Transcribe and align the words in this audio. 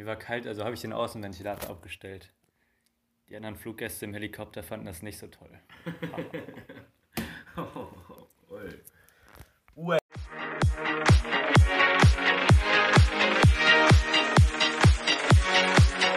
Mir 0.00 0.06
war 0.06 0.16
kalt, 0.16 0.46
also 0.46 0.64
habe 0.64 0.72
ich 0.72 0.80
den 0.80 0.94
Außenventilator 0.94 1.68
abgestellt. 1.68 2.32
Die 3.28 3.36
anderen 3.36 3.54
Fluggäste 3.54 4.06
im 4.06 4.14
Helikopter 4.14 4.62
fanden 4.62 4.86
das 4.86 5.02
nicht 5.02 5.18
so 5.18 5.26
toll. 5.26 5.60
oh, 7.58 7.88
oi. 8.48 9.98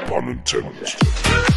Unintended. 0.10 0.98
Hallo 1.26 1.53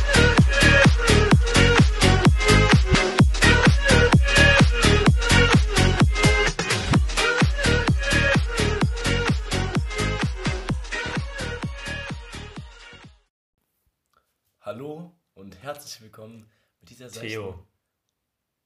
willkommen 16.16 16.50
mit 16.80 16.88
dieser 16.88 17.10
Seichten- 17.10 17.28
Theo. 17.28 17.66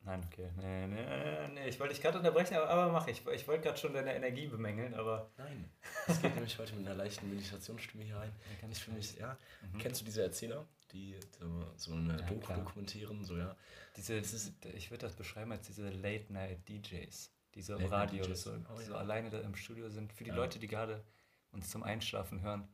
Nein, 0.02 0.22
okay. 0.24 0.50
Nee, 0.56 0.86
nee, 0.86 1.48
nee. 1.48 1.68
Ich 1.68 1.80
wollte 1.80 1.92
dich 1.92 2.00
gerade 2.02 2.16
unterbrechen, 2.18 2.54
aber, 2.54 2.70
aber 2.70 2.92
mach 2.92 3.08
ich. 3.08 3.26
Ich 3.26 3.48
wollte 3.48 3.64
gerade 3.64 3.76
schon 3.76 3.92
deine 3.92 4.14
Energie 4.14 4.46
bemängeln, 4.46 4.94
aber. 4.94 5.32
Nein, 5.36 5.68
es 6.06 6.22
geht 6.22 6.32
nämlich 6.36 6.56
heute 6.60 6.76
mit 6.76 6.86
einer 6.86 6.94
leichten 6.94 7.28
Meditationsstimme 7.28 8.04
hier 8.04 8.16
rein. 8.18 8.32
ganz 8.60 8.78
Ich 8.78 8.84
für 8.84 8.92
mich, 8.92 9.16
ja. 9.16 9.36
Mhm. 9.72 9.78
Kennst 9.78 10.00
du 10.00 10.04
diese 10.04 10.22
Erzähler, 10.22 10.64
die 10.92 11.16
so, 11.40 11.66
so 11.76 11.92
eine 11.94 12.18
Ja, 12.20 12.26
Doku 12.26 12.40
klar. 12.40 12.58
dokumentieren? 12.58 13.24
So, 13.24 13.36
ja. 13.36 13.56
Diese, 13.96 14.14
ich 14.16 14.90
würde 14.92 15.06
das 15.06 15.16
beschreiben 15.16 15.50
als 15.50 15.66
diese 15.66 15.90
Late-Night-DJs, 15.90 17.32
die 17.56 17.62
so 17.62 17.74
im 17.76 17.86
Radio 17.86 18.22
DJs. 18.24 18.42
so, 18.42 18.52
Oh, 18.72 18.76
so 18.80 18.92
ja. 18.92 18.98
alleine 18.98 19.28
da 19.28 19.40
im 19.40 19.56
Studio 19.56 19.88
sind. 19.90 20.12
Für 20.12 20.22
die 20.22 20.30
Ja. 20.30 20.36
Leute, 20.36 20.60
die 20.60 20.68
gerade 20.68 21.04
uns 21.50 21.68
zum 21.68 21.82
Einschlafen 21.82 22.42
hören. 22.42 22.68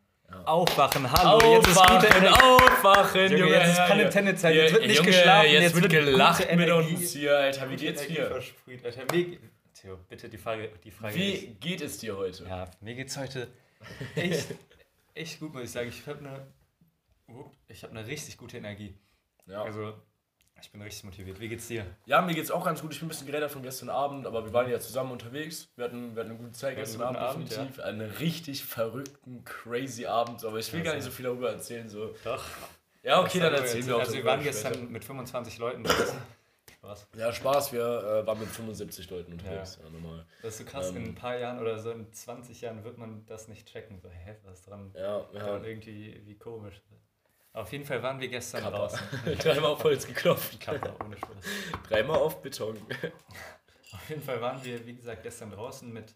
Aufwachen, 0.45 1.11
hallo, 1.11 1.55
jetzt 1.55 1.69
ist 1.69 1.77
gute 1.77 2.33
aufwachen, 2.43 3.31
Junge, 3.37 3.53
jetzt 3.53 3.79
ist 3.79 3.87
Pun 3.87 4.01
intended 4.01 4.39
Zeit, 4.39 4.55
jetzt 4.55 4.73
wird 4.75 4.87
nicht 4.87 4.97
Junge, 4.97 5.09
geschlafen, 5.11 5.51
jetzt, 5.51 5.63
jetzt 5.63 5.75
wird 5.83 5.91
gelacht 5.91 6.41
gute 6.43 6.57
mit 6.57 6.71
uns 6.71 7.13
hier, 7.13 7.39
Alter. 7.39 7.71
Wie 7.71 7.77
geht's 7.77 8.07
dir? 8.07 8.27
versprüht, 8.27 8.85
Alter. 8.85 9.03
Mir, 9.13 9.25
ge- 9.25 9.39
Theo, 9.75 9.99
bitte 10.09 10.29
die 10.29 10.39
Frage, 10.39 10.71
die 10.83 10.91
Frage 10.91 11.15
Wie 11.15 11.31
ist- 11.33 11.61
geht 11.61 11.81
es 11.81 11.99
dir 11.99 12.17
heute? 12.17 12.45
Ja, 12.45 12.71
mir 12.81 12.95
geht's 12.95 13.17
heute 13.17 13.49
echt, 14.17 14.49
echt 15.15 15.39
gut, 15.41 15.53
muss 15.53 15.63
ich 15.65 15.71
sagen. 15.71 15.89
Ich 15.89 16.07
habe 16.07 16.19
eine, 16.19 16.47
ich 17.69 17.83
habe 17.83 17.97
eine 17.97 18.07
richtig 18.07 18.37
gute 18.37 18.57
Energie. 18.59 18.99
Ja. 19.47 19.63
Also, 19.63 19.95
ich 20.61 20.71
bin 20.71 20.81
richtig 20.83 21.05
motiviert. 21.05 21.39
Wie 21.41 21.49
geht's 21.49 21.69
dir? 21.69 21.85
Ja, 22.07 22.21
mir 22.23 22.35
geht's 22.35 22.51
auch 22.51 22.65
ganz 22.65 22.81
gut. 22.81 22.93
Ich 22.93 22.99
bin 22.99 23.07
ein 23.07 23.11
bisschen 23.11 23.27
gerädert 23.27 23.51
von 23.51 23.63
gestern 23.63 23.89
Abend, 23.91 24.27
aber 24.27 24.45
wir 24.45 24.53
waren 24.53 24.71
ja 24.71 24.81
zusammen 24.81 25.13
unterwegs. 25.13 25.69
Wir 25.77 25.85
hatten, 25.85 26.15
wir 26.15 26.21
hatten 26.23 26.31
eine 26.33 26.39
gute 26.39 26.53
Zeit 26.53 26.77
gestern 26.77 27.03
Abend, 27.03 27.19
Abend, 27.19 27.51
definitiv. 27.51 27.81
Einen 27.81 28.11
richtig 28.11 28.65
verrückten, 28.65 29.45
crazy 29.45 30.07
Abend. 30.07 30.45
Aber 30.45 30.59
ich 30.59 30.73
will 30.73 30.81
Ja, 30.81 30.87
gar 30.87 30.95
nicht 30.95 31.05
so 31.05 31.11
viel 31.11 31.25
darüber 31.27 31.51
erzählen. 31.51 31.89
So. 31.89 32.15
Doch. 32.25 32.45
Ja, 33.03 33.21
okay, 33.21 33.39
dann 33.39 33.55
erzählen 33.55 33.87
wir 33.87 33.97
auch 33.97 34.01
Also, 34.01 34.15
wir 34.15 34.25
waren 34.25 34.43
gestern 34.43 34.75
später. 34.75 34.91
mit 34.91 35.05
25 35.05 35.59
Leuten 35.59 35.85
draußen. 35.85 36.19
Spaß. 36.79 37.07
Ja, 37.17 37.33
Spaß. 37.33 37.73
Wir 37.73 37.83
äh, 38.23 38.27
waren 38.27 38.41
mit 38.41 38.49
75 38.49 39.11
Leuten 39.11 39.33
unterwegs. 39.33 39.79
Ja, 39.83 39.89
normal. 39.91 40.25
Das 40.43 40.53
ist 40.55 40.59
so 40.59 40.65
krass, 40.65 40.91
in 40.91 40.97
Ähm. 40.97 41.05
ein 41.11 41.15
paar 41.15 41.39
Jahren 41.39 41.61
oder 41.61 41.79
so 41.79 41.91
in 41.93 42.13
20 42.13 42.61
Jahren 42.63 42.83
wird 42.83 42.99
man 42.99 43.25
das 43.27 43.47
nicht 43.49 43.69
checken. 43.71 44.01
So, 44.01 44.09
hä, 44.09 44.37
was 44.45 44.59
ist 44.61 44.69
dran? 44.69 44.91
Ja, 44.95 45.19
Ja. 45.33 45.47
ja. 45.59 45.63
Irgendwie 45.63 46.21
wie 46.25 46.35
komisch. 46.35 46.81
Auf 47.57 47.73
jeden 47.73 47.85
Fall 47.85 48.03
waren 48.03 48.21
wir 48.21 48.29
gestern 48.29 48.63
Kappa. 48.63 48.77
draußen. 48.77 49.01
Dreimal 49.39 49.71
auf 49.73 49.83
Holz 49.83 50.07
geklopft. 50.07 50.61
Kappa, 50.61 50.95
ohne 51.05 51.17
Spaß. 51.17 51.45
Dreimal 51.89 52.19
auf 52.19 52.43
Beton. 52.43 52.77
Auf 53.93 54.09
jeden 54.11 54.23
Fall 54.23 54.41
waren 54.43 54.63
wir, 54.63 54.85
wie 54.87 54.95
gesagt, 54.95 55.23
gestern 55.23 55.51
draußen 55.51 55.91
mit 55.91 56.15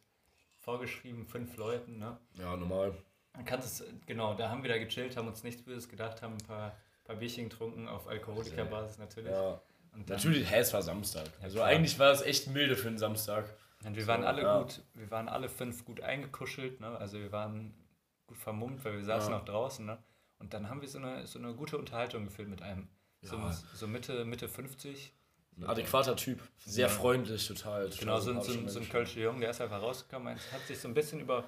vorgeschrieben 0.58 1.24
fünf 1.26 1.56
Leuten. 1.56 1.98
Ne? 1.98 2.18
Ja, 2.34 2.54
normal. 2.56 2.92
Man 3.34 3.44
kann 3.44 3.60
es, 3.60 3.82
genau, 4.06 4.34
da 4.34 4.50
haben 4.50 4.62
wir 4.62 4.68
da 4.70 4.76
gechillt, 4.78 5.16
haben 5.16 5.28
uns 5.28 5.42
nichts 5.44 5.62
Böses 5.62 5.88
gedacht, 5.88 6.20
haben 6.20 6.34
ein 6.34 6.46
paar, 6.46 6.76
paar 7.04 7.16
Bierchen 7.16 7.48
getrunken, 7.48 7.88
auf 7.88 8.06
Alkoholikerbasis 8.06 8.98
natürlich. 8.98 9.30
Ja. 9.32 9.60
Dann, 9.92 10.04
Natürlich, 10.06 10.48
hä, 10.50 10.58
es 10.58 10.72
war 10.72 10.82
Samstag. 10.82 11.24
Also 11.42 11.56
klar. 11.56 11.68
eigentlich 11.68 11.98
war 11.98 12.12
es 12.12 12.22
echt 12.22 12.48
milde 12.48 12.76
für 12.76 12.88
einen 12.88 12.98
Samstag. 12.98 13.44
Und 13.84 13.96
wir 13.96 14.06
waren 14.06 14.22
So, 14.22 14.28
alle 14.28 14.42
ja. 14.42 14.58
gut, 14.62 14.82
wir 14.94 15.10
waren 15.10 15.28
alle 15.28 15.48
fünf 15.48 15.84
gut 15.84 16.00
eingekuschelt, 16.02 16.80
ne? 16.80 16.96
also 16.98 17.18
wir 17.18 17.32
waren 17.32 17.74
gut 18.26 18.36
vermummt, 18.38 18.84
weil 18.84 18.92
wir 18.94 19.04
saßen 19.04 19.32
Ja. 19.32 19.38
auch 19.40 19.44
draußen. 19.44 19.86
Ne? 19.86 19.98
Und 20.40 20.52
dann 20.54 20.68
haben 20.68 20.80
wir 20.80 20.88
so 20.88 20.98
eine, 20.98 21.26
so 21.26 21.38
eine 21.38 21.54
gute 21.54 21.78
Unterhaltung 21.78 22.24
geführt 22.24 22.48
mit 22.48 22.62
einem. 22.62 22.88
So, 23.22 23.36
Ja. 23.36 23.52
so 23.74 23.86
Mitte, 23.86 24.24
Mitte 24.24 24.48
50. 24.48 25.12
Ein 25.58 25.64
adäquater 25.66 26.16
Typ. 26.16 26.40
Sehr 26.64 26.88
Ja. 26.88 26.92
freundlich, 26.92 27.46
total. 27.46 27.90
Genau, 27.90 28.18
so, 28.18 28.30
ein- 28.32 28.42
so, 28.42 28.52
ein- 28.52 28.68
so 28.68 28.80
ein. 28.80 28.88
Kölscher 28.88 29.20
Jung, 29.20 29.40
der 29.40 29.50
ist 29.50 29.60
einfach 29.60 29.80
rausgekommen, 29.82 30.32
und 30.34 30.52
hat 30.52 30.66
sich 30.66 30.78
so 30.80 30.88
ein 30.88 30.94
bisschen 30.94 31.20
über 31.20 31.44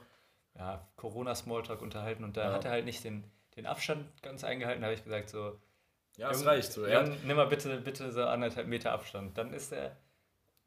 ja, 0.54 0.86
Corona-Smalltalk 0.96 1.80
unterhalten 1.80 2.24
und 2.24 2.36
da 2.36 2.44
Ja. 2.44 2.52
hat 2.52 2.66
er 2.66 2.72
halt 2.72 2.84
nicht 2.84 3.02
den, 3.04 3.24
den 3.56 3.64
Abstand 3.64 4.04
ganz 4.22 4.44
eingehalten, 4.44 4.82
da 4.82 4.88
habe 4.88 4.94
ich 4.94 5.02
gesagt 5.02 5.30
so, 5.30 5.58
Ja, 6.18 6.30
es 6.30 6.44
reicht 6.44 6.70
so. 6.72 6.84
Er 6.84 7.06
Jung, 7.06 7.16
nimm 7.24 7.38
mal 7.38 7.46
bitte, 7.46 7.74
bitte 7.80 8.12
so 8.12 8.22
anderthalb 8.24 8.66
Meter 8.68 8.92
Abstand. 8.92 9.38
Dann 9.38 9.54
ist 9.54 9.72
er. 9.72 9.96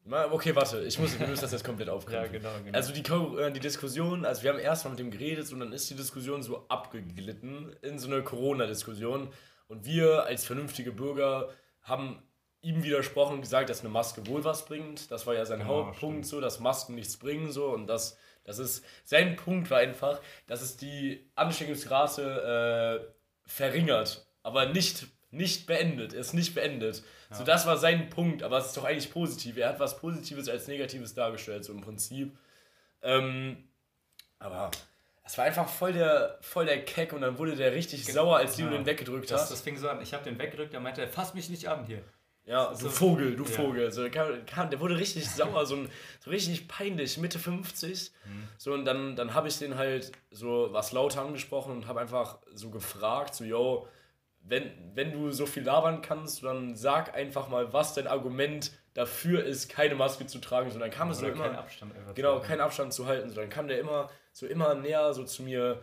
Okay, 0.08 0.56
warte, 0.56 0.82
ich 0.84 1.00
muss, 1.00 1.20
wir 1.20 1.26
müssen 1.28 1.42
das 1.42 1.52
jetzt 1.52 1.64
komplett 1.64 1.88
Ja, 1.88 1.94
aufgreifen. 1.94 2.32
genau, 2.34 2.52
genau. 2.64 2.78
Also 2.78 2.94
die, 2.94 3.02
äh, 3.42 3.52
die 3.52 3.60
Diskussion, 3.60 4.24
also 4.24 4.44
wir 4.44 4.52
haben 4.52 4.60
erstmal 4.60 4.92
mit 4.92 5.00
dem 5.00 5.10
geredet 5.10 5.52
und 5.52 5.60
dann 5.62 5.74
ist 5.74 5.90
die 5.90 5.96
Diskussion 5.96 6.44
so 6.44 6.68
abgeglitten 6.68 7.76
in 7.82 7.98
so 7.98 8.08
eine 8.08 8.22
Corona-Diskussion. 8.24 9.30
Und 9.68 9.86
wir 9.86 10.26
als 10.26 10.46
vernünftige 10.46 10.92
Bürger 10.92 11.50
haben 11.82 12.22
ihm 12.62 12.84
widersprochen 12.84 13.36
und 13.36 13.42
gesagt, 13.42 13.70
dass 13.70 13.80
eine 13.82 13.90
Maske 13.90 14.26
wohl 14.28 14.44
was 14.44 14.66
bringt. 14.66 15.10
Das 15.10 15.26
war 15.26 15.34
ja 15.34 15.46
sein 15.46 15.60
Genau, 15.60 15.86
Hauptpunkt, 15.88 16.26
so, 16.28 16.40
dass 16.40 16.60
Masken 16.60 16.94
nichts 16.96 17.18
bringen 17.18 17.52
so 17.52 17.68
und 17.70 17.88
das, 17.88 18.18
das 18.44 18.60
ist 18.60 18.86
sein 19.04 19.36
Punkt 19.36 19.70
war 19.72 19.80
einfach, 19.80 20.20
dass 20.46 20.62
es 20.62 20.78
die 20.78 21.32
Ansteckungsrate 21.36 23.02
äh, 23.08 23.14
verringert, 23.48 24.28
aber 24.44 24.68
nicht 24.68 25.08
nicht 25.36 25.68
beendet, 25.68 26.14
ist 26.14 26.34
nicht 26.34 26.56
beendet. 26.56 27.04
So, 27.32 27.44
das 27.44 27.66
war 27.66 27.78
sein 27.78 28.10
Punkt, 28.10 28.44
aber 28.44 28.58
es 28.60 28.68
ist 28.68 28.78
doch 28.78 28.86
eigentlich 28.86 29.12
positiv. 29.12 29.58
Er 29.58 29.70
hat 29.70 29.80
was 29.80 29.98
Positives 29.98 30.48
als 30.48 30.68
Negatives 30.68 31.14
dargestellt, 31.14 31.66
so 31.66 31.74
im 31.74 31.82
Prinzip. 31.82 32.38
Ähm, 33.02 33.58
aber 34.40 34.72
es 35.24 35.38
war 35.38 35.46
einfach 35.46 35.68
voll 35.68 35.94
der, 35.94 36.38
voll 36.42 36.66
der 36.66 36.84
Keck 36.86 37.14
und 37.14 37.22
dann 37.22 37.38
wurde 37.38 37.56
der 37.56 37.74
richtig 37.74 38.06
sauer, 38.06 38.38
als 38.38 38.56
du 38.58 38.64
Ja. 38.64 38.70
den 38.70 38.86
weggedrückt 38.86 39.30
das, 39.32 39.42
hast. 39.42 39.52
das 39.52 39.62
fing 39.62 39.78
so 39.78 39.90
an. 39.90 40.02
Ich 40.02 40.14
habe 40.14 40.24
den 40.24 40.38
weggedrückt, 40.40 40.74
er 40.74 40.80
meinte, 40.80 41.08
fass 41.08 41.34
mich 41.34 41.50
nicht 41.50 41.68
an 41.68 41.86
hier. 41.86 42.02
ja, 42.46 42.68
du 42.70 42.76
so- 42.76 42.90
Vogel, 42.92 43.36
du 43.36 43.44
ja. 43.44 43.50
Vogel. 43.50 43.92
So, 43.92 44.02
der, 44.04 44.12
kam, 44.12 44.46
kam, 44.46 44.70
der 44.70 44.80
wurde 44.80 44.98
richtig 44.98 45.28
sauer, 45.30 45.66
so, 45.66 45.76
ein, 45.78 45.90
so 46.20 46.30
richtig 46.30 46.68
peinlich, 46.68 47.18
Mitte 47.18 47.40
50. 47.40 48.12
Mhm. 48.26 48.48
So, 48.60 48.74
und 48.74 48.86
dann, 48.86 49.16
dann 49.16 49.34
habe 49.34 49.48
ich 49.48 49.58
den 49.58 49.78
halt 49.78 50.12
so 50.30 50.70
was 50.72 50.92
lauter 50.92 51.22
angesprochen 51.24 51.72
und 51.72 51.88
habe 51.88 52.02
einfach 52.02 52.38
so 52.54 52.70
gefragt, 52.70 53.34
so, 53.36 53.44
yo, 53.44 53.88
wenn, 54.48 54.72
wenn 54.94 55.12
du 55.12 55.32
so 55.32 55.46
viel 55.46 55.64
labern 55.64 56.02
kannst, 56.02 56.44
dann 56.44 56.76
sag 56.76 57.14
einfach 57.16 57.50
mal, 57.50 57.74
was 57.74 57.94
dein 57.94 58.08
Argument 58.08 58.72
dafür 58.94 59.44
ist, 59.44 59.70
keine 59.70 59.96
Maske 59.96 60.26
zu 60.28 60.40
tragen. 60.40 60.70
So, 60.72 60.80
dann 60.80 60.92
kam 60.92 61.10
es 61.10 61.20
so 61.20 61.28
immer. 61.28 61.44
keinen 61.44 61.56
Abstand. 61.56 61.94
Genau, 62.16 62.40
keinen 62.40 62.62
Abstand 62.62 62.94
zu 62.94 63.08
halten. 63.08 63.30
So, 63.30 63.36
dann 63.42 63.50
kam 63.50 63.68
der 63.68 63.80
immer 63.80 64.10
so 64.32 64.46
immer 64.46 64.76
näher 64.76 65.14
so 65.14 65.24
zu 65.24 65.44
mir, 65.44 65.82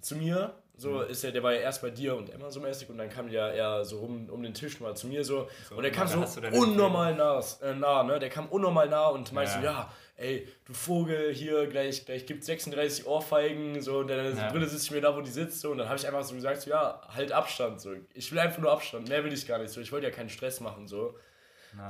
zu 0.00 0.16
mir. 0.16 0.54
So 0.76 0.90
Mhm. 0.90 1.02
ist 1.08 1.22
er, 1.22 1.30
der 1.30 1.42
war 1.44 1.52
ja 1.52 1.60
erst 1.60 1.82
bei 1.82 1.90
dir 1.90 2.16
und 2.16 2.30
Emma 2.30 2.50
so 2.50 2.58
mäßig 2.60 2.88
und 2.90 2.98
dann 2.98 3.08
kam 3.08 3.30
der 3.30 3.52
eher 3.52 3.84
so 3.84 4.00
rum 4.00 4.28
um 4.28 4.42
den 4.42 4.54
Tisch 4.54 4.80
mal 4.80 4.96
zu 4.96 5.06
mir 5.06 5.24
so. 5.24 5.48
So, 5.68 5.76
und 5.76 5.84
der 5.84 5.92
kam 5.92 6.08
so 6.08 6.24
unnormal 6.52 7.14
nah, 7.14 7.40
äh, 7.62 7.74
nah, 7.74 8.02
ne? 8.02 8.18
Der 8.18 8.28
kam 8.28 8.48
unnormal 8.48 8.88
nah 8.88 9.06
und 9.06 9.32
meinte 9.32 9.52
Ja. 9.52 9.58
so, 9.60 9.64
ja, 9.64 9.92
ey, 10.16 10.48
du 10.64 10.72
Vogel, 10.72 11.32
hier 11.34 11.66
gleich, 11.66 12.04
gleich 12.04 12.26
gibt 12.26 12.44
36 12.44 13.06
Ohrfeigen, 13.06 13.80
so, 13.80 13.98
und 13.98 14.08
dann 14.08 14.36
Ja. 14.36 14.50
Brille 14.50 14.66
sitze 14.66 14.84
ich 14.84 14.90
mir 14.92 15.00
da, 15.00 15.16
wo 15.16 15.20
die 15.20 15.30
sitzt, 15.30 15.60
so, 15.60 15.70
und 15.72 15.78
dann 15.78 15.88
habe 15.88 15.98
ich 15.98 16.06
einfach 16.06 16.22
so 16.22 16.34
gesagt, 16.34 16.62
so, 16.62 16.70
ja, 16.70 17.00
halt 17.08 17.32
Abstand, 17.32 17.80
so. 17.80 17.94
Ich 18.14 18.30
will 18.30 18.38
einfach 18.38 18.58
nur 18.60 18.70
Abstand, 18.70 19.08
mehr 19.08 19.24
will 19.24 19.32
ich 19.32 19.46
gar 19.46 19.58
nicht, 19.58 19.70
so. 19.70 19.80
Ich 19.80 19.90
wollte 19.92 20.06
ja 20.06 20.12
keinen 20.12 20.30
Stress 20.30 20.60
machen, 20.60 20.86
so. 20.86 21.18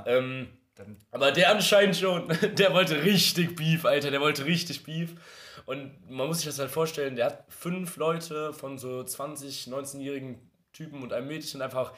Ähm, 0.05 0.49
aber 1.11 1.31
der 1.31 1.51
anscheinend 1.51 1.95
schon, 1.95 2.27
der 2.57 2.73
wollte 2.73 3.03
richtig 3.03 3.55
Beef, 3.55 3.85
Alter, 3.85 4.11
der 4.11 4.21
wollte 4.21 4.45
richtig 4.45 4.83
Beef. 4.83 5.11
Und 5.65 6.09
man 6.09 6.27
muss 6.27 6.37
sich 6.37 6.47
das 6.47 6.59
halt 6.59 6.71
vorstellen, 6.71 7.15
der 7.15 7.25
hat 7.27 7.45
fünf 7.49 7.95
Leute 7.97 8.53
von 8.53 8.77
so 8.77 9.03
20, 9.03 9.67
19-jährigen 9.67 10.39
Typen 10.73 11.01
und 11.01 11.13
einem 11.13 11.27
Mädchen 11.27 11.61
einfach 11.61 11.93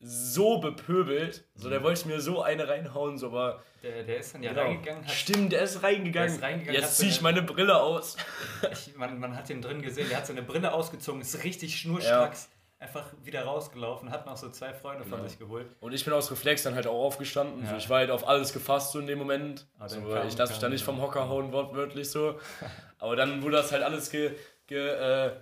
so 0.00 0.58
bepöbelt. 0.58 1.44
So, 1.54 1.68
der 1.70 1.82
wollte 1.82 2.06
mir 2.08 2.20
so 2.20 2.42
eine 2.42 2.68
reinhauen, 2.68 3.18
so, 3.18 3.26
aber. 3.28 3.62
der, 3.82 4.04
der 4.04 4.18
ist 4.18 4.34
dann 4.34 4.42
ja 4.42 4.50
Genau. 4.50 4.62
reingegangen, 4.62 5.04
hat, 5.04 5.10
Stimmt, 5.12 5.52
der 5.52 5.62
ist 5.62 5.82
reingegangen. 5.82 6.28
Der 6.28 6.36
ist 6.36 6.42
reingegangen, 6.42 6.80
Jetzt 6.80 6.96
so 6.96 7.02
zieh 7.02 7.08
ich 7.08 7.14
eine- 7.16 7.22
meine 7.24 7.42
Brille 7.42 7.80
aus. 7.80 8.16
ich, 8.72 8.96
man, 8.96 9.18
man 9.18 9.36
hat 9.36 9.48
den 9.48 9.60
drin 9.62 9.82
gesehen, 9.82 10.08
der 10.08 10.18
hat 10.18 10.26
seine 10.26 10.42
Brille 10.42 10.72
ausgezogen, 10.72 11.20
ist 11.20 11.42
richtig 11.44 11.76
schnurstracks 11.80 12.48
einfach 12.80 13.06
wieder 13.24 13.42
rausgelaufen, 13.42 14.12
hat 14.12 14.24
noch 14.26 14.36
so 14.36 14.50
zwei 14.50 14.72
Freunde 14.72 15.02
von 15.02 15.18
Genau. 15.18 15.28
sich 15.28 15.36
geholt. 15.36 15.66
Und 15.80 15.92
ich 15.92 16.04
bin 16.04 16.14
aus 16.14 16.30
Reflex 16.30 16.62
dann 16.62 16.76
halt 16.76 16.86
auch 16.86 17.02
aufgestanden. 17.06 17.64
So, 17.66 17.72
Ja. 17.72 17.76
ich 17.76 17.90
war 17.90 17.98
halt 17.98 18.12
auf 18.12 18.28
alles 18.28 18.52
gefasst 18.52 18.92
so 18.92 19.00
in 19.00 19.08
dem 19.08 19.18
Moment. 19.18 19.66
So, 19.88 20.00
kam- 20.02 20.28
ich 20.28 20.38
lasse 20.38 20.52
mich 20.52 20.60
da 20.60 20.68
nicht 20.68 20.84
vom 20.84 21.02
Hocker 21.02 21.28
hauen, 21.28 21.50
wortwörtlich 21.52 22.08
so. 22.08 22.38
Aber 23.00 23.16
dann 23.16 23.42
wurde 23.42 23.56
das 23.56 23.72
halt 23.72 23.82
alles 23.82 24.10
ge, 24.10 24.30
ge, 24.68 24.78
äh, 24.90 25.32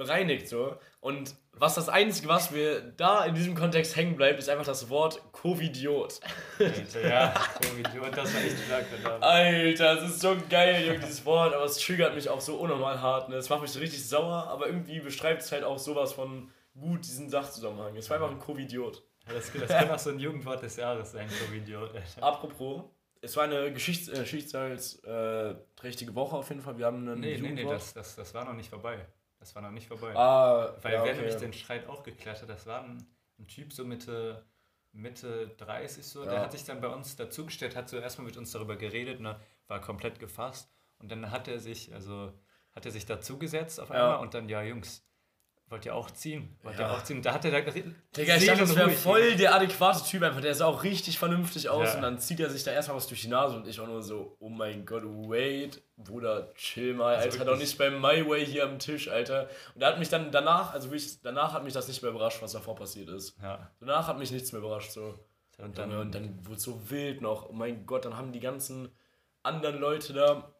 bereinigt 0.00 0.48
so. 0.48 0.76
Und 1.00 1.34
was 1.52 1.74
das 1.74 1.88
Einzige, 1.88 2.28
was 2.28 2.50
mir 2.50 2.80
da 2.96 3.24
in 3.26 3.34
diesem 3.34 3.54
Kontext 3.54 3.94
hängen 3.94 4.16
bleibt, 4.16 4.38
ist 4.38 4.48
einfach 4.48 4.64
das 4.64 4.88
Wort 4.88 5.20
Covidiot. 5.32 6.20
Alter, 6.58 7.08
ja, 7.08 7.34
Covidiot, 7.60 8.16
das 8.16 8.34
war 8.34 8.40
echt 8.42 8.56
stark. 8.64 8.86
Alter, 9.20 9.96
das 9.96 10.10
ist 10.10 10.20
so 10.20 10.36
geil, 10.48 10.86
Junge, 10.86 11.00
dieses 11.00 11.24
Wort, 11.26 11.54
aber 11.54 11.64
es 11.64 11.76
triggert 11.78 12.14
mich 12.14 12.28
auch 12.30 12.40
so 12.40 12.56
unnormal 12.56 13.00
hart. 13.00 13.28
Ne? 13.28 13.36
Es 13.36 13.50
macht 13.50 13.60
mich 13.62 13.78
richtig 13.78 14.08
sauer, 14.08 14.48
aber 14.48 14.66
irgendwie 14.66 15.00
beschreibt 15.00 15.42
es 15.42 15.52
halt 15.52 15.64
auch 15.64 15.78
sowas 15.78 16.14
von 16.14 16.50
gut, 16.78 17.04
diesen 17.04 17.28
Sachzusammenhang. 17.28 17.94
Es 17.96 18.08
war 18.08 18.16
einfach 18.16 18.30
ein 18.30 18.38
Covidiot. 18.38 19.02
Das, 19.28 19.52
das 19.52 19.68
kann 19.68 19.90
auch 19.90 19.98
so 19.98 20.10
ein 20.10 20.18
Jugendwort 20.18 20.62
des 20.62 20.76
Jahres 20.76 21.12
sein, 21.12 21.28
Covidiot. 21.28 21.90
Apropos, 22.20 22.84
es 23.20 23.36
war 23.36 23.44
eine 23.44 23.70
Geschichts 23.72 24.08
äh, 24.08 24.20
geschichtsträchtige 24.22 26.14
Woche 26.14 26.36
auf 26.36 26.48
jeden 26.48 26.62
Fall. 26.62 26.78
Wir 26.78 26.86
haben 26.86 27.06
einen 27.06 27.20
Nee, 27.20 27.36
nee, 27.38 27.50
nee, 27.52 27.64
das, 27.64 27.92
das, 27.92 28.16
das 28.16 28.32
war 28.32 28.46
noch 28.46 28.54
nicht 28.54 28.70
vorbei. 28.70 29.06
Das 29.40 29.54
war 29.54 29.62
noch 29.62 29.70
nicht 29.70 29.88
vorbei. 29.88 30.14
Ah, 30.14 30.76
Weil 30.82 30.92
ja, 30.92 31.04
wer 31.04 31.12
okay. 31.12 31.16
nämlich 31.16 31.36
den 31.36 31.52
Streit 31.52 31.88
auch 31.88 32.02
geklärt 32.02 32.42
hat, 32.42 32.48
das 32.48 32.66
war 32.66 32.84
ein, 32.84 33.04
ein 33.38 33.48
Typ 33.48 33.72
so 33.72 33.84
Mitte, 33.84 34.44
Mitte 34.92 35.48
30 35.56 36.06
so, 36.06 36.24
ja. 36.24 36.30
der 36.30 36.40
hat 36.42 36.52
sich 36.52 36.64
dann 36.64 36.80
bei 36.80 36.88
uns 36.88 37.16
dazugestellt, 37.16 37.74
hat 37.74 37.88
so 37.88 37.96
erstmal 37.96 38.26
mit 38.26 38.36
uns 38.36 38.52
darüber 38.52 38.76
geredet, 38.76 39.20
ne, 39.20 39.40
war 39.66 39.80
komplett 39.80 40.18
gefasst 40.20 40.70
und 40.98 41.10
dann 41.10 41.30
hat 41.30 41.48
er 41.48 41.58
sich, 41.58 41.94
also 41.94 42.32
hat 42.72 42.84
er 42.84 42.92
sich 42.92 43.06
dazugesetzt 43.06 43.80
auf 43.80 43.90
einmal 43.90 44.10
ja. 44.10 44.16
und 44.16 44.34
dann, 44.34 44.48
ja 44.48 44.62
Jungs, 44.62 45.02
Wollt 45.70 45.86
ihr 45.86 45.94
auch 45.94 46.10
ziehen? 46.10 46.56
Wollt 46.64 46.80
ja. 46.80 46.88
ihr 46.88 46.92
auch 46.92 47.04
ziehen? 47.04 47.22
Da 47.22 47.32
hat 47.32 47.44
er 47.44 47.52
da 47.52 47.60
Digga, 47.60 48.36
ich 48.36 48.44
dachte, 48.44 48.62
das 48.62 48.74
wäre 48.74 48.90
voll 48.90 49.36
der 49.36 49.54
adäquate 49.54 50.04
Typ 50.04 50.24
einfach. 50.24 50.40
Der 50.40 50.52
sah 50.52 50.66
auch 50.66 50.82
richtig 50.82 51.16
vernünftig 51.16 51.68
aus 51.68 51.90
ja. 51.90 51.94
und 51.94 52.02
dann 52.02 52.18
zieht 52.18 52.40
er 52.40 52.50
sich 52.50 52.64
da 52.64 52.72
erstmal 52.72 52.96
was 52.96 53.06
durch 53.06 53.22
die 53.22 53.28
Nase 53.28 53.54
und 53.54 53.68
ich 53.68 53.78
auch 53.78 53.86
nur 53.86 54.02
so, 54.02 54.36
oh 54.40 54.48
mein 54.48 54.84
Gott, 54.84 55.04
wait, 55.04 55.80
Bruder, 55.96 56.52
chill 56.54 56.94
mal, 56.94 57.14
also 57.14 57.38
Alter, 57.38 57.52
doch 57.52 57.56
nicht 57.56 57.78
beim 57.78 58.00
My 58.00 58.28
Way 58.28 58.46
hier 58.46 58.64
am 58.64 58.80
Tisch, 58.80 59.08
Alter. 59.08 59.48
Und 59.76 59.82
er 59.82 59.88
hat 59.90 60.00
mich 60.00 60.08
dann 60.08 60.32
danach, 60.32 60.74
also 60.74 60.90
wirklich, 60.90 61.22
danach 61.22 61.52
hat 61.52 61.62
mich 61.62 61.72
das 61.72 61.86
nicht 61.86 62.02
mehr 62.02 62.10
überrascht, 62.10 62.42
was 62.42 62.50
davor 62.50 62.74
passiert 62.74 63.08
ist. 63.08 63.36
Ja. 63.40 63.70
Danach 63.78 64.08
hat 64.08 64.18
mich 64.18 64.32
nichts 64.32 64.50
mehr 64.50 64.60
überrascht, 64.60 64.90
so. 64.90 65.14
Und 65.58 65.78
dann, 65.78 65.92
und 65.92 66.12
dann 66.12 66.44
wurde 66.46 66.56
es 66.56 66.64
so 66.64 66.90
wild 66.90 67.20
noch, 67.20 67.48
oh 67.48 67.52
mein 67.52 67.86
Gott, 67.86 68.04
dann 68.04 68.16
haben 68.16 68.32
die 68.32 68.40
ganzen 68.40 68.88
anderen 69.44 69.78
Leute 69.78 70.14
da, 70.14 70.52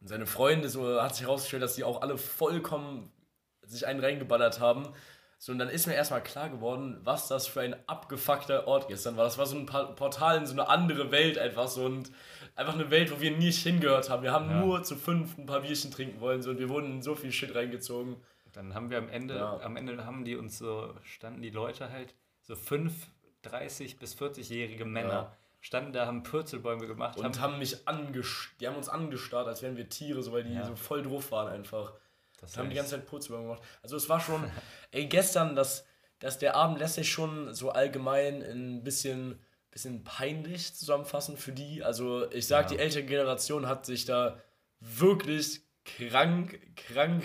seine 0.00 0.26
Freunde, 0.26 0.68
so 0.68 1.02
hat 1.02 1.16
sich 1.16 1.26
herausgestellt, 1.26 1.64
dass 1.64 1.74
die 1.74 1.82
auch 1.82 2.02
alle 2.02 2.18
vollkommen 2.18 3.10
sich 3.68 3.86
einen 3.86 4.00
reingeballert 4.00 4.60
haben. 4.60 4.88
So, 5.40 5.52
und 5.52 5.58
dann 5.58 5.68
ist 5.68 5.86
mir 5.86 5.94
erstmal 5.94 6.22
klar 6.22 6.50
geworden, 6.50 6.98
was 7.04 7.28
das 7.28 7.46
für 7.46 7.60
ein 7.60 7.76
abgefuckter 7.86 8.66
Ort 8.66 8.88
gestern 8.88 9.16
war. 9.16 9.24
Das 9.24 9.38
war 9.38 9.46
so 9.46 9.56
ein 9.56 9.66
Portal 9.66 10.38
in 10.38 10.46
so 10.46 10.52
eine 10.52 10.68
andere 10.68 11.12
Welt 11.12 11.38
einfach 11.38 11.68
so 11.68 11.84
und 11.84 12.10
einfach 12.56 12.74
eine 12.74 12.90
Welt, 12.90 13.12
wo 13.12 13.20
wir 13.20 13.30
nicht 13.30 13.62
hingehört 13.62 14.10
haben. 14.10 14.24
Wir 14.24 14.32
haben 14.32 14.50
ja. 14.50 14.60
nur 14.60 14.82
zu 14.82 14.96
fünf 14.96 15.38
ein 15.38 15.46
paar 15.46 15.60
Bierchen 15.60 15.92
trinken 15.92 16.20
wollen 16.20 16.42
so, 16.42 16.50
und 16.50 16.58
wir 16.58 16.68
wurden 16.68 16.90
in 16.90 17.02
so 17.02 17.14
viel 17.14 17.30
Shit 17.30 17.54
reingezogen. 17.54 18.16
Dann 18.52 18.74
haben 18.74 18.90
wir 18.90 18.98
am 18.98 19.08
Ende, 19.08 19.36
ja. 19.36 19.60
am 19.60 19.76
Ende 19.76 20.04
haben 20.04 20.24
die 20.24 20.34
uns 20.34 20.58
so, 20.58 20.92
standen 21.04 21.40
die 21.40 21.50
Leute 21.50 21.92
halt, 21.92 22.14
so 22.42 22.56
fünf 22.56 23.06
30 23.42 23.98
bis 23.98 24.16
40-jährige 24.16 24.84
Männer. 24.84 25.12
Ja. 25.12 25.36
Standen 25.60 25.92
da, 25.92 26.06
haben 26.06 26.24
Purzelbäume 26.24 26.86
gemacht. 26.86 27.18
Und 27.18 27.24
haben, 27.24 27.40
haben 27.40 27.58
mich 27.58 27.86
angestarrt, 27.86 28.60
die 28.60 28.66
haben 28.66 28.76
uns 28.76 28.88
angestarrt, 28.88 29.46
als 29.46 29.62
wären 29.62 29.76
wir 29.76 29.88
Tiere, 29.88 30.22
so 30.22 30.32
weil 30.32 30.44
die 30.44 30.60
so 30.64 30.74
voll 30.74 31.02
drauf 31.02 31.30
waren 31.30 31.48
einfach. 31.48 31.92
Das 32.40 32.56
haben 32.56 32.70
die 32.70 32.76
ganze 32.76 32.92
Zeit 32.92 33.06
Purzelbäume 33.06 33.44
gemacht. 33.44 33.62
Also 33.82 33.96
es 33.96 34.08
war 34.08 34.20
schon, 34.20 34.50
ey, 34.90 35.06
gestern, 35.06 35.54
das, 35.56 35.84
das, 36.18 36.38
der 36.38 36.56
Abend 36.56 36.78
lässt 36.78 36.94
sich 36.94 37.10
schon 37.10 37.52
so 37.54 37.70
allgemein 37.70 38.42
ein 38.42 38.84
bisschen, 38.84 39.38
bisschen 39.70 40.04
peinlich 40.04 40.74
zusammenfassen 40.74 41.36
für 41.36 41.52
die. 41.52 41.82
Also 41.82 42.30
ich 42.30 42.46
sag, 42.46 42.70
ja. 42.70 42.76
die 42.76 42.82
ältere 42.82 43.04
Generation 43.04 43.66
hat 43.66 43.86
sich 43.86 44.04
da 44.04 44.40
wirklich 44.80 45.62
krank, 45.84 46.60
krank 46.76 47.24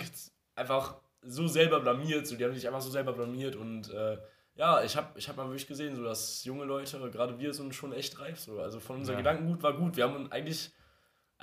einfach 0.54 0.96
so 1.22 1.46
selber 1.46 1.80
blamiert. 1.80 2.26
So, 2.26 2.36
die 2.36 2.44
haben 2.44 2.54
sich 2.54 2.66
einfach 2.66 2.80
so 2.80 2.90
selber 2.90 3.12
blamiert 3.12 3.56
und 3.56 3.90
äh, 3.90 4.18
ja, 4.56 4.84
ich 4.84 4.96
habe 4.96 5.18
ich 5.18 5.28
hab 5.28 5.36
mal 5.36 5.46
wirklich 5.46 5.66
gesehen, 5.66 5.96
so 5.96 6.04
dass 6.04 6.44
junge 6.44 6.64
Leute, 6.64 6.98
gerade 7.10 7.38
wir 7.38 7.52
sind 7.54 7.74
schon 7.74 7.92
echt 7.92 8.20
reif. 8.20 8.38
So. 8.38 8.60
Also 8.60 8.78
von 8.78 8.96
unserem 8.96 9.18
ja. 9.18 9.22
Gedankengut 9.22 9.62
war 9.62 9.72
gut. 9.76 9.96
Wir 9.96 10.04
haben 10.04 10.30
eigentlich 10.30 10.70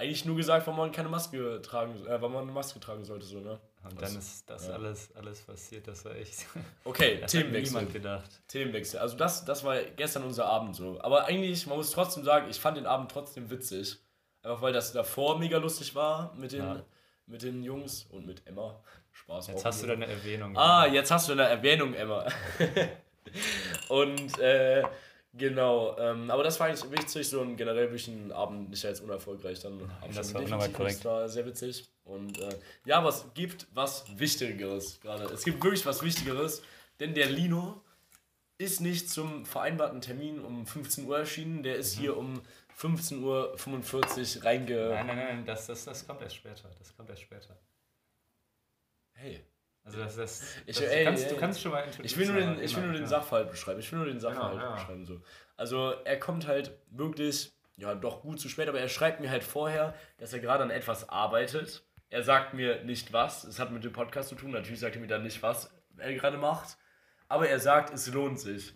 eigentlich 0.01 0.25
nur 0.25 0.35
gesagt, 0.35 0.65
warum 0.67 0.79
man 0.79 0.91
keine 0.91 1.09
Maske 1.09 1.61
tragen, 1.61 1.95
äh, 2.05 2.21
warum 2.21 2.33
man 2.33 2.43
eine 2.43 2.51
Maske 2.51 2.79
tragen 2.79 3.05
sollte, 3.05 3.25
so, 3.25 3.39
ne? 3.39 3.59
Und 3.83 4.01
dann 4.01 4.15
ist 4.15 4.49
das 4.49 4.67
ja. 4.67 4.73
alles, 4.73 5.15
alles 5.15 5.41
passiert, 5.41 5.87
das 5.87 6.05
war 6.05 6.15
echt. 6.15 6.45
Okay, 6.83 7.17
das 7.21 7.31
Themenwechsel. 7.31 7.75
Hat 7.75 7.81
niemand 7.81 7.93
gedacht. 7.93 8.29
Themenwechsel. 8.47 8.99
Also 8.99 9.17
das, 9.17 9.45
das 9.45 9.63
war 9.63 9.81
gestern 9.81 10.23
unser 10.23 10.45
Abend 10.45 10.75
so. 10.75 10.99
Aber 11.01 11.25
eigentlich, 11.25 11.65
man 11.65 11.77
muss 11.77 11.91
trotzdem 11.91 12.23
sagen, 12.23 12.47
ich 12.49 12.59
fand 12.59 12.77
den 12.77 12.85
Abend 12.85 13.11
trotzdem 13.11 13.49
witzig. 13.49 13.97
Einfach 14.43 14.61
weil 14.61 14.73
das 14.73 14.91
davor 14.91 15.37
mega 15.37 15.57
lustig 15.57 15.93
war 15.95 16.33
mit 16.35 16.51
den, 16.51 16.63
ja. 16.63 16.83
mit 17.27 17.43
den 17.43 17.63
Jungs 17.63 18.05
und 18.09 18.25
mit 18.25 18.45
Emma. 18.47 18.83
Spaß. 19.11 19.47
Jetzt 19.47 19.65
hast 19.65 19.83
du 19.83 19.87
deine 19.87 20.07
Erwähnung. 20.07 20.57
Ah, 20.57 20.85
jetzt 20.85 21.11
hast 21.11 21.27
du 21.27 21.33
eine 21.33 21.43
Erwähnung, 21.43 21.93
Emma. 21.93 22.25
und 23.89 24.39
äh, 24.39 24.83
Genau, 25.33 25.97
ähm, 25.97 26.29
aber 26.29 26.43
das 26.43 26.59
war 26.59 26.67
eigentlich 26.67 26.91
wichtig, 26.91 27.29
so 27.29 27.41
ein 27.41 27.55
generell 27.55 27.87
den 27.87 28.33
Abend 28.33 28.69
nicht 28.69 28.85
als 28.85 28.99
unerfolgreich, 28.99 29.61
dann 29.61 29.79
das 30.13 30.33
war 30.33 30.41
nochmal 30.41 30.69
korrekt. 30.69 30.97
Das 30.97 31.05
war 31.05 31.29
sehr 31.29 31.45
witzig. 31.45 31.89
Und 32.03 32.37
äh, 32.37 32.49
ja, 32.85 33.03
was 33.03 33.33
gibt 33.33 33.67
was 33.73 34.05
Wichtigeres 34.19 34.99
gerade. 34.99 35.25
Es 35.25 35.45
gibt 35.45 35.63
wirklich 35.63 35.85
was 35.85 36.03
Wichtigeres, 36.03 36.61
denn 36.99 37.13
der 37.13 37.29
Lino 37.29 37.81
ist 38.57 38.81
nicht 38.81 39.09
zum 39.09 39.45
vereinbarten 39.45 40.01
Termin 40.01 40.39
um 40.39 40.65
15 40.65 41.05
Uhr 41.07 41.19
erschienen, 41.19 41.63
der 41.63 41.77
ist 41.77 41.95
mhm. 41.95 42.01
hier 42.01 42.17
um 42.17 42.41
15.45 42.77 44.37
Uhr 44.37 44.45
reinge... 44.45 44.89
Nein, 44.89 45.07
nein, 45.07 45.17
nein, 45.17 45.45
das, 45.45 45.67
das, 45.67 45.85
das 45.85 46.05
kommt 46.05 46.21
erst 46.21 46.35
später, 46.35 46.69
das 46.77 46.95
kommt 46.95 47.09
erst 47.09 47.21
später. 47.21 47.57
Hey, 49.13 49.43
also 49.83 49.97
das, 49.97 50.15
das, 50.15 50.55
ich, 50.65 50.77
das 50.77 50.85
ey, 50.85 50.99
du, 50.99 51.05
kannst, 51.05 51.23
ey, 51.23 51.29
du 51.29 51.37
kannst 51.37 51.61
schon 51.61 51.71
mal 51.71 51.85
ich 52.03 52.17
will 52.17 52.27
nur 52.27 52.35
den, 52.39 52.61
ich 52.61 52.75
will 52.75 52.83
nur 52.83 52.93
den 52.93 53.07
Sachverhalt 53.07 53.49
beschreiben. 53.49 53.79
Ich 53.79 53.91
will 53.91 53.99
nur 53.99 54.07
den 54.07 54.19
Sachverhalt 54.19 54.57
ja, 54.57 54.63
ja. 54.63 54.75
beschreiben. 54.75 55.05
So. 55.05 55.21
Also 55.57 55.91
er 56.05 56.19
kommt 56.19 56.47
halt 56.47 56.77
wirklich, 56.91 57.51
ja 57.77 57.95
doch 57.95 58.21
gut 58.21 58.39
zu 58.39 58.47
spät, 58.47 58.69
aber 58.69 58.79
er 58.79 58.89
schreibt 58.89 59.21
mir 59.21 59.31
halt 59.31 59.43
vorher, 59.43 59.95
dass 60.17 60.33
er 60.33 60.39
gerade 60.39 60.63
an 60.63 60.69
etwas 60.69 61.09
arbeitet. 61.09 61.83
Er 62.09 62.23
sagt 62.23 62.53
mir 62.53 62.83
nicht 62.83 63.11
was. 63.11 63.43
Es 63.43 63.59
hat 63.59 63.71
mit 63.71 63.83
dem 63.83 63.93
Podcast 63.93 64.29
zu 64.29 64.35
tun. 64.35 64.51
Natürlich 64.51 64.79
sagt 64.79 64.95
er 64.95 65.01
mir 65.01 65.07
dann 65.07 65.23
nicht, 65.23 65.41
was 65.41 65.73
er 65.97 66.13
gerade 66.13 66.37
macht. 66.37 66.77
Aber 67.27 67.47
er 67.47 67.59
sagt, 67.59 67.93
es 67.93 68.07
lohnt 68.07 68.39
sich. 68.39 68.73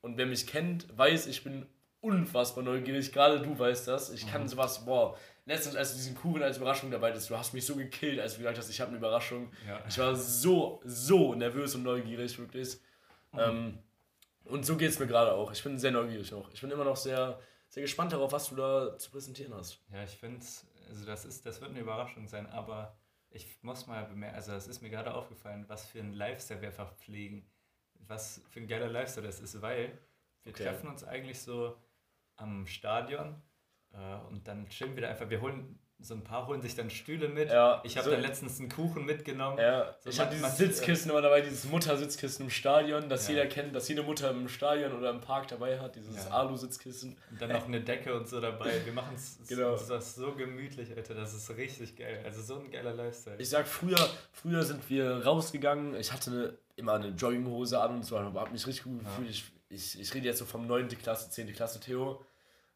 Und 0.00 0.16
wer 0.16 0.26
mich 0.26 0.46
kennt, 0.46 0.86
weiß, 0.96 1.26
ich 1.26 1.42
bin 1.42 1.66
unfassbar 2.00 2.62
neugierig. 2.62 3.12
Gerade 3.12 3.40
du 3.40 3.58
weißt 3.58 3.88
das. 3.88 4.10
Ich 4.10 4.30
kann 4.30 4.42
mhm. 4.42 4.48
sowas, 4.48 4.84
boah, 4.86 5.18
letztens, 5.46 5.76
als 5.76 5.92
du 5.92 5.96
diesen 5.96 6.14
Kuchen 6.14 6.42
als 6.42 6.58
Überraschung 6.58 6.90
dabei 6.90 7.12
bist, 7.12 7.30
du 7.30 7.38
hast 7.38 7.54
mich 7.54 7.64
so 7.64 7.76
gekillt, 7.76 8.20
als 8.20 8.32
du 8.34 8.38
gesagt 8.38 8.58
hast, 8.58 8.68
ich 8.68 8.80
habe 8.80 8.90
eine 8.90 8.98
Überraschung. 8.98 9.50
Ja. 9.66 9.82
Ich 9.88 9.96
war 9.98 10.14
so, 10.14 10.80
so 10.84 11.34
nervös 11.34 11.74
und 11.74 11.84
neugierig, 11.84 12.38
wirklich. 12.38 12.78
Mhm. 13.32 13.38
Ähm, 13.38 13.78
und 14.44 14.66
so 14.66 14.76
geht 14.76 14.90
es 14.90 14.98
mir 14.98 15.06
gerade 15.06 15.32
auch. 15.32 15.50
Ich 15.52 15.62
bin 15.62 15.78
sehr 15.78 15.92
neugierig 15.92 16.30
noch. 16.30 16.52
Ich 16.52 16.60
bin 16.60 16.70
immer 16.70 16.84
noch 16.84 16.96
sehr, 16.96 17.40
sehr 17.68 17.82
gespannt 17.82 18.12
darauf, 18.12 18.32
was 18.32 18.48
du 18.50 18.56
da 18.56 18.98
zu 18.98 19.10
präsentieren 19.10 19.54
hast. 19.54 19.80
Ja, 19.92 20.02
ich 20.02 20.16
finde, 20.16 20.44
also 20.88 21.06
das, 21.06 21.24
ist, 21.24 21.46
das 21.46 21.60
wird 21.60 21.70
eine 21.70 21.80
Überraschung 21.80 22.28
sein, 22.28 22.46
aber 22.46 22.96
ich 23.30 23.62
muss 23.62 23.86
mal 23.86 24.04
bemerken, 24.04 24.36
also 24.36 24.52
es 24.52 24.66
ist 24.66 24.82
mir 24.82 24.90
gerade 24.90 25.14
aufgefallen, 25.14 25.64
was 25.68 25.86
für 25.86 26.00
ein 26.00 26.12
Lifestyle 26.12 26.60
wir 26.60 26.68
einfach 26.68 26.92
pflegen. 26.96 27.48
Was 28.08 28.40
für 28.50 28.60
ein 28.60 28.68
geiler 28.68 28.88
Lifestyle 28.88 29.26
das 29.26 29.40
ist, 29.40 29.60
weil 29.62 29.98
wir 30.44 30.52
okay. 30.52 30.64
treffen 30.64 30.88
uns 30.88 31.02
eigentlich 31.02 31.40
so 31.40 31.76
am 32.36 32.66
Stadion 32.66 33.42
und 34.30 34.46
dann 34.46 34.68
chillen 34.68 34.94
wir 34.94 35.02
da 35.02 35.08
einfach. 35.08 35.28
Wir 35.30 35.40
holen 35.40 35.78
so 35.98 36.14
ein 36.14 36.22
paar 36.22 36.46
holen 36.46 36.60
sich 36.60 36.74
dann 36.74 36.90
Stühle 36.90 37.28
mit. 37.28 37.50
Ja, 37.50 37.80
ich 37.82 37.96
habe 37.96 38.04
so 38.04 38.10
dann 38.10 38.20
letztens 38.20 38.60
einen 38.60 38.68
Kuchen 38.68 39.06
mitgenommen. 39.06 39.58
Ja, 39.58 39.96
so 40.00 40.10
ich 40.10 40.20
habe 40.20 40.34
dieses 40.34 40.56
Sitzkissen 40.56 41.10
immer 41.10 41.22
dabei, 41.22 41.40
dieses 41.40 41.64
Muttersitzkissen 41.64 42.44
im 42.44 42.50
Stadion, 42.50 43.08
das 43.08 43.26
ja. 43.28 43.34
jeder 43.34 43.46
kennt, 43.46 43.74
das 43.74 43.88
jede 43.88 44.02
Mutter 44.02 44.30
im 44.30 44.48
Stadion 44.48 44.92
oder 44.92 45.10
im 45.10 45.20
Park 45.20 45.48
dabei 45.48 45.80
hat, 45.80 45.96
dieses. 45.96 46.30
Alu-Sitzkissen. 46.30 47.16
Und 47.30 47.40
dann 47.40 47.50
noch 47.50 47.66
eine 47.66 47.80
Decke 47.80 48.14
und 48.14 48.28
so 48.28 48.40
dabei. 48.40 48.84
Wir 48.84 48.92
machen 48.92 49.14
es 49.14 49.38
genau. 49.48 49.76
das 49.76 50.14
so 50.14 50.34
gemütlich, 50.34 50.94
Alter. 50.94 51.14
Das 51.14 51.32
ist 51.32 51.48
richtig 51.56 51.96
geil. 51.96 52.20
Also 52.24 52.42
so 52.42 52.60
ein 52.60 52.70
geiler 52.70 52.92
Lifestyle. 52.92 53.36
Ich 53.38 53.48
sag, 53.48 53.66
früher, 53.66 53.96
früher 54.32 54.62
sind 54.64 54.88
wir 54.90 55.24
rausgegangen. 55.24 55.94
Ich 55.96 56.12
hatte 56.12 56.30
eine, 56.30 56.58
immer 56.76 56.94
eine 56.94 57.08
Jogginghose 57.08 57.80
an 57.80 57.96
und 57.96 58.04
so, 58.04 58.18
habe 58.18 58.50
mich 58.50 58.66
richtig 58.66 58.84
gut 58.84 59.00
gefühlt. 59.00 59.30
Ich, 59.30 59.44
ich, 59.70 60.00
ich 60.00 60.14
rede 60.14 60.26
jetzt 60.26 60.38
so 60.38 60.44
vom 60.44 60.66
9. 60.66 60.88
Klasse, 60.88 61.30
10. 61.30 61.52
Klasse 61.54 61.80
Theo 61.80 62.22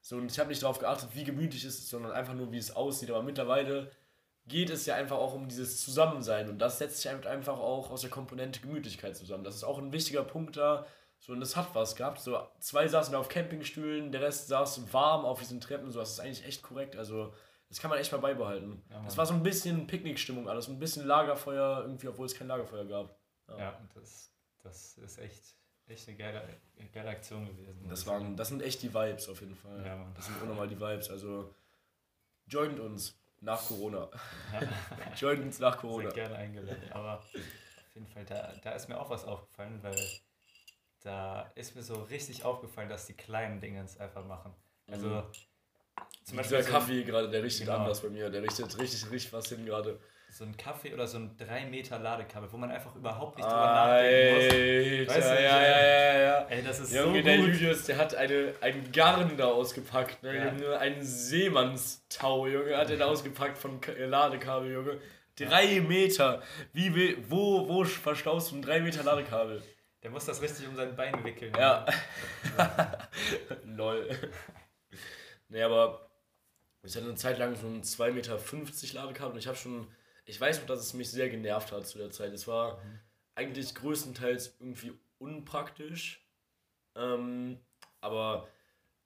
so, 0.03 0.17
und 0.17 0.31
ich 0.31 0.39
habe 0.39 0.49
nicht 0.49 0.63
darauf 0.63 0.79
geachtet, 0.79 1.11
wie 1.15 1.25
gemütlich 1.25 1.65
es 1.65 1.79
ist, 1.79 1.89
sondern 1.89 2.13
einfach 2.13 2.35
nur, 2.35 2.51
wie 2.53 2.59
es 2.59 2.75
aussieht. 2.75 3.11
Aber 3.11 3.23
mittlerweile 3.23 3.91
geht 4.47 4.71
es 4.71 4.87
ja 4.87 4.95
einfach 4.95 5.19
auch 5.19 5.35
um 5.35 5.49
dieses 5.49 5.83
Zusammensein. 5.83 6.49
Und 6.49 6.59
das 6.59 6.79
setzt 6.79 7.03
sich 7.03 7.11
einfach 7.11 7.59
auch 7.59 7.91
aus 7.91 8.01
der 8.01 8.11
Komponente 8.11 8.61
Gemütlichkeit 8.61 9.17
zusammen. 9.17 9.45
Das 9.45 9.55
ist 9.55 9.65
auch 9.65 9.79
ein 9.79 9.93
wichtiger 9.93 10.25
Punkt 10.25 10.57
da. 10.57 10.87
So, 11.19 11.35
und 11.35 11.41
das 11.41 11.55
hat 11.55 11.75
was 11.75 11.97
gehabt. 11.97 12.21
So, 12.21 12.41
zwei 12.61 12.89
saßen 12.89 13.13
da 13.13 13.19
auf 13.19 13.29
Campingstühlen, 13.29 14.11
der 14.11 14.23
Rest 14.23 14.49
saß 14.49 14.93
warm 14.93 15.27
auf 15.27 15.41
diesen 15.41 15.61
Treppen. 15.61 15.91
So, 15.91 16.01
das 16.01 16.13
ist 16.13 16.21
eigentlich 16.21 16.47
echt 16.47 16.63
korrekt. 16.63 16.97
Also, 16.97 17.35
das 17.69 17.79
kann 17.79 17.91
man 17.91 17.99
echt 17.99 18.11
mal 18.11 18.19
beibehalten. 18.19 18.83
Ja, 18.89 19.03
das 19.03 19.19
war 19.19 19.27
so 19.27 19.35
ein 19.35 19.43
bisschen 19.43 19.87
Picknickstimmung 19.87 20.49
alles, 20.49 20.69
ein 20.69 20.79
bisschen 20.79 21.07
Lagerfeuer, 21.07 21.83
irgendwie, 21.83 22.09
obwohl 22.09 22.25
es 22.25 22.35
kein 22.35 22.49
Lagerfeuer 22.49 22.87
gab. 22.87 23.21
Ja, 23.49 23.59
ja 23.59 23.81
das, 23.95 24.33
das 24.63 24.97
ist 24.97 25.19
echt 25.19 25.60
echt 25.91 26.09
eine 26.09 26.17
geile, 26.17 26.43
geile 26.93 27.11
Aktion 27.11 27.47
gewesen. 27.47 27.89
Das, 27.89 28.07
waren, 28.07 28.37
das 28.37 28.49
sind 28.49 28.63
echt 28.63 28.83
die 28.83 28.93
Vibes 28.93 29.29
auf 29.29 29.41
jeden 29.41 29.57
Fall. 29.57 29.85
Ja, 29.85 29.97
Mann. 29.97 30.13
Das 30.15 30.27
sind 30.27 30.41
unnormal 30.43 30.69
die 30.69 30.81
Vibes. 30.81 31.11
Also 31.11 31.55
joint 32.47 32.79
uns 32.79 33.15
nach 33.41 33.65
Corona. 33.67 34.09
joint 35.17 35.43
uns 35.43 35.59
nach 35.59 35.79
Corona. 35.79 36.11
Sehr 36.11 36.25
gerne 36.25 36.37
eingeladen. 36.37 36.93
Aber 36.93 37.19
Auf 37.19 37.95
jeden 37.95 38.07
Fall, 38.07 38.25
da, 38.25 38.53
da 38.63 38.73
ist 38.73 38.89
mir 38.89 39.01
auch 39.01 39.11
was 39.11 39.25
aufgefallen, 39.25 39.83
weil 39.83 39.97
da 41.01 41.51
ist 41.55 41.75
mir 41.75 41.83
so 41.83 42.03
richtig 42.05 42.45
aufgefallen, 42.45 42.89
dass 42.89 43.07
die 43.07 43.15
kleinen 43.15 43.61
Dinge 43.61 43.83
es 43.83 43.99
einfach 43.99 44.25
machen. 44.25 44.55
Also 44.87 45.09
mhm. 45.09 45.23
zum 46.25 46.37
Beispiel. 46.37 46.59
Dieser 46.59 46.63
so 46.63 46.71
Kaffee 46.71 47.05
gerade, 47.05 47.31
der 47.31 47.43
richtet 47.43 47.67
genau. 47.67 47.79
anders 47.79 48.01
bei 48.03 48.11
mir, 48.11 48.31
der 48.31 48.43
richtet 48.43 48.79
richtig, 48.79 49.11
richtig 49.11 49.33
was 49.33 49.49
hin 49.49 49.65
gerade 49.65 49.99
so 50.31 50.45
ein 50.45 50.57
Kaffee 50.57 50.95
oder 50.95 51.07
so 51.07 51.19
ein 51.19 51.37
3 51.37 51.67
Meter 51.67 51.99
Ladekabel, 51.99 52.51
wo 52.53 52.57
man 52.57 52.71
einfach 52.71 52.95
überhaupt 52.95 53.37
nicht 53.37 53.47
drüber 53.47 53.61
nachdenken 53.61 55.05
muss. 55.05 55.17
Weißt 55.17 55.31
du, 55.31 55.35
ja, 55.43 55.63
ja, 55.63 55.83
ja, 55.83 56.21
ja. 56.21 56.47
Ey, 56.49 56.63
das 56.63 56.81
ist 56.81 56.93
Junge, 56.93 57.19
so 57.19 57.25
der 57.25 57.37
Julius, 57.37 57.85
der 57.85 57.99
hat 57.99 58.15
eine, 58.15 58.55
ein 58.61 58.93
Garn 58.93 59.37
da 59.37 59.47
ausgepackt, 59.47 60.23
ne? 60.23 60.37
Ja. 60.37 60.47
Junge, 60.47 60.79
ein 60.79 61.03
Seemannstau, 61.03 62.47
Junge, 62.47 62.77
hat 62.77 62.91
er 62.91 62.97
da 62.97 63.07
ausgepackt 63.07 63.59
von 63.59 63.81
Ladekabel, 63.99 64.73
Junge. 64.73 65.01
Drei 65.37 65.81
Meter. 65.81 66.43
Wie 66.73 66.95
will, 66.95 67.19
wo, 67.29 67.69
wo 67.69 67.85
verstaust 67.85 68.53
du 68.53 68.57
ein 68.57 68.63
3 68.63 68.81
Meter 68.81 69.03
Ladekabel? 69.03 69.63
Der 70.03 70.11
muss 70.11 70.25
das 70.25 70.41
richtig 70.41 70.67
um 70.69 70.77
sein 70.77 70.97
Bein 70.97 71.25
wickeln. 71.25 71.53
Ja. 71.59 71.85
Lol. 73.65 74.09
Nee, 75.49 75.63
aber 75.63 76.09
ich 76.83 76.95
hatte 76.95 77.07
eine 77.07 77.17
Zeit 77.17 77.39
lang 77.39 77.55
so 77.57 77.67
ein 77.67 77.83
2,50 77.83 78.13
Meter 78.13 78.39
Ladekabel 78.95 79.33
und 79.33 79.39
ich 79.39 79.47
habe 79.47 79.57
schon 79.57 79.87
ich 80.25 80.41
weiß 80.41 80.61
noch, 80.61 80.67
dass 80.67 80.81
es 80.81 80.95
mich 80.95 81.11
sehr 81.11 81.29
genervt 81.29 81.73
hat 81.73 81.87
zu 81.87 81.99
der 81.99 82.11
Zeit. 82.11 82.33
Es 82.33 82.47
war 82.47 82.77
mhm. 82.77 83.01
eigentlich 83.35 83.75
größtenteils 83.75 84.57
irgendwie 84.61 84.93
unpraktisch. 85.19 86.27
Ähm, 86.97 87.59
aber 88.01 88.49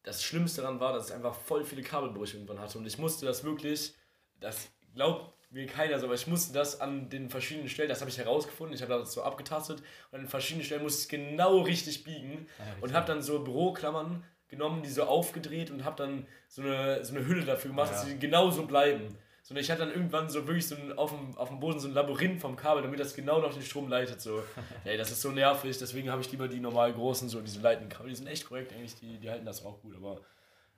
das 0.02 0.22
Schlimmste 0.22 0.62
daran 0.62 0.80
war, 0.80 0.92
dass 0.92 1.08
ich 1.08 1.14
einfach 1.14 1.34
voll 1.34 1.64
viele 1.64 1.82
Kabelbrüche 1.82 2.36
irgendwann 2.36 2.60
hatte. 2.60 2.78
Und 2.78 2.86
ich 2.86 2.98
musste 2.98 3.26
das 3.26 3.44
wirklich, 3.44 3.94
das 4.40 4.68
glaubt 4.94 5.34
mir 5.50 5.66
keiner 5.66 5.98
so, 5.98 6.06
aber 6.06 6.14
ich 6.14 6.26
musste 6.26 6.52
das 6.52 6.80
an 6.80 7.08
den 7.08 7.30
verschiedenen 7.30 7.68
Stellen, 7.68 7.88
das 7.88 8.00
habe 8.00 8.10
ich 8.10 8.18
herausgefunden, 8.18 8.74
ich 8.74 8.82
habe 8.82 8.94
das 8.94 9.12
so 9.12 9.22
abgetastet 9.22 9.80
und 10.10 10.16
an 10.16 10.20
den 10.22 10.28
verschiedenen 10.28 10.64
Stellen 10.64 10.82
musste 10.82 11.02
ich 11.02 11.08
genau 11.08 11.60
richtig 11.60 12.02
biegen 12.02 12.48
ja, 12.58 12.64
und 12.80 12.92
habe 12.92 13.06
dann 13.06 13.22
so 13.22 13.42
Büroklammern 13.42 14.24
genommen, 14.48 14.82
die 14.82 14.90
so 14.90 15.04
aufgedreht 15.04 15.70
und 15.70 15.84
habe 15.84 15.96
dann 15.96 16.26
so 16.48 16.62
eine, 16.62 17.04
so 17.04 17.14
eine 17.14 17.26
Hülle 17.26 17.44
dafür 17.44 17.70
gemacht, 17.70 17.92
ja. 17.92 17.96
dass 17.96 18.06
sie 18.06 18.18
genauso 18.18 18.66
bleiben 18.66 19.16
sondern 19.44 19.62
ich 19.62 19.70
hatte 19.70 19.80
dann 19.80 19.90
irgendwann 19.90 20.30
so 20.30 20.46
wirklich 20.46 20.66
so 20.66 20.74
ein, 20.74 20.96
auf, 20.96 21.10
dem, 21.10 21.36
auf 21.36 21.50
dem 21.50 21.60
Boden 21.60 21.78
so 21.78 21.86
ein 21.86 21.92
Labyrinth 21.92 22.40
vom 22.40 22.56
Kabel, 22.56 22.82
damit 22.82 22.98
das 22.98 23.14
genau 23.14 23.40
noch 23.40 23.52
den 23.52 23.62
Strom 23.62 23.88
leitet. 23.88 24.20
So. 24.20 24.42
Ey, 24.84 24.96
das 24.96 25.10
ist 25.10 25.20
so 25.20 25.30
nervig, 25.30 25.76
deswegen 25.76 26.10
habe 26.10 26.22
ich 26.22 26.32
lieber 26.32 26.48
die 26.48 26.60
normal 26.60 26.94
großen, 26.94 27.28
so 27.28 27.42
diese 27.42 27.60
leitenden 27.60 27.90
Kabel. 27.90 28.08
Die 28.08 28.16
sind 28.16 28.26
echt 28.26 28.48
korrekt, 28.48 28.72
eigentlich, 28.72 28.96
die, 28.96 29.18
die 29.18 29.28
halten 29.28 29.44
das 29.44 29.64
auch 29.64 29.80
gut, 29.82 29.94
aber 29.96 30.22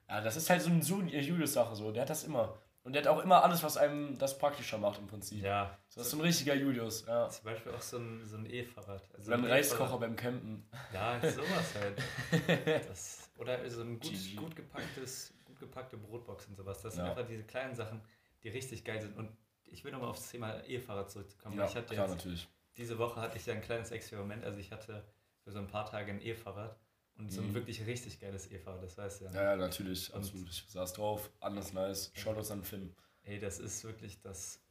ja, 0.09 0.21
das 0.21 0.35
ist 0.35 0.49
halt 0.49 0.61
so 0.61 0.69
eine 0.69 0.81
Julius-Sache, 0.81 1.75
so. 1.75 1.91
der 1.91 2.01
hat 2.01 2.09
das 2.09 2.25
immer. 2.25 2.57
Und 2.83 2.93
der 2.93 3.03
hat 3.03 3.09
auch 3.09 3.21
immer 3.21 3.43
alles, 3.43 3.63
was 3.63 3.75
einem 3.75 4.17
das 4.17 4.37
praktischer 4.37 4.77
macht 4.77 4.99
im 4.99 5.07
Prinzip. 5.07 5.43
Ja. 5.43 5.77
Das 5.93 6.05
ist 6.05 6.11
so 6.11 6.17
ein 6.17 6.21
richtiger 6.21 6.53
Julius. 6.53 7.05
Ja. 7.05 7.27
Zum 7.29 7.43
Beispiel 7.43 7.73
auch 7.73 7.81
so 7.81 7.97
ein, 7.97 8.25
so 8.25 8.37
ein 8.37 8.45
E-Fahrrad. 8.49 9.03
Also 9.13 9.27
oder 9.27 9.39
ein, 9.39 9.45
Reiskocher 9.45 9.97
beim 9.97 10.15
Campen. 10.15 10.65
Ja, 10.93 11.19
sowas 11.19 11.75
halt. 11.75 12.01
Das, 12.87 13.29
oder 13.37 13.69
so 13.69 13.81
ein 13.81 13.99
gut, 13.99 14.37
gut, 14.37 14.55
gepacktes, 14.55 15.33
gut 15.45 15.59
gepackte 15.59 15.97
Brotbox 15.97 16.47
und 16.47 16.55
sowas. 16.55 16.81
Das 16.81 16.93
sind 16.93 17.03
ja. 17.03 17.11
einfach 17.11 17.27
diese 17.27 17.43
kleinen 17.43 17.75
Sachen, 17.75 18.01
die 18.47 18.57
richtig 18.57 18.83
geil 18.83 19.01
sind. 19.01 19.15
Und 19.17 19.29
ich 19.65 19.83
will 19.83 19.91
nochmal 19.91 20.09
aufs 20.09 20.29
Thema 20.31 20.63
E-Fahrrad 20.65 21.11
zurückkommen. 21.11 21.57
Ja, 21.57 21.65
ich 21.65 21.75
hatte 21.75 21.93
klar, 21.93 22.07
jetzt, 22.07 22.17
natürlich. 22.17 22.47
Diese 22.77 22.97
Woche 22.97 23.19
hatte 23.19 23.37
ich 23.37 23.45
ja 23.45 23.53
ein 23.53 23.61
kleines 23.61 23.91
Experiment. 23.91 24.43
Also 24.43 24.59
ich 24.59 24.71
hatte 24.71 25.03
für 25.43 25.51
so 25.51 25.59
ein 25.59 25.67
paar 25.67 25.85
Tage 25.85 26.11
ein 26.11 26.21
E-Fahrrad 26.21 26.77
und 27.17 27.31
so 27.31 27.41
ein 27.41 27.49
mhm. 27.49 27.55
wirklich 27.55 27.85
richtig 27.85 28.19
geiles 28.19 28.51
E-Fahrrad, 28.51 28.83
das 28.83 28.97
weißt 28.97 29.21
du 29.21 29.25
ja. 29.25 29.31
Ja, 29.31 29.43
ja 29.43 29.55
natürlich, 29.55 30.13
und 30.13 30.19
absolut. 30.19 30.49
Ich 30.49 30.63
saß 30.67 30.93
drauf, 30.93 31.31
anders 31.39 31.73
nice. 31.73 32.11
Schaut 32.13 32.37
uns 32.37 32.51
an 32.51 32.59
den 32.59 32.65
Film. 32.65 32.95
Ey, 33.23 33.39
das 33.39 33.59
ist 33.59 33.83
wirklich 33.83 34.21
das, 34.21 34.61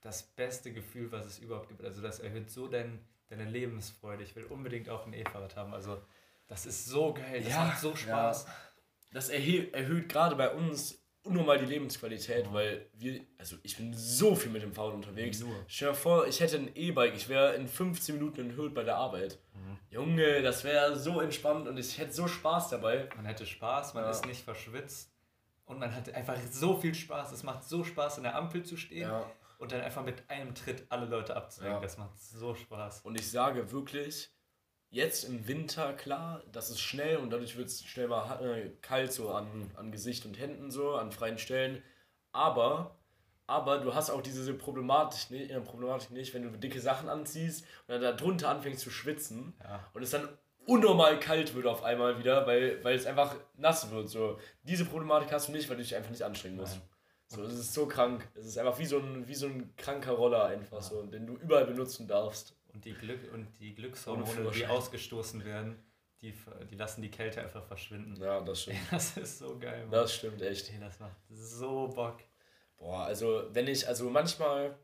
das 0.00 0.22
beste 0.22 0.72
Gefühl, 0.72 1.10
was 1.10 1.26
es 1.26 1.38
überhaupt 1.40 1.68
gibt. 1.68 1.82
Also 1.82 2.00
das 2.02 2.20
erhöht 2.20 2.50
so 2.50 2.68
dein, 2.68 3.04
deine 3.28 3.44
Lebensfreude. 3.44 4.22
Ich 4.22 4.36
will 4.36 4.44
unbedingt 4.44 4.88
auch 4.88 5.06
ein 5.06 5.12
E-Fahrrad 5.12 5.56
haben. 5.56 5.74
Also 5.74 6.00
das 6.46 6.66
ist 6.66 6.86
so 6.86 7.12
geil, 7.12 7.42
das 7.42 7.52
ja, 7.52 7.64
macht 7.64 7.80
so 7.80 7.96
Spaß. 7.96 8.44
Ja. 8.44 8.54
Das 9.12 9.28
erhöht 9.28 10.08
gerade 10.08 10.36
bei 10.36 10.54
uns 10.54 11.05
unnormal 11.26 11.58
die 11.58 11.66
Lebensqualität, 11.66 12.52
weil 12.52 12.86
wir, 12.94 13.20
also 13.38 13.56
ich 13.62 13.76
bin 13.76 13.92
so 13.92 14.34
viel 14.34 14.50
mit 14.50 14.62
dem 14.62 14.72
Fahrrad 14.72 14.94
unterwegs. 14.94 15.40
Nur. 15.40 15.54
Stell 15.66 15.88
dir 15.90 15.94
vor, 15.94 16.26
ich 16.26 16.40
hätte 16.40 16.56
ein 16.56 16.70
E-Bike, 16.74 17.14
ich 17.14 17.28
wäre 17.28 17.54
in 17.54 17.68
15 17.68 18.14
Minuten 18.14 18.40
in 18.40 18.56
Hürth 18.56 18.74
bei 18.74 18.84
der 18.84 18.96
Arbeit. 18.96 19.38
Mhm. 19.54 19.78
Junge, 19.90 20.42
das 20.42 20.64
wäre 20.64 20.96
so 20.96 21.20
entspannt 21.20 21.68
und 21.68 21.76
ich 21.78 21.98
hätte 21.98 22.12
so 22.12 22.28
Spaß 22.28 22.70
dabei. 22.70 23.08
Man 23.16 23.26
hätte 23.26 23.46
Spaß, 23.46 23.94
man 23.94 24.04
ja. 24.04 24.10
ist 24.10 24.26
nicht 24.26 24.42
verschwitzt 24.42 25.12
und 25.66 25.78
man 25.78 25.94
hat 25.94 26.12
einfach 26.14 26.38
so 26.50 26.76
viel 26.76 26.94
Spaß. 26.94 27.32
Es 27.32 27.42
macht 27.42 27.64
so 27.64 27.84
Spaß, 27.84 28.18
in 28.18 28.22
der 28.22 28.36
Ampel 28.36 28.62
zu 28.64 28.76
stehen. 28.76 29.08
Ja. 29.08 29.30
Und 29.58 29.72
dann 29.72 29.80
einfach 29.80 30.04
mit 30.04 30.28
einem 30.28 30.54
Tritt 30.54 30.84
alle 30.90 31.06
Leute 31.06 31.34
abzulenken. 31.34 31.78
Ja. 31.78 31.82
Das 31.82 31.96
macht 31.96 32.18
so 32.18 32.54
Spaß. 32.54 33.00
Und 33.00 33.18
ich 33.18 33.30
sage 33.30 33.72
wirklich, 33.72 34.30
jetzt 34.96 35.24
im 35.24 35.46
Winter, 35.46 35.92
klar, 35.92 36.42
das 36.52 36.70
ist 36.70 36.80
schnell 36.80 37.18
und 37.18 37.30
dadurch 37.30 37.56
wird 37.56 37.68
es 37.68 37.84
schnell 37.84 38.08
mal 38.08 38.42
äh, 38.42 38.70
kalt 38.80 39.12
so 39.12 39.30
an, 39.30 39.70
an 39.76 39.92
Gesicht 39.92 40.24
und 40.24 40.38
Händen 40.38 40.70
so, 40.70 40.94
an 40.94 41.12
freien 41.12 41.36
Stellen. 41.36 41.82
Aber, 42.32 42.96
aber 43.46 43.78
du 43.78 43.94
hast 43.94 44.08
auch 44.08 44.22
diese 44.22 44.54
Problematik 44.54 45.30
nicht, 45.30 45.50
äh, 45.50 45.60
Problematik 45.60 46.12
nicht, 46.12 46.32
wenn 46.32 46.42
du 46.42 46.58
dicke 46.58 46.80
Sachen 46.80 47.10
anziehst 47.10 47.64
und 47.86 47.92
dann 47.92 48.00
da 48.00 48.12
drunter 48.12 48.48
anfängst 48.48 48.80
zu 48.80 48.90
schwitzen 48.90 49.52
ja. 49.62 49.84
und 49.92 50.02
es 50.02 50.10
dann 50.10 50.30
unnormal 50.64 51.20
kalt 51.20 51.54
wird 51.54 51.66
auf 51.66 51.82
einmal 51.82 52.18
wieder, 52.18 52.46
weil, 52.46 52.82
weil 52.82 52.96
es 52.96 53.04
einfach 53.04 53.36
nass 53.58 53.90
wird. 53.90 54.08
So. 54.08 54.38
Diese 54.62 54.86
Problematik 54.86 55.30
hast 55.30 55.48
du 55.48 55.52
nicht, 55.52 55.68
weil 55.68 55.76
du 55.76 55.82
dich 55.82 55.94
einfach 55.94 56.10
nicht 56.10 56.22
anstrengen 56.22 56.56
musst. 56.56 56.76
Nein. 56.76 56.88
So, 57.28 57.42
das 57.42 57.54
ist 57.54 57.74
so 57.74 57.86
krank. 57.86 58.26
Es 58.34 58.46
ist 58.46 58.56
einfach 58.56 58.78
wie 58.78 58.86
so 58.86 58.98
ein, 58.98 59.28
wie 59.28 59.34
so 59.34 59.46
ein 59.46 59.74
kranker 59.76 60.12
Roller 60.12 60.46
einfach 60.46 60.78
ja. 60.78 60.82
so, 60.82 61.02
den 61.02 61.26
du 61.26 61.36
überall 61.36 61.66
benutzen 61.66 62.08
darfst. 62.08 62.55
Und 62.76 62.84
die, 62.84 62.92
Glück 62.92 63.32
und 63.32 63.58
die 63.58 63.74
Glückshormone, 63.74 64.50
die 64.50 64.66
ausgestoßen 64.66 65.46
werden, 65.46 65.82
die, 66.20 66.34
die 66.70 66.74
lassen 66.74 67.00
die 67.00 67.10
Kälte 67.10 67.42
einfach 67.42 67.64
verschwinden. 67.64 68.20
Ja, 68.20 68.42
das 68.42 68.64
stimmt. 68.64 68.80
Das 68.90 69.16
ist 69.16 69.38
so 69.38 69.58
geil. 69.58 69.80
Mann. 69.80 69.92
Das 69.92 70.14
stimmt 70.14 70.42
echt. 70.42 70.70
Das 70.78 71.00
macht 71.00 71.16
so 71.30 71.88
Bock. 71.88 72.18
Boah, 72.76 73.04
also 73.04 73.44
wenn 73.52 73.66
ich, 73.66 73.88
also 73.88 74.10
manchmal, 74.10 74.78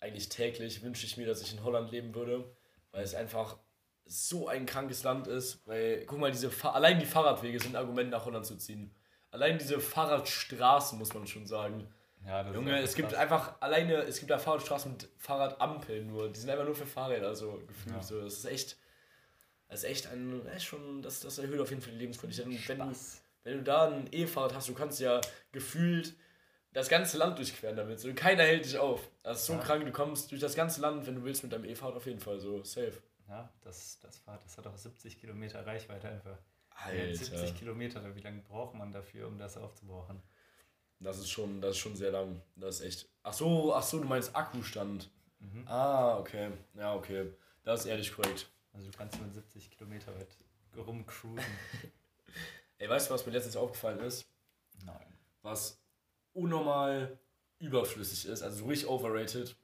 eigentlich 0.00 0.30
täglich, 0.30 0.82
wünsche 0.82 1.04
ich 1.04 1.18
mir, 1.18 1.26
dass 1.26 1.42
ich 1.42 1.52
in 1.52 1.62
Holland 1.62 1.90
leben 1.90 2.14
würde, 2.14 2.56
weil 2.90 3.04
es 3.04 3.14
einfach 3.14 3.58
so 4.06 4.48
ein 4.48 4.64
krankes 4.64 5.02
Land 5.02 5.26
ist. 5.26 5.66
Weil, 5.66 6.06
guck 6.06 6.18
mal, 6.18 6.32
diese 6.32 6.50
allein 6.64 6.98
die 6.98 7.04
Fahrradwege 7.04 7.60
sind 7.60 7.76
ein 7.76 7.82
Argument, 7.82 8.08
nach 8.08 8.24
Holland 8.24 8.46
zu 8.46 8.56
ziehen. 8.56 8.94
Allein 9.30 9.58
diese 9.58 9.78
Fahrradstraßen, 9.78 10.98
muss 10.98 11.12
man 11.12 11.26
schon 11.26 11.46
sagen. 11.46 11.92
Ja, 12.26 12.50
Junge, 12.52 12.78
es 12.80 12.94
gibt 12.94 13.14
einfach 13.14 13.60
alleine, 13.60 13.94
es 14.02 14.18
gibt 14.18 14.30
da 14.30 14.38
Fahrradstraßen 14.38 14.92
mit 14.92 15.08
Fahrradampeln 15.18 16.06
nur. 16.06 16.28
Die 16.30 16.38
sind 16.38 16.50
einfach 16.50 16.64
nur 16.64 16.74
für 16.74 16.86
Fahrräder 16.86 17.34
so 17.34 17.62
gefühlt. 17.66 17.96
Ja. 17.96 18.02
So. 18.02 18.20
Das 18.22 18.34
ist 18.34 18.44
echt, 18.44 18.76
das 19.68 19.80
ist 19.80 19.90
echt 19.90 20.06
ein, 20.08 20.44
ist 20.54 20.64
schon, 20.64 21.02
das, 21.02 21.20
das 21.20 21.38
erhöht 21.38 21.60
auf 21.60 21.70
jeden 21.70 21.80
Fall 21.80 21.92
die 21.92 21.98
Lebensqualität. 21.98 22.46
Und 22.46 22.68
wenn 22.68 22.78
du, 22.78 22.96
wenn 23.44 23.58
du 23.58 23.62
da 23.62 23.88
ein 23.88 24.08
E-Fahrrad 24.10 24.54
hast, 24.54 24.68
du 24.68 24.74
kannst 24.74 25.00
ja 25.00 25.20
gefühlt 25.52 26.14
das 26.72 26.88
ganze 26.88 27.16
Land 27.18 27.38
durchqueren 27.38 27.76
damit. 27.76 27.98
So, 27.98 28.12
keiner 28.14 28.42
hält 28.42 28.64
dich 28.64 28.78
auf. 28.78 29.08
Das 29.22 29.40
ist 29.40 29.46
so 29.46 29.54
ja. 29.54 29.60
krank, 29.60 29.84
du 29.84 29.92
kommst 29.92 30.30
durch 30.30 30.40
das 30.40 30.54
ganze 30.54 30.80
Land, 30.80 31.06
wenn 31.06 31.14
du 31.14 31.24
willst, 31.24 31.42
mit 31.42 31.52
deinem 31.52 31.64
E-Fahrrad 31.64 31.96
auf 31.96 32.06
jeden 32.06 32.20
Fall 32.20 32.38
so 32.38 32.62
safe. 32.62 33.00
Ja, 33.28 33.50
das, 33.62 34.00
das 34.00 34.18
Fahrrad, 34.18 34.44
das 34.44 34.56
hat 34.58 34.66
auch 34.66 34.76
70 34.76 35.18
Kilometer 35.18 35.66
Reichweite 35.66 36.08
einfach. 36.08 36.38
Alter. 36.70 37.14
70 37.14 37.56
Kilometer, 37.56 38.14
wie 38.14 38.20
lange 38.20 38.40
braucht 38.42 38.74
man 38.74 38.92
dafür, 38.92 39.26
um 39.26 39.38
das 39.38 39.56
aufzubrauchen? 39.56 40.22
Das 41.00 41.18
ist 41.18 41.30
schon, 41.30 41.60
das 41.60 41.72
ist 41.72 41.78
schon 41.78 41.96
sehr 41.96 42.10
lang. 42.10 42.40
Das 42.56 42.80
ist 42.80 42.86
echt. 42.86 43.08
Ach 43.22 43.32
so, 43.32 43.74
ach 43.74 43.82
so, 43.82 43.98
du 44.00 44.06
meinst 44.06 44.34
Akkustand. 44.34 45.10
Mhm. 45.38 45.64
Ah, 45.66 46.18
okay. 46.18 46.50
Ja, 46.74 46.94
okay. 46.94 47.32
Das 47.62 47.80
ist 47.80 47.86
ehrlich 47.86 48.12
korrekt. 48.12 48.50
Also 48.72 48.90
du 48.90 48.96
kannst 48.96 49.20
mit 49.20 49.32
70 49.32 49.70
Kilometer 49.70 50.14
weit 50.16 50.28
rumcruisen. 50.76 51.38
Ey, 52.78 52.88
weißt 52.88 53.10
du, 53.10 53.14
was 53.14 53.26
mir 53.26 53.32
letztens 53.32 53.56
aufgefallen 53.56 54.00
ist? 54.00 54.26
Nein. 54.84 55.06
Was 55.42 55.80
unnormal 56.32 57.18
überflüssig 57.58 58.26
ist, 58.26 58.42
also 58.42 58.58
so 58.58 58.66
richtig 58.66 58.88
overrated. 58.88 59.56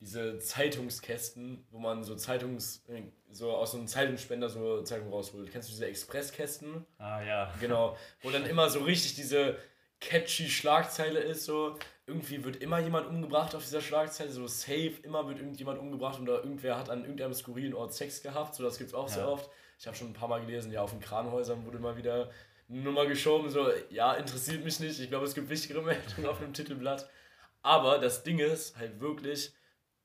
Diese 0.00 0.38
Zeitungskästen, 0.38 1.64
wo 1.70 1.78
man 1.78 2.02
so 2.02 2.16
Zeitungs, 2.16 2.84
so 3.30 3.52
aus 3.52 3.70
so 3.70 3.78
einem 3.78 3.86
Zeitungsspender 3.86 4.48
so 4.48 4.82
Zeitung 4.82 5.10
rausholt. 5.10 5.50
Kennst 5.50 5.68
du 5.68 5.72
diese 5.72 5.86
Expresskästen? 5.86 6.84
Ah 6.98 7.22
ja. 7.22 7.54
Genau. 7.60 7.96
Wo 8.20 8.30
dann 8.30 8.44
immer 8.44 8.68
so 8.68 8.80
richtig 8.80 9.14
diese 9.14 9.56
catchy 10.02 10.48
Schlagzeile 10.48 11.20
ist, 11.20 11.44
so 11.44 11.78
irgendwie 12.06 12.44
wird 12.44 12.56
immer 12.56 12.80
jemand 12.80 13.06
umgebracht 13.06 13.54
auf 13.54 13.62
dieser 13.62 13.80
Schlagzeile, 13.80 14.30
so 14.30 14.46
safe, 14.46 14.94
immer 15.02 15.26
wird 15.28 15.38
irgendjemand 15.38 15.78
umgebracht 15.80 16.20
oder 16.20 16.42
irgendwer 16.42 16.76
hat 16.78 16.90
an 16.90 17.02
irgendeinem 17.02 17.32
skurrilen 17.32 17.74
Ort 17.74 17.94
Sex 17.94 18.22
gehabt, 18.22 18.54
so 18.54 18.62
das 18.62 18.78
gibt's 18.78 18.92
auch 18.92 19.08
ja. 19.08 19.14
sehr 19.14 19.28
oft. 19.28 19.48
Ich 19.78 19.86
habe 19.86 19.96
schon 19.96 20.08
ein 20.08 20.12
paar 20.12 20.28
Mal 20.28 20.40
gelesen, 20.44 20.72
ja, 20.72 20.82
auf 20.82 20.90
den 20.90 21.00
Kranhäusern 21.00 21.64
wurde 21.64 21.78
immer 21.78 21.96
wieder 21.96 22.30
eine 22.68 22.80
Nummer 22.80 23.06
geschoben, 23.06 23.48
so, 23.50 23.70
ja, 23.90 24.14
interessiert 24.14 24.64
mich 24.64 24.80
nicht, 24.80 24.98
ich 24.98 25.08
glaube, 25.08 25.26
es 25.26 25.34
gibt 25.34 25.48
wichtigere 25.48 25.82
Meldungen 25.82 26.26
auf 26.26 26.40
einem 26.40 26.52
Titelblatt. 26.52 27.08
Aber 27.62 27.98
das 27.98 28.24
Ding 28.24 28.40
ist 28.40 28.76
halt 28.76 29.00
wirklich, 29.00 29.52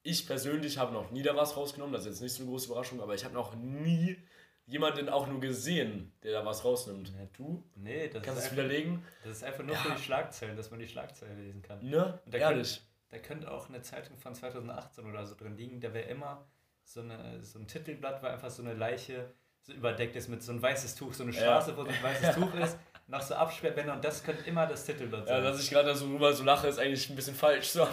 ich 0.04 0.28
persönlich 0.28 0.78
habe 0.78 0.94
noch 0.94 1.10
nie 1.10 1.24
da 1.24 1.36
was 1.36 1.58
rausgenommen, 1.58 1.94
das 1.94 2.04
ist 2.04 2.10
jetzt 2.10 2.22
nicht 2.22 2.34
so 2.34 2.44
eine 2.44 2.52
große 2.52 2.68
Überraschung, 2.68 3.02
aber 3.02 3.16
ich 3.16 3.26
habe 3.26 3.34
noch 3.34 3.56
nie 3.56 4.18
jemanden 4.68 5.10
auch 5.10 5.28
nur 5.28 5.40
gesehen, 5.40 6.14
der 6.24 6.34
da 6.34 6.46
was 6.46 6.64
rausnimmt. 6.64 7.10
Ja, 7.10 7.26
du? 7.34 7.64
Nee, 7.76 8.10
das 8.10 8.22
Kannst 8.22 8.44
du 8.44 8.46
es 8.46 8.52
widerlegen? 8.52 9.04
Das 9.24 9.38
ist 9.38 9.44
einfach 9.44 9.64
nur 9.64 9.76
ja. 9.76 9.82
für 9.82 9.96
die 9.96 10.02
Schlagzeilen, 10.02 10.56
dass 10.56 10.70
man 10.70 10.80
die 10.80 10.88
Schlagzeilen 10.88 11.38
lesen 11.40 11.62
kann. 11.62 11.84
Ne? 11.84 12.20
Ehrlich. 12.32 12.82
da 13.10 13.18
könnte 13.18 13.52
auch 13.52 13.70
eine 13.70 13.82
Zeitung 13.82 14.18
von 14.18 14.36
2018 14.36 15.06
oder 15.06 15.26
so 15.26 15.36
drin 15.36 15.58
liegen, 15.58 15.82
da 15.82 15.94
wäre 15.94 16.08
immer 16.10 16.46
so, 16.84 17.02
eine, 17.02 17.42
so 17.44 17.60
ein 17.60 17.68
Titelblatt, 17.68 18.22
war 18.22 18.32
einfach 18.32 18.50
so 18.50 18.62
eine 18.62 18.74
Leiche 18.74 19.34
so 19.68 19.74
überdeckt 19.74 20.16
ist 20.16 20.30
mit 20.30 20.42
so 20.42 20.54
ein 20.54 20.62
weißes 20.62 20.96
Tuch, 20.96 21.14
so 21.14 21.24
eine 21.24 21.34
Straße, 21.34 21.72
ja. 21.72 21.78
wo 21.78 21.84
so 21.84 21.90
ein 21.90 22.04
weißes 22.04 22.36
Tuch 22.36 22.54
ist, 22.56 22.78
noch 23.08 23.22
so 23.22 23.36
Absperrbänder 23.36 23.94
und 23.94 24.04
das 24.04 24.24
könnte 24.24 24.48
immer 24.48 24.66
das 24.66 24.86
Titelblatt 24.86 25.28
sein. 25.28 25.44
Ja, 25.44 25.50
dass 25.50 25.62
ich 25.62 25.70
gerade 25.70 25.94
so 25.94 26.08
rüber 26.08 26.34
so 26.34 26.44
lache, 26.44 26.68
ist 26.68 26.80
eigentlich 26.80 27.10
ein 27.10 27.16
bisschen 27.16 27.36
falsch. 27.36 27.70
So. 27.70 27.82
Ja, 27.82 27.90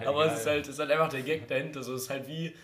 Aber 0.08 0.26
es 0.26 0.40
ist, 0.40 0.46
halt, 0.46 0.66
ist 0.66 0.78
halt 0.78 0.90
einfach 0.90 1.08
der 1.08 1.22
Gag 1.22 1.46
dahinter. 1.46 1.82
So. 1.82 1.94
Es 1.94 2.02
ist 2.02 2.10
halt 2.10 2.26
wie, 2.26 2.54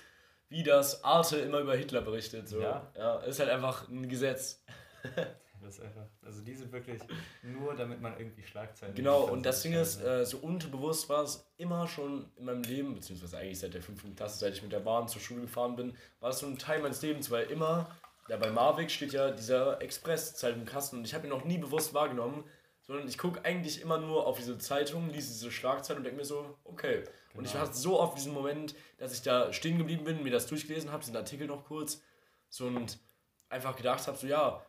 wie 0.48 0.62
das 0.62 1.02
Arte 1.04 1.38
immer 1.38 1.60
über 1.60 1.76
Hitler 1.76 2.00
berichtet. 2.00 2.48
So. 2.48 2.60
Ja. 2.60 2.90
ja. 2.96 3.18
Ist 3.20 3.40
halt 3.40 3.50
einfach 3.50 3.88
ein 3.88 4.08
Gesetz. 4.08 4.62
Das 5.64 5.78
ist 5.78 5.84
einfach, 5.84 6.04
also 6.22 6.42
die 6.42 6.54
sind 6.54 6.70
wirklich 6.72 7.00
nur, 7.42 7.74
damit 7.74 8.00
man 8.00 8.18
irgendwie 8.18 8.42
Schlagzeilen 8.42 8.94
Genau, 8.94 9.22
und 9.22 9.46
das 9.46 9.62
Ding 9.62 9.72
ist, 9.72 9.98
äh, 10.02 10.26
so 10.26 10.36
unterbewusst 10.38 11.08
war 11.08 11.22
es 11.22 11.50
immer 11.56 11.88
schon 11.88 12.30
in 12.36 12.44
meinem 12.44 12.62
Leben, 12.64 12.94
beziehungsweise 12.94 13.38
eigentlich 13.38 13.60
seit 13.60 13.72
der 13.72 13.80
fünften 13.80 14.14
Klasse, 14.14 14.38
seit 14.38 14.52
ich 14.52 14.62
mit 14.62 14.72
der 14.72 14.80
Bahn 14.80 15.08
zur 15.08 15.22
Schule 15.22 15.40
gefahren 15.40 15.74
bin, 15.74 15.96
war 16.20 16.30
es 16.30 16.40
so 16.40 16.46
ein 16.46 16.58
Teil 16.58 16.82
meines 16.82 17.00
Lebens, 17.00 17.30
weil 17.30 17.46
immer, 17.46 17.90
ja 18.28 18.36
bei 18.36 18.50
Marvik 18.50 18.90
steht 18.90 19.14
ja 19.14 19.30
dieser 19.30 19.80
Express-Zeitung 19.80 20.60
im 20.60 20.66
Kasten 20.66 20.98
und 20.98 21.06
ich 21.06 21.14
habe 21.14 21.26
ihn 21.26 21.30
noch 21.30 21.46
nie 21.46 21.56
bewusst 21.56 21.94
wahrgenommen, 21.94 22.44
sondern 22.86 23.08
ich 23.08 23.18
gucke 23.18 23.44
eigentlich 23.44 23.80
immer 23.82 23.98
nur 23.98 24.26
auf 24.26 24.36
diese 24.38 24.58
Zeitung, 24.58 25.10
lese 25.10 25.32
diese 25.32 25.50
Schlagzeilen 25.50 25.98
und 25.98 26.04
denke 26.04 26.18
mir 26.18 26.24
so, 26.24 26.56
okay. 26.64 27.02
Genau. 27.02 27.38
Und 27.38 27.44
ich 27.46 27.52
genau. 27.52 27.64
hatte 27.64 27.76
so 27.76 27.98
oft 27.98 28.16
diesen 28.16 28.32
Moment, 28.32 28.74
dass 28.98 29.12
ich 29.12 29.22
da 29.22 29.52
stehen 29.52 29.78
geblieben 29.78 30.04
bin, 30.04 30.22
mir 30.22 30.30
das 30.30 30.46
durchgelesen 30.46 30.92
habe, 30.92 31.00
diesen 31.00 31.16
Artikel 31.16 31.46
noch 31.46 31.64
kurz, 31.64 32.02
so 32.48 32.66
und 32.66 32.98
einfach 33.48 33.74
gedacht 33.74 34.06
habe, 34.06 34.16
so 34.16 34.26
ja, 34.26 34.64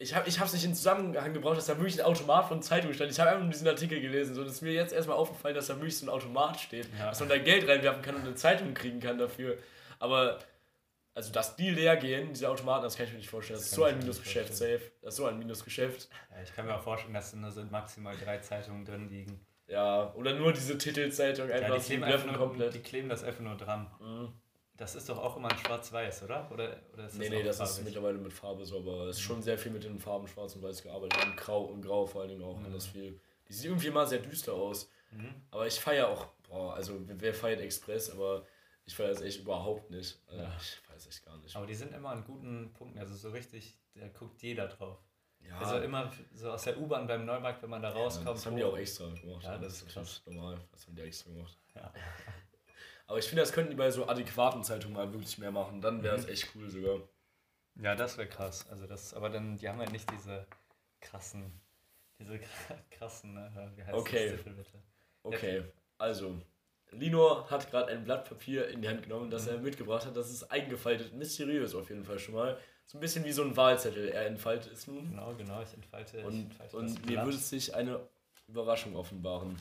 ich 0.00 0.14
habe 0.14 0.28
es 0.28 0.52
nicht 0.52 0.64
in 0.64 0.76
Zusammenhang 0.76 1.32
gebraucht, 1.32 1.56
dass 1.56 1.66
da 1.66 1.76
wirklich 1.76 1.98
ein 1.98 2.06
Automat 2.06 2.46
von 2.46 2.62
Zeitung 2.62 2.92
stand. 2.92 3.10
Ich 3.10 3.18
habe 3.18 3.30
einfach 3.30 3.42
nur 3.42 3.50
diesen 3.50 3.66
Artikel 3.66 4.00
gelesen. 4.00 4.32
So, 4.32 4.44
das 4.44 4.52
ist 4.54 4.62
mir 4.62 4.72
jetzt 4.72 4.92
erstmal 4.92 5.16
aufgefallen, 5.16 5.56
dass 5.56 5.66
da 5.66 5.74
wirklich 5.74 5.98
so 5.98 6.06
ein 6.06 6.08
Automat 6.08 6.60
steht. 6.60 6.88
Ja. 6.96 7.08
Dass 7.08 7.18
man 7.18 7.28
da 7.28 7.38
Geld 7.38 7.68
reinwerfen 7.68 8.02
kann 8.02 8.14
und 8.14 8.22
eine 8.22 8.36
Zeitung 8.36 8.74
kriegen 8.74 9.00
kann 9.00 9.18
dafür. 9.18 9.58
Aber, 9.98 10.38
also, 11.18 11.32
dass 11.32 11.56
die 11.56 11.70
leer 11.70 11.96
gehen, 11.96 12.32
diese 12.32 12.48
Automaten, 12.48 12.84
das 12.84 12.96
kann 12.96 13.06
ich 13.06 13.12
mir 13.12 13.18
nicht 13.18 13.28
vorstellen. 13.28 13.58
Das, 13.58 13.64
das 13.64 13.72
ist 13.72 13.76
so 13.76 13.82
ein 13.82 13.98
Minusgeschäft, 13.98 14.54
safe. 14.54 14.82
Das 15.02 15.14
ist 15.14 15.16
so 15.16 15.26
ein 15.26 15.36
Minusgeschäft. 15.36 16.08
Ja, 16.30 16.42
ich 16.44 16.54
kann 16.54 16.64
mir 16.64 16.76
auch 16.76 16.82
vorstellen, 16.82 17.12
dass 17.12 17.32
da 17.32 17.38
nur 17.38 17.50
so 17.50 17.60
maximal 17.64 18.16
drei 18.16 18.38
Zeitungen 18.38 18.84
drin 18.84 19.08
liegen. 19.08 19.44
Ja, 19.66 20.14
oder 20.14 20.34
nur 20.34 20.52
diese 20.52 20.78
Titelzeitung 20.78 21.50
einfach. 21.50 21.70
Ja, 21.70 21.76
die, 21.76 21.84
kleben 21.84 22.04
einfach 22.04 22.24
nur, 22.24 22.36
komplett. 22.36 22.72
die 22.72 22.78
kleben 22.78 23.08
das 23.08 23.24
einfach 23.24 23.40
nur 23.40 23.56
dran. 23.56 23.90
Mhm. 23.98 24.32
Das 24.76 24.94
ist 24.94 25.08
doch 25.08 25.18
auch 25.18 25.36
immer 25.36 25.50
ein 25.50 25.58
Schwarz-Weiß, 25.58 26.22
oder? 26.22 26.48
oder? 26.52 26.76
Oder 26.92 27.06
ist 27.06 27.14
das 27.14 27.18
nee, 27.18 27.30
nee, 27.30 27.42
das 27.42 27.56
farbig? 27.56 27.72
ist 27.72 27.84
mittlerweile 27.84 28.18
mit 28.18 28.32
Farbe 28.32 28.64
so, 28.64 28.78
aber 28.78 29.06
es 29.08 29.16
ist 29.16 29.22
schon 29.22 29.42
sehr 29.42 29.58
viel 29.58 29.72
mit 29.72 29.82
den 29.82 29.98
Farben 29.98 30.28
Schwarz 30.28 30.54
und 30.54 30.62
Weiß 30.62 30.84
gearbeitet. 30.84 31.20
Und 31.24 31.36
Grau 31.36 31.64
und 31.64 31.82
Grau 31.82 32.06
vor 32.06 32.20
allen 32.20 32.30
Dingen 32.30 32.44
auch 32.44 32.60
mhm. 32.60 32.66
alles 32.66 32.86
viel. 32.86 33.20
Die 33.48 33.54
sieht 33.54 33.64
irgendwie 33.64 33.88
immer 33.88 34.06
sehr 34.06 34.20
düster 34.20 34.52
aus. 34.52 34.88
Mhm. 35.10 35.34
Aber 35.50 35.66
ich 35.66 35.80
feiere 35.80 36.06
auch, 36.06 36.28
boah, 36.48 36.74
also 36.74 36.94
wer 37.08 37.34
feiert 37.34 37.60
Express, 37.60 38.08
aber 38.08 38.46
ich 38.88 38.96
feiere 38.96 39.10
es 39.10 39.20
echt 39.20 39.40
überhaupt 39.40 39.90
nicht. 39.90 40.18
Also 40.28 40.42
ja. 40.42 40.56
Ich 40.58 40.70
feiere 40.76 40.96
es 40.96 41.06
echt 41.06 41.22
gar 41.22 41.36
nicht. 41.36 41.54
Aber 41.54 41.66
die 41.66 41.74
sind 41.74 41.92
immer 41.92 42.08
an 42.08 42.24
guten 42.24 42.72
Punkten, 42.72 42.98
also 42.98 43.14
so 43.14 43.30
richtig, 43.30 43.76
da 43.94 44.08
guckt 44.08 44.40
jeder 44.40 44.66
drauf. 44.66 44.98
Ja. 45.40 45.58
Also 45.58 45.80
immer 45.80 46.10
so 46.32 46.52
aus 46.52 46.62
der 46.62 46.78
U-Bahn 46.78 47.06
beim 47.06 47.26
Neumarkt, 47.26 47.62
wenn 47.62 47.68
man 47.68 47.82
da 47.82 47.90
rauskommt. 47.90 48.26
Ja, 48.26 48.32
das 48.32 48.46
haben 48.46 48.56
die 48.56 48.64
auch 48.64 48.78
extra 48.78 49.04
gemacht. 49.10 49.44
Ja, 49.44 49.58
das, 49.58 49.60
das 49.60 49.82
ist 49.82 49.92
krass. 49.92 50.22
normal. 50.24 50.58
Das 50.72 50.86
haben 50.86 50.96
die 50.96 51.02
extra 51.02 51.30
gemacht. 51.30 51.58
Ja. 51.74 51.92
Aber 53.06 53.18
ich 53.18 53.26
finde, 53.26 53.42
das 53.42 53.52
könnten 53.52 53.70
die 53.70 53.76
bei 53.76 53.90
so 53.90 54.08
adäquaten 54.08 54.64
Zeitungen 54.64 54.96
mal 54.96 55.12
wirklich 55.12 55.36
mehr 55.36 55.50
machen. 55.50 55.82
Dann 55.82 56.02
wäre 56.02 56.16
es 56.16 56.24
mhm. 56.24 56.32
echt 56.32 56.48
cool 56.54 56.70
sogar. 56.70 57.00
Ja, 57.76 57.94
das 57.94 58.16
wäre 58.16 58.28
krass. 58.28 58.66
Also 58.70 58.86
das, 58.86 59.12
aber 59.12 59.28
dann, 59.28 59.58
die 59.58 59.68
haben 59.68 59.80
ja 59.80 59.90
nicht 59.90 60.10
diese 60.10 60.46
krassen, 61.00 61.60
diese 62.18 62.40
krassen, 62.90 63.34
ne? 63.34 63.72
wie 63.76 63.84
heißt 63.84 63.94
okay. 63.94 64.30
das 64.30 64.42
bitte? 64.44 64.82
Okay, 65.22 65.62
also 65.98 66.40
Lino 66.92 67.48
hat 67.50 67.70
gerade 67.70 67.92
ein 67.92 68.04
Blatt 68.04 68.28
Papier 68.28 68.68
in 68.68 68.82
die 68.82 68.88
Hand 68.88 69.02
genommen, 69.02 69.30
das 69.30 69.46
mhm. 69.46 69.52
er 69.52 69.58
mitgebracht 69.58 70.06
hat. 70.06 70.16
Das 70.16 70.30
ist 70.30 70.44
eingefaltet, 70.44 71.14
mysteriös 71.14 71.74
auf 71.74 71.88
jeden 71.88 72.04
Fall 72.04 72.18
schon 72.18 72.34
mal. 72.34 72.58
So 72.86 72.96
ein 72.98 73.00
bisschen 73.00 73.24
wie 73.24 73.32
so 73.32 73.42
ein 73.42 73.56
Wahlzettel. 73.56 74.08
Er 74.08 74.26
entfaltet 74.26 74.72
es 74.72 74.86
nun. 74.86 75.10
Genau, 75.10 75.34
genau, 75.34 75.62
ich 75.62 75.74
entfalte. 75.74 76.24
Und, 76.24 76.34
ich 76.34 76.40
entfalte 76.44 76.76
und 76.76 77.06
mir 77.06 77.22
würde 77.24 77.36
sich 77.36 77.74
eine 77.74 78.00
Überraschung 78.48 78.96
offenbaren 78.96 79.56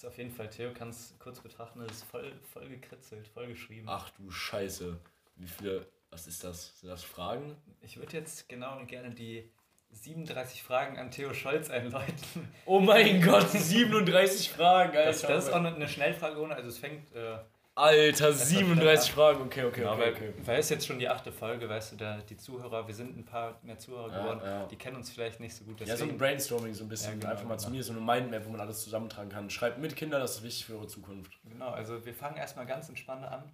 ist 0.00 0.06
auf 0.06 0.16
jeden 0.16 0.30
Fall, 0.30 0.48
Theo 0.48 0.72
kann 0.72 0.88
es 0.88 1.14
kurz 1.18 1.40
betrachten, 1.40 1.80
das 1.80 1.98
ist 1.98 2.04
voll, 2.04 2.32
voll 2.54 2.68
gekritzelt, 2.68 3.28
voll 3.28 3.48
geschrieben. 3.48 3.86
Ach 3.86 4.08
du 4.10 4.30
Scheiße. 4.30 4.98
Wie 5.36 5.46
viele, 5.46 5.86
was 6.08 6.26
ist 6.26 6.42
das? 6.42 6.78
Sind 6.80 6.88
das 6.88 7.04
Fragen? 7.04 7.54
Ich 7.82 7.98
würde 7.98 8.16
jetzt 8.16 8.48
genau 8.48 8.78
und 8.78 8.86
gerne 8.86 9.10
die 9.10 9.50
37 9.92 10.62
Fragen 10.62 10.98
an 10.98 11.10
Theo 11.10 11.34
Scholz 11.34 11.70
einläuten. 11.70 12.48
Oh 12.64 12.80
mein 12.80 13.22
Gott, 13.24 13.50
37 13.50 14.50
Fragen, 14.50 14.96
Alter. 14.96 15.04
Das, 15.04 15.22
das 15.22 15.44
ist 15.46 15.52
auch 15.52 15.64
eine 15.64 15.88
Schnellfrage 15.88 16.40
ohne, 16.40 16.54
also 16.54 16.68
es 16.68 16.78
fängt 16.78 17.14
äh, 17.14 17.38
Alter, 17.74 18.32
37 18.32 19.12
Fragen, 19.12 19.42
okay, 19.42 19.64
okay, 19.64 19.80
genau, 19.80 19.94
okay, 19.94 20.10
okay. 20.10 20.34
Weil 20.44 20.58
es 20.58 20.68
jetzt 20.68 20.86
schon 20.86 20.98
die 20.98 21.08
achte 21.08 21.32
Folge, 21.32 21.68
weißt 21.68 21.92
du, 21.92 21.96
da 21.96 22.18
die 22.18 22.36
Zuhörer, 22.36 22.86
wir 22.86 22.94
sind 22.94 23.16
ein 23.16 23.24
paar 23.24 23.58
mehr 23.62 23.78
Zuhörer 23.78 24.10
ja, 24.12 24.20
geworden, 24.20 24.40
ja. 24.44 24.66
die 24.66 24.76
kennen 24.76 24.96
uns 24.96 25.10
vielleicht 25.10 25.40
nicht 25.40 25.54
so 25.54 25.64
gut. 25.64 25.80
Deswegen. 25.80 25.90
Ja, 25.90 25.96
so 25.96 26.04
ein 26.04 26.18
Brainstorming 26.18 26.74
so 26.74 26.84
ein 26.84 26.88
bisschen, 26.88 27.14
ja, 27.14 27.18
genau, 27.20 27.30
einfach 27.30 27.44
mal 27.44 27.56
genau. 27.56 27.66
zu 27.66 27.70
mir, 27.70 27.82
so 27.82 27.92
eine 27.92 28.00
Mindmap, 28.00 28.44
wo 28.44 28.50
man 28.50 28.60
alles 28.60 28.82
zusammentragen 28.82 29.30
kann. 29.30 29.48
Schreibt 29.48 29.78
mit 29.78 29.96
Kinder, 29.96 30.18
das 30.18 30.36
ist 30.36 30.42
wichtig 30.42 30.66
für 30.66 30.74
eure 30.74 30.88
Zukunft. 30.88 31.32
Genau, 31.44 31.70
also 31.70 32.04
wir 32.04 32.12
fangen 32.12 32.36
erstmal 32.36 32.66
ganz 32.66 32.88
entspannt 32.88 33.24
an. 33.24 33.50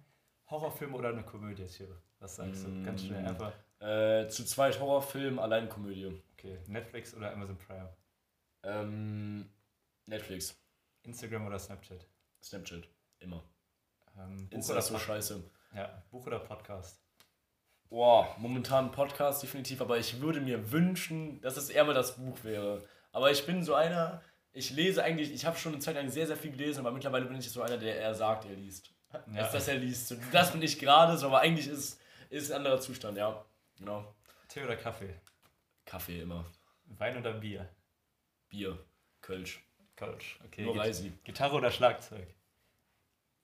Horrorfilm 0.49 0.95
oder 0.95 1.09
eine 1.09 1.23
Komödie, 1.23 1.65
Thierry? 1.65 1.95
Was 2.19 2.37
sagst 2.37 2.65
du? 2.65 2.69
Mm, 2.69 2.83
ganz 2.83 3.03
schnell 3.03 3.21
mm. 3.21 3.27
einfach. 3.27 3.51
Äh, 3.79 4.27
zu 4.29 4.43
zweit 4.45 4.79
Horrorfilm, 4.79 5.39
allein 5.39 5.69
Komödie. 5.69 6.21
Okay, 6.37 6.59
Netflix 6.67 7.15
oder 7.15 7.31
Amazon 7.31 7.57
Prime? 7.57 7.89
Ähm, 8.61 9.49
Netflix. 10.05 10.55
Instagram 11.01 11.47
oder 11.47 11.57
Snapchat? 11.57 12.05
Snapchat, 12.43 12.87
immer. 13.17 13.43
Ähm, 14.15 14.47
Buch 14.47 14.69
oder 14.69 14.81
so 14.83 14.99
scheiße. 14.99 15.43
Ja, 15.73 16.03
Buch 16.11 16.27
oder 16.27 16.37
Podcast? 16.37 17.01
Boah, 17.89 18.35
momentan 18.37 18.91
Podcast 18.91 19.41
definitiv, 19.41 19.81
aber 19.81 19.97
ich 19.97 20.21
würde 20.21 20.39
mir 20.39 20.71
wünschen, 20.71 21.41
dass 21.41 21.57
es 21.57 21.69
eher 21.69 21.85
mal 21.85 21.95
das 21.95 22.17
Buch 22.17 22.43
wäre. 22.43 22.87
Aber 23.11 23.31
ich 23.31 23.43
bin 23.47 23.63
so 23.63 23.73
einer, 23.73 24.21
ich 24.51 24.69
lese 24.69 25.03
eigentlich, 25.03 25.33
ich 25.33 25.43
habe 25.43 25.57
schon 25.57 25.73
eine 25.73 25.81
Zeit 25.81 25.95
lang 25.95 26.07
sehr, 26.09 26.27
sehr 26.27 26.37
viel 26.37 26.51
gelesen, 26.51 26.81
aber 26.81 26.91
mittlerweile 26.91 27.25
bin 27.25 27.39
ich 27.39 27.49
so 27.49 27.63
einer, 27.63 27.77
der 27.77 27.97
eher 27.97 28.13
sagt, 28.13 28.45
er 28.45 28.55
liest. 28.55 28.93
Ja. 29.11 29.41
Als 29.41 29.53
dass 29.53 29.67
er 29.69 29.77
liest. 29.77 30.15
Das 30.31 30.51
bin 30.51 30.61
ich 30.61 30.77
gerade 30.77 31.17
so, 31.17 31.27
aber 31.27 31.39
eigentlich 31.39 31.67
ist 31.67 31.99
es 32.29 32.51
ein 32.51 32.57
anderer 32.57 32.79
Zustand, 32.79 33.17
ja. 33.17 33.43
Genau. 33.77 34.13
Tee 34.49 34.63
oder 34.63 34.75
Kaffee? 34.75 35.15
Kaffee 35.87 36.21
immer. 36.21 36.45
Wein 36.85 37.17
oder 37.17 37.33
Bier? 37.33 37.67
Bier. 38.49 38.77
Kölsch. 39.21 39.63
Kölsch, 39.95 40.39
okay. 40.45 40.63
Nur 40.63 40.77
Reisi. 40.77 41.11
Gitarre 41.23 41.55
oder 41.55 41.71
Schlagzeug? 41.71 42.27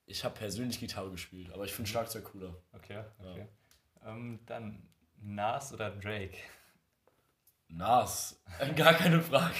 Ich 0.06 0.24
habe 0.24 0.34
persönlich 0.36 0.78
Gitarre 0.78 1.10
gespielt, 1.10 1.52
aber 1.52 1.64
ich 1.64 1.72
finde 1.72 1.90
Schlagzeug 1.90 2.24
cooler. 2.24 2.54
Okay, 2.72 3.02
okay. 3.18 3.48
Ja. 4.02 4.12
Ähm, 4.12 4.38
dann 4.46 4.88
Nas 5.16 5.72
oder 5.72 5.90
Drake? 5.90 6.36
Nas, 7.68 8.40
gar 8.76 8.94
keine 8.94 9.20
Frage. 9.20 9.54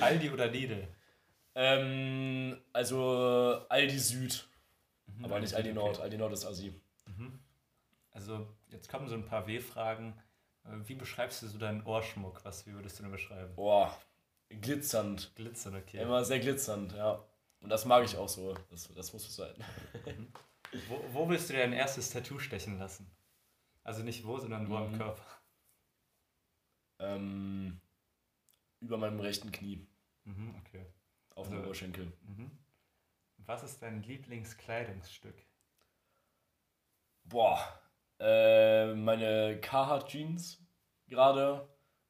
Aldi 0.00 0.30
oder 0.30 0.46
Lidl? 0.46 0.88
Ähm, 1.54 2.56
also 2.72 3.66
Aldi 3.68 3.98
Süd, 3.98 4.48
mhm, 5.06 5.24
aber 5.24 5.40
nicht 5.40 5.52
Aldi 5.52 5.74
Nord. 5.74 5.96
Okay. 5.96 6.04
Aldi 6.04 6.16
Nord 6.16 6.32
ist 6.32 6.46
Asi. 6.46 6.72
Mhm. 7.06 7.38
Also 8.12 8.46
jetzt 8.68 8.88
kommen 8.88 9.08
so 9.08 9.16
ein 9.16 9.26
paar 9.26 9.46
W-Fragen. 9.46 10.14
Äh, 10.64 10.88
wie 10.88 10.94
beschreibst 10.94 11.42
du 11.42 11.46
so 11.46 11.58
deinen 11.58 11.84
Ohrschmuck? 11.84 12.44
Was, 12.44 12.66
wie 12.66 12.72
würdest 12.72 12.98
du 12.98 13.02
den 13.02 13.12
beschreiben? 13.12 13.54
Boah, 13.54 13.96
glitzernd. 14.48 15.32
Glitzernd, 15.34 15.76
okay. 15.76 16.02
Immer 16.02 16.24
sehr 16.24 16.40
glitzernd, 16.40 16.92
ja. 16.92 17.24
Und 17.60 17.70
das 17.70 17.84
mag 17.84 18.04
ich 18.04 18.16
auch 18.16 18.28
so. 18.28 18.54
Das, 18.70 18.88
das 18.94 19.12
muss 19.12 19.24
so 19.24 19.44
sein. 19.44 19.54
wo, 20.88 21.04
wo 21.12 21.28
willst 21.28 21.48
du 21.48 21.54
dein 21.54 21.72
erstes 21.72 22.10
Tattoo 22.10 22.38
stechen 22.38 22.78
lassen? 22.78 23.10
Also 23.84 24.02
nicht 24.02 24.24
wo, 24.26 24.38
sondern 24.38 24.68
wo 24.68 24.76
mhm. 24.76 24.82
am 24.82 24.98
Körper? 24.98 25.26
Ähm, 26.98 27.80
über 28.80 28.98
meinem 28.98 29.20
rechten 29.20 29.50
Knie. 29.52 29.86
Mhm, 30.24 30.54
okay. 30.60 30.86
Auf 31.34 31.46
also, 31.46 31.58
dem 31.58 31.64
Oberschenkel. 31.64 32.12
Mhm. 32.22 32.50
Was 33.38 33.62
ist 33.62 33.82
dein 33.82 34.02
Lieblingskleidungsstück? 34.02 35.34
Boah, 37.24 37.81
äh, 38.22 38.94
meine 38.94 39.58
Carhartt 39.60 40.08
Jeans 40.08 40.60
gerade. 41.08 41.68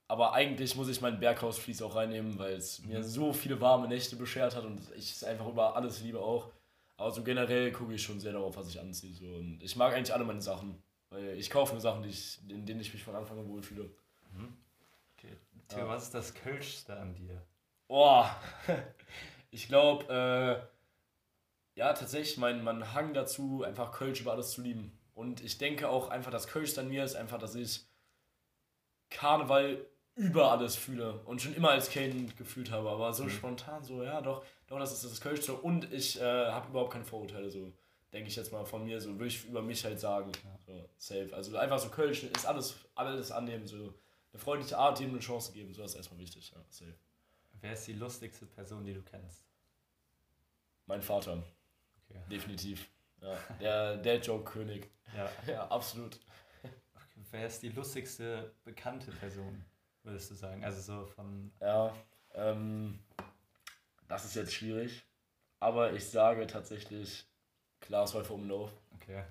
Aber 0.09 0.35
eigentlich 0.35 0.77
muss 0.77 0.89
ich 0.89 1.01
meinen 1.01 1.21
Berghausflies 1.21 1.81
auch 1.81 1.95
reinnehmen, 1.95 2.39
weil 2.39 2.53
es 2.53 2.81
mhm. 2.81 2.89
mir 2.89 3.03
so 3.03 3.33
viele 3.33 3.61
warme 3.61 3.89
Nächte 3.89 4.17
beschert 4.17 4.55
hat 4.55 4.65
und 4.65 4.81
ich 4.95 5.11
es 5.11 5.25
einfach 5.25 5.49
über 5.49 5.75
alles 5.75 6.03
liebe 6.03 6.21
auch. 6.21 6.51
Aber 6.99 7.11
so 7.11 7.23
generell 7.23 7.73
gucke 7.73 7.95
ich 7.95 8.03
schon 8.03 8.21
sehr 8.21 8.33
darauf, 8.33 8.57
was 8.57 8.69
ich 8.69 8.79
anziehe. 8.79 9.15
So. 9.15 9.27
Und 9.27 9.63
ich 9.63 9.75
mag 9.75 9.95
eigentlich 9.95 10.13
alle 10.13 10.25
meine 10.25 10.43
Sachen. 10.43 10.83
Weil 11.09 11.39
ich 11.39 11.51
kaufe 11.51 11.75
mir 11.75 11.81
Sachen, 11.81 12.03
die 12.03 12.11
ich, 12.11 12.39
in 12.49 12.67
denen 12.67 12.81
ich 12.81 12.93
mich 12.93 13.03
von 13.03 13.15
Anfang 13.15 13.39
an 13.39 13.49
wohlfühle. 13.49 13.85
Mhm. 14.35 14.53
Okay. 15.17 15.37
Theo, 15.69 15.81
ja. 15.81 15.89
was 15.89 16.05
ist 16.05 16.15
das 16.15 16.35
Kölschste 16.35 16.97
an 16.97 17.15
dir? 17.15 17.43
Boah, 17.89 18.37
ich 19.51 19.67
glaube, 19.67 20.69
äh, 21.75 21.79
ja, 21.79 21.93
tatsächlich 21.95 22.37
mein, 22.37 22.63
mein 22.63 22.93
Hang 22.93 23.15
dazu, 23.15 23.63
einfach 23.63 23.93
Kölsch 23.93 24.21
über 24.21 24.33
alles 24.33 24.53
zu 24.53 24.63
lieben. 24.63 24.99
Und 25.23 25.41
ich 25.41 25.57
denke 25.57 25.89
auch 25.89 26.11
einfach, 26.11 26.33
das 26.33 26.49
Kölschste 26.49 26.81
an 26.81 26.89
mir 26.89 27.05
ist 27.05 27.15
einfach, 27.15 27.39
dass 27.39 27.55
ich 27.55 27.87
Karneval 29.09 29.87
über 30.17 30.51
alles 30.51 30.75
fühle 30.75 31.21
und 31.27 31.41
schon 31.41 31.55
immer 31.55 31.71
als 31.71 31.89
Kind 31.91 32.37
gefühlt 32.37 32.73
habe, 32.73 32.91
aber 32.91 33.13
so 33.13 33.23
mhm. 33.23 33.31
spontan 33.31 33.85
so, 33.85 34.03
ja, 34.03 34.21
doch, 34.21 34.45
doch, 34.67 34.81
das 34.81 34.93
ist 34.93 35.05
das 35.05 35.21
Kölsch 35.21 35.49
und 35.49 35.91
ich 35.93 36.21
äh, 36.21 36.25
habe 36.25 36.69
überhaupt 36.69 36.93
keine 36.93 37.05
Vorurteile, 37.05 37.49
so 37.51 37.73
denke 38.13 38.29
ich 38.29 38.37
jetzt 38.37 38.53
mal 38.53 38.65
von 38.65 38.85
mir, 38.85 39.01
so 39.01 39.13
würde 39.13 39.29
ich 39.29 39.45
über 39.47 39.63
mich 39.63 39.85
halt 39.85 40.01
sagen, 40.01 40.33
ja. 40.45 40.59
so, 40.67 40.89
safe. 40.99 41.31
Also 41.33 41.57
einfach 41.57 41.79
so 41.79 41.89
Kölsch 41.89 42.25
ist 42.25 42.45
alles, 42.45 42.75
alles 42.97 43.31
annehmen, 43.31 43.65
so 43.67 43.77
eine 44.33 44.39
freundliche 44.41 44.77
Art, 44.77 45.01
ihm 45.01 45.11
eine 45.11 45.21
Chance 45.21 45.53
geben, 45.53 45.73
so 45.73 45.85
ist 45.85 45.95
erstmal 45.95 46.19
wichtig, 46.19 46.53
ja, 46.53 46.61
safe. 46.69 46.95
Wer 47.61 47.75
ist 47.75 47.87
die 47.87 47.93
lustigste 47.93 48.45
Person, 48.47 48.85
die 48.85 48.93
du 48.93 49.03
kennst? 49.03 49.45
Mein 50.87 51.01
Vater. 51.01 51.45
Okay. 52.11 52.21
Definitiv. 52.29 52.89
Ja, 53.23 53.39
der, 53.61 53.97
der 53.97 54.21
Joke-König. 54.21 54.91
Ja. 55.17 55.31
ja, 55.53 55.69
absolut. 55.69 56.19
Okay. 56.63 56.75
Wer 57.31 57.47
ist 57.47 57.63
die 57.63 57.71
lustigste 57.71 58.53
bekannte 58.65 59.11
Person? 59.13 59.65
würdest 60.05 60.31
du 60.31 60.35
sagen? 60.35 60.65
Also 60.65 60.81
so 60.81 61.07
von. 61.07 61.53
Ja, 61.61 61.95
ähm, 62.35 62.99
das 64.09 64.25
ist 64.25 64.35
jetzt 64.35 64.53
schwierig. 64.53 65.05
Aber 65.61 65.93
ich 65.93 66.09
sage 66.09 66.47
tatsächlich 66.47 67.27
Klaas 67.81 68.15
Häufer 68.15 68.35
Umlauf. 68.35 68.73
Okay. 68.95 69.17
Ja, 69.17 69.27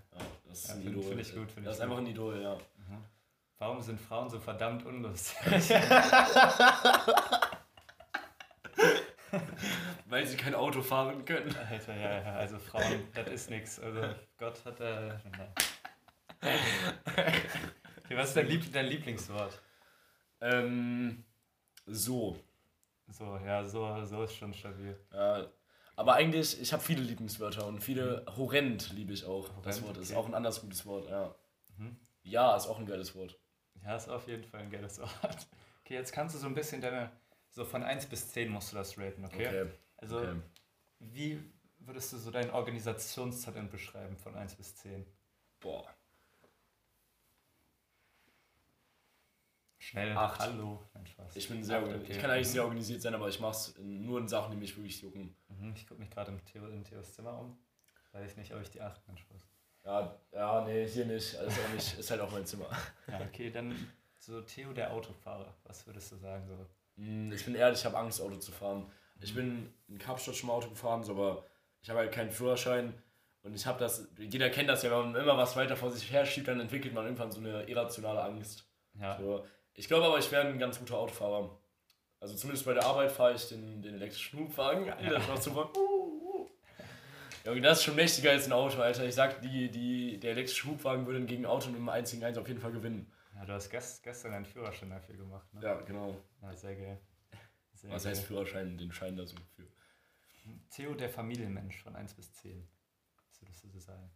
das 0.47 0.59
ist 0.59 0.67
ja, 0.69 0.75
ein 0.75 0.81
find, 0.81 0.95
Idol. 0.95 1.03
Finde 1.03 1.21
ich 1.21 1.35
gut. 1.35 1.51
Find 1.51 1.67
das 1.67 1.75
ist 1.75 1.81
einfach 1.81 1.97
ein 1.97 2.07
Idol, 2.07 2.41
ja. 2.41 2.55
Mhm. 2.55 3.03
Warum 3.57 3.81
sind 3.81 3.99
Frauen 3.99 4.29
so 4.29 4.39
verdammt 4.39 4.85
unlustig? 4.85 5.37
Weil 10.11 10.27
sie 10.27 10.35
kein 10.35 10.55
Auto 10.55 10.81
fahren 10.81 11.23
können. 11.23 11.55
Alter, 11.69 11.95
ja, 11.95 12.21
ja, 12.21 12.33
also 12.35 12.59
Frauen, 12.59 13.07
das 13.13 13.29
ist 13.29 13.49
nichts. 13.49 13.79
Also 13.79 14.13
Gott 14.37 14.63
hat 14.65 14.77
da. 14.81 15.21
Äh, 16.41 16.57
okay, 18.03 18.17
was 18.17 18.27
ist 18.27 18.35
dein, 18.35 18.47
Lieb 18.47 18.73
dein 18.73 18.87
Lieblingswort? 18.87 19.61
Ähm, 20.41 21.23
so. 21.85 22.37
So, 23.07 23.37
ja, 23.37 23.63
so, 23.63 24.03
so 24.03 24.23
ist 24.23 24.35
schon 24.35 24.53
stabil. 24.53 24.99
Ja, 25.13 25.47
aber 25.95 26.15
eigentlich, 26.15 26.59
ich 26.59 26.73
habe 26.73 26.83
viele 26.83 27.03
Lieblingswörter 27.03 27.65
und 27.65 27.79
viele 27.79 28.25
mhm. 28.27 28.35
horrend 28.35 28.91
liebe 28.91 29.13
ich 29.13 29.23
auch. 29.23 29.47
Horrend, 29.47 29.65
das 29.65 29.81
Wort 29.81 29.91
okay. 29.91 30.01
ist 30.01 30.13
auch 30.13 30.27
ein 30.27 30.33
anderes 30.33 30.59
gutes 30.59 30.85
Wort, 30.85 31.09
ja. 31.09 31.33
Mhm. 31.77 31.95
Ja, 32.23 32.57
ist 32.57 32.67
auch 32.67 32.79
ein 32.79 32.85
geiles 32.85 33.15
Wort. 33.15 33.39
Ja, 33.81 33.95
ist 33.95 34.09
auf 34.09 34.27
jeden 34.27 34.43
Fall 34.43 34.59
ein 34.59 34.71
geiles 34.71 34.99
Wort. 34.99 35.47
Okay, 35.85 35.93
jetzt 35.93 36.11
kannst 36.11 36.35
du 36.35 36.39
so 36.39 36.47
ein 36.47 36.53
bisschen 36.53 36.81
deine, 36.81 37.11
so 37.49 37.63
von 37.63 37.81
1 37.81 38.07
bis 38.07 38.29
10 38.33 38.49
musst 38.49 38.73
du 38.73 38.75
das 38.75 38.97
raten, 38.97 39.23
okay? 39.23 39.47
okay. 39.47 39.71
Also, 40.01 40.17
okay. 40.19 40.35
wie 40.99 41.39
würdest 41.79 42.11
du 42.11 42.17
so 42.17 42.31
dein 42.31 42.49
Organisationstalent 42.49 43.69
beschreiben 43.71 44.17
von 44.17 44.35
1 44.35 44.55
bis 44.55 44.75
10? 44.75 45.05
Boah. 45.59 45.87
Schnell. 49.77 50.15
Acht. 50.17 50.39
Hallo. 50.39 50.83
Nein, 50.93 51.05
Spaß. 51.05 51.35
Ich 51.35 51.47
bin 51.47 51.63
sehr 51.63 51.83
okay. 51.83 52.05
Ich 52.07 52.19
kann 52.19 52.31
eigentlich 52.31 52.49
sehr 52.49 52.63
organisiert 52.63 53.01
sein, 53.01 53.13
aber 53.13 53.27
ich 53.29 53.39
mache 53.39 53.51
es 53.51 53.77
nur 53.79 54.19
in 54.19 54.27
Sachen, 54.27 54.51
die 54.51 54.57
mich 54.57 54.75
wirklich 54.75 55.01
jucken. 55.01 55.35
Mhm. 55.49 55.73
Ich 55.75 55.87
gucke 55.87 55.99
mich 55.99 56.09
gerade 56.09 56.31
im 56.31 56.43
Theo, 56.45 56.67
in 56.67 56.83
Theos 56.83 57.13
Zimmer 57.13 57.37
um. 57.39 57.57
Weiß 58.11 58.31
ich 58.31 58.37
nicht, 58.37 58.53
ob 58.53 58.61
ich 58.61 58.69
die 58.69 58.81
8 58.81 59.01
Nein, 59.07 59.17
Spaß. 59.17 59.47
Ja, 59.83 60.19
ja, 60.31 60.65
nee, 60.65 60.87
hier 60.87 61.05
nicht. 61.05 61.35
Also 61.35 61.61
auch 61.61 61.73
nicht. 61.73 61.97
ist 61.97 62.11
halt 62.11 62.21
auch 62.21 62.31
mein 62.31 62.45
Zimmer. 62.45 62.69
Ja, 63.07 63.21
okay, 63.21 63.49
dann 63.49 63.75
so 64.17 64.41
Theo 64.41 64.73
der 64.73 64.91
Autofahrer. 64.93 65.53
Was 65.63 65.85
würdest 65.87 66.11
du 66.11 66.15
sagen 66.17 66.45
so? 66.47 66.65
Hm, 66.97 67.31
ich 67.31 67.43
bin 67.43 67.55
ehrlich, 67.55 67.79
ich 67.79 67.85
habe 67.85 67.97
Angst, 67.97 68.21
Auto 68.21 68.37
zu 68.37 68.51
fahren. 68.51 68.89
Ich 69.21 69.33
bin 69.35 69.73
in 69.87 69.97
Kapstadt 69.97 70.35
schon 70.35 70.47
mal 70.47 70.53
Auto 70.53 70.69
gefahren, 70.69 71.03
so, 71.03 71.13
aber 71.13 71.45
ich 71.81 71.89
habe 71.89 71.99
halt 71.99 72.11
keinen 72.11 72.31
Führerschein. 72.31 72.93
Und 73.43 73.55
ich 73.55 73.65
habe 73.65 73.79
das, 73.79 74.07
jeder 74.17 74.49
kennt 74.49 74.69
das 74.69 74.83
ja, 74.83 74.91
wenn 74.91 75.11
man 75.11 75.21
immer 75.21 75.37
was 75.37 75.55
weiter 75.55 75.75
vor 75.75 75.91
sich 75.91 76.11
her 76.11 76.25
schiebt, 76.25 76.47
dann 76.47 76.59
entwickelt 76.59 76.93
man 76.93 77.05
irgendwann 77.05 77.31
so 77.31 77.39
eine 77.39 77.63
irrationale 77.63 78.21
Angst. 78.21 78.67
Ja. 78.99 79.17
So, 79.17 79.45
ich 79.73 79.87
glaube 79.87 80.05
aber, 80.05 80.19
ich 80.19 80.31
werde 80.31 80.49
ein 80.49 80.59
ganz 80.59 80.77
guter 80.77 80.97
Autofahrer. 80.97 81.57
Also 82.19 82.35
zumindest 82.35 82.65
bei 82.65 82.73
der 82.73 82.85
Arbeit 82.85 83.11
fahre 83.11 83.33
ich 83.33 83.47
den, 83.49 83.81
den 83.81 83.95
elektrischen 83.95 84.39
Hubwagen. 84.39 84.85
Ja. 84.85 84.95
Das 84.95 85.27
war 85.27 85.41
super. 85.41 85.71
Junge, 87.43 87.61
das 87.61 87.79
ist 87.79 87.85
schon 87.85 87.95
mächtiger 87.95 88.29
als 88.29 88.45
ein 88.45 88.53
Auto, 88.53 88.79
Alter. 88.79 89.05
Ich 89.05 89.15
sag, 89.15 89.41
die, 89.41 89.71
die, 89.71 90.19
der 90.19 90.31
elektrische 90.31 90.67
Hubwagen 90.67 91.07
würde 91.07 91.25
gegen 91.25 91.47
Auto 91.47 91.69
mit 91.69 91.77
einem 91.77 91.89
einzigen 91.89 92.23
Eins 92.23 92.37
auf 92.37 92.47
jeden 92.47 92.59
Fall 92.59 92.71
gewinnen. 92.71 93.11
Ja, 93.35 93.45
du 93.45 93.53
hast 93.53 93.71
gest, 93.71 94.03
gestern 94.03 94.33
einen 94.33 94.45
Führerschein 94.45 94.91
dafür 94.91 95.15
gemacht, 95.15 95.51
ne? 95.53 95.61
Ja, 95.63 95.81
genau. 95.81 96.15
Ja, 96.43 96.55
sehr 96.55 96.75
geil. 96.75 96.99
Sehr 97.81 97.91
Was 97.91 98.03
geil. 98.03 98.13
heißt 98.13 98.25
Führerschein? 98.25 98.77
Den 98.77 98.91
Schein 98.91 99.15
da 99.15 99.25
so 99.25 99.35
für. 99.55 99.67
Theo, 100.69 100.93
der 100.93 101.09
Familienmensch 101.09 101.81
von 101.81 101.95
1 101.95 102.13
bis 102.13 102.31
10. 102.33 102.67
Was 103.29 103.41
würdest 103.41 103.63
du 103.63 103.69
so 103.69 103.79
sagen? 103.79 104.09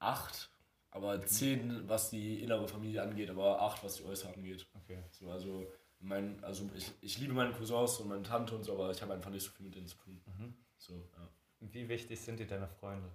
8. 0.00 0.50
Aber 0.90 1.24
10, 1.24 1.88
was 1.88 2.10
die 2.10 2.42
innere 2.42 2.66
Familie 2.66 3.02
angeht, 3.02 3.30
aber 3.30 3.60
8, 3.60 3.84
was 3.84 3.96
die 3.96 4.04
äußere 4.04 4.34
angeht. 4.34 4.66
Okay. 4.74 5.02
So, 5.10 5.30
also, 5.30 5.70
mein, 6.00 6.42
also 6.42 6.68
ich, 6.74 6.92
ich 7.00 7.18
liebe 7.18 7.34
meine 7.34 7.52
Cousins 7.52 7.98
und 8.00 8.08
meine 8.08 8.22
Tante 8.22 8.56
und 8.56 8.64
so, 8.64 8.72
aber 8.72 8.90
ich 8.90 9.00
habe 9.02 9.14
einfach 9.14 9.30
nicht 9.30 9.44
so 9.44 9.50
viel 9.50 9.66
mit 9.66 9.74
denen 9.74 9.86
zu 9.86 9.96
tun. 9.98 10.20
Mhm. 10.26 10.54
So, 10.76 10.94
ja. 10.94 11.28
Wie 11.60 11.88
wichtig 11.88 12.20
sind 12.20 12.40
dir 12.40 12.46
deine 12.46 12.68
Freunde? 12.68 13.10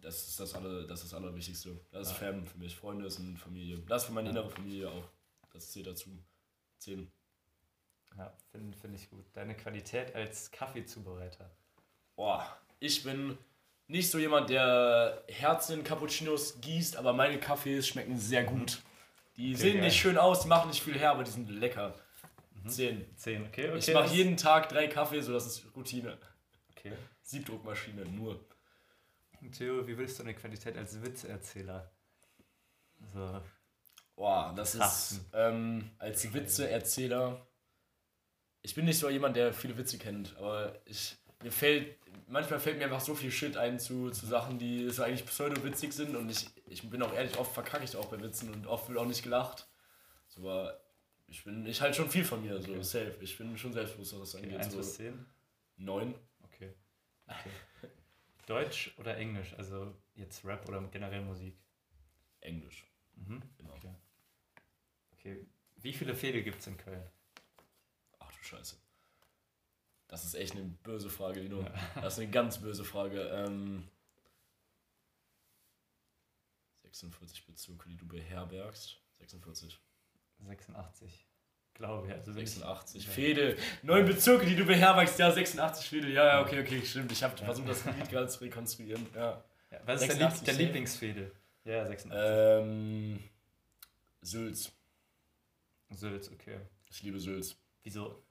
Das 0.00 0.28
ist 0.28 0.40
das, 0.40 0.54
alle, 0.54 0.86
das, 0.86 1.02
ist 1.02 1.12
das 1.12 1.18
Allerwichtigste. 1.18 1.78
Das 1.90 2.08
ist 2.10 2.20
ja. 2.20 2.32
Fam 2.32 2.46
für 2.46 2.58
mich. 2.58 2.74
Freunde 2.74 3.10
sind 3.10 3.38
Familie. 3.38 3.78
Das 3.80 4.02
ist 4.02 4.06
für 4.06 4.14
meine 4.14 4.28
ja. 4.28 4.36
innere 4.36 4.48
Familie 4.48 4.90
auch. 4.90 5.04
Das 5.52 5.70
zählt 5.72 5.86
dazu. 5.86 6.10
10. 6.78 7.10
Ja, 8.16 8.32
finde 8.50 8.76
find 8.76 8.94
ich 8.94 9.10
gut. 9.10 9.24
Deine 9.32 9.54
Qualität 9.54 10.14
als 10.14 10.50
Kaffeezubereiter. 10.50 11.50
Boah, 12.16 12.58
ich 12.80 13.02
bin 13.02 13.38
nicht 13.86 14.10
so 14.10 14.18
jemand, 14.18 14.50
der 14.50 15.24
Herzen 15.28 15.84
Cappuccinos 15.84 16.60
gießt, 16.60 16.96
aber 16.96 17.12
meine 17.12 17.38
Kaffees 17.38 17.88
schmecken 17.88 18.18
sehr 18.18 18.44
gut. 18.44 18.82
Die 19.36 19.54
okay, 19.54 19.62
sehen 19.62 19.74
geil. 19.74 19.84
nicht 19.84 19.96
schön 19.96 20.18
aus, 20.18 20.42
die 20.42 20.48
machen 20.48 20.68
nicht 20.68 20.82
viel 20.82 20.98
her, 20.98 21.12
aber 21.12 21.24
die 21.24 21.30
sind 21.30 21.48
lecker. 21.48 21.94
Mhm. 22.62 22.68
Zehn. 22.68 23.16
Zehn, 23.16 23.46
okay, 23.46 23.68
okay. 23.68 23.78
Ich 23.78 23.94
mache 23.94 24.14
jeden 24.14 24.36
Tag 24.36 24.68
drei 24.68 24.88
Kaffee, 24.88 25.20
so 25.20 25.32
das 25.32 25.46
ist 25.46 25.64
Routine. 25.76 26.18
Okay. 26.76 26.92
Siebdruckmaschine, 27.22 28.04
nur. 28.06 28.44
Theo, 29.56 29.86
wie 29.86 29.96
willst 29.96 30.18
du 30.18 30.24
eine 30.24 30.34
Qualität 30.34 30.76
als 30.76 31.00
Witzeerzähler? 31.00 31.90
So. 33.14 33.40
Boah, 34.18 34.52
das 34.56 34.74
ist 34.74 35.20
ähm, 35.32 35.90
als 35.98 36.34
Witzeerzähler. 36.34 37.46
Ich 38.62 38.74
bin 38.74 38.84
nicht 38.84 38.98
so 38.98 39.08
jemand, 39.08 39.36
der 39.36 39.52
viele 39.52 39.78
Witze 39.78 39.96
kennt, 39.96 40.36
aber 40.36 40.74
ich, 40.86 41.16
mir 41.40 41.52
fällt 41.52 41.96
manchmal 42.26 42.60
fällt 42.60 42.78
mir 42.78 42.84
einfach 42.84 43.00
so 43.00 43.14
viel 43.14 43.30
Shit 43.30 43.56
ein 43.56 43.78
zu, 43.78 44.10
zu 44.10 44.26
Sachen, 44.26 44.58
die 44.58 44.90
so 44.90 45.02
eigentlich 45.02 45.24
pseudo-witzig 45.24 45.92
sind 45.92 46.16
und 46.16 46.30
ich, 46.30 46.48
ich 46.66 46.88
bin 46.90 47.00
auch 47.02 47.12
ehrlich, 47.12 47.38
oft 47.38 47.52
verkacke 47.52 47.84
ich 47.84 47.96
auch 47.96 48.06
bei 48.06 48.20
Witzen 48.20 48.52
und 48.52 48.66
oft 48.66 48.88
wird 48.88 48.98
auch 48.98 49.06
nicht 49.06 49.22
gelacht. 49.22 49.68
So, 50.26 50.40
aber 50.42 50.80
ich 51.28 51.44
bin, 51.44 51.64
ich 51.64 51.80
halt 51.80 51.94
schon 51.96 52.10
viel 52.10 52.24
von 52.24 52.42
mir, 52.42 52.60
so 52.60 52.72
okay. 52.72 52.82
safe. 52.82 53.16
Ich 53.20 53.36
bin 53.38 53.56
schon 53.56 53.72
selbstbewusst, 53.72 54.14
was 54.14 54.32
das 54.32 54.34
okay, 54.34 54.46
angeht. 54.46 54.60
1 54.60 54.76
bis 54.76 54.94
10? 54.96 55.26
9. 55.76 56.14
Okay. 56.42 56.74
okay. 57.26 57.50
Deutsch 58.46 58.92
oder 58.98 59.16
Englisch? 59.16 59.54
Also 59.56 59.94
jetzt 60.16 60.44
Rap 60.44 60.68
oder 60.68 60.82
generell 60.90 61.22
Musik? 61.22 61.56
Englisch. 62.40 62.84
Mhm. 63.14 63.42
Genau. 63.56 63.74
Okay. 63.74 63.94
Okay. 65.32 65.46
Wie 65.76 65.92
viele 65.92 66.14
Fädel 66.14 66.42
gibt 66.42 66.60
es 66.60 66.66
in 66.66 66.76
Köln? 66.76 67.02
Ach 68.18 68.32
du 68.32 68.42
Scheiße. 68.42 68.76
Das 70.08 70.24
ist 70.24 70.34
echt 70.34 70.54
eine 70.54 70.64
böse 70.64 71.10
Frage, 71.10 71.40
Lino. 71.40 71.60
Ja. 71.60 71.72
Das 72.00 72.14
ist 72.14 72.20
eine 72.20 72.30
ganz 72.30 72.58
böse 72.58 72.84
Frage. 72.84 73.20
Ähm, 73.20 73.88
46 76.82 77.46
Bezirke, 77.46 77.88
die 77.88 77.96
du 77.96 78.06
beherbergst. 78.06 78.98
46. 79.18 79.78
86. 80.40 81.26
Glaube 81.74 82.08
ich. 82.08 82.14
Also 82.14 82.32
86. 82.32 83.02
Ich, 83.02 83.08
Fädel. 83.08 83.56
Neun 83.82 84.06
Bezirke, 84.06 84.46
die 84.46 84.56
du 84.56 84.64
beherbergst. 84.64 85.18
Ja, 85.18 85.30
86 85.30 85.88
Fädel. 85.88 86.12
Ja, 86.12 86.26
ja, 86.26 86.42
okay, 86.42 86.60
okay, 86.60 86.84
stimmt. 86.84 87.12
Ich 87.12 87.22
habe 87.22 87.38
ja. 87.38 87.44
versucht, 87.44 87.68
das 87.68 87.84
Lied 87.84 88.08
gerade 88.08 88.28
zu 88.28 88.40
rekonstruieren. 88.40 89.06
Ja. 89.14 89.44
ja 89.70 89.80
was 89.84 90.02
ist 90.02 90.18
der, 90.18 90.28
Lieb 90.28 90.44
der 90.44 90.54
Lieblingsfädel? 90.54 91.32
Ja, 91.64 91.86
86. 91.86 92.18
Ähm, 92.24 93.22
Sülz. 94.22 94.72
Sülz, 95.90 96.30
okay. 96.30 96.58
Ich 96.90 97.02
liebe 97.02 97.18
Sülz. 97.18 97.56
Wieso? 97.82 98.22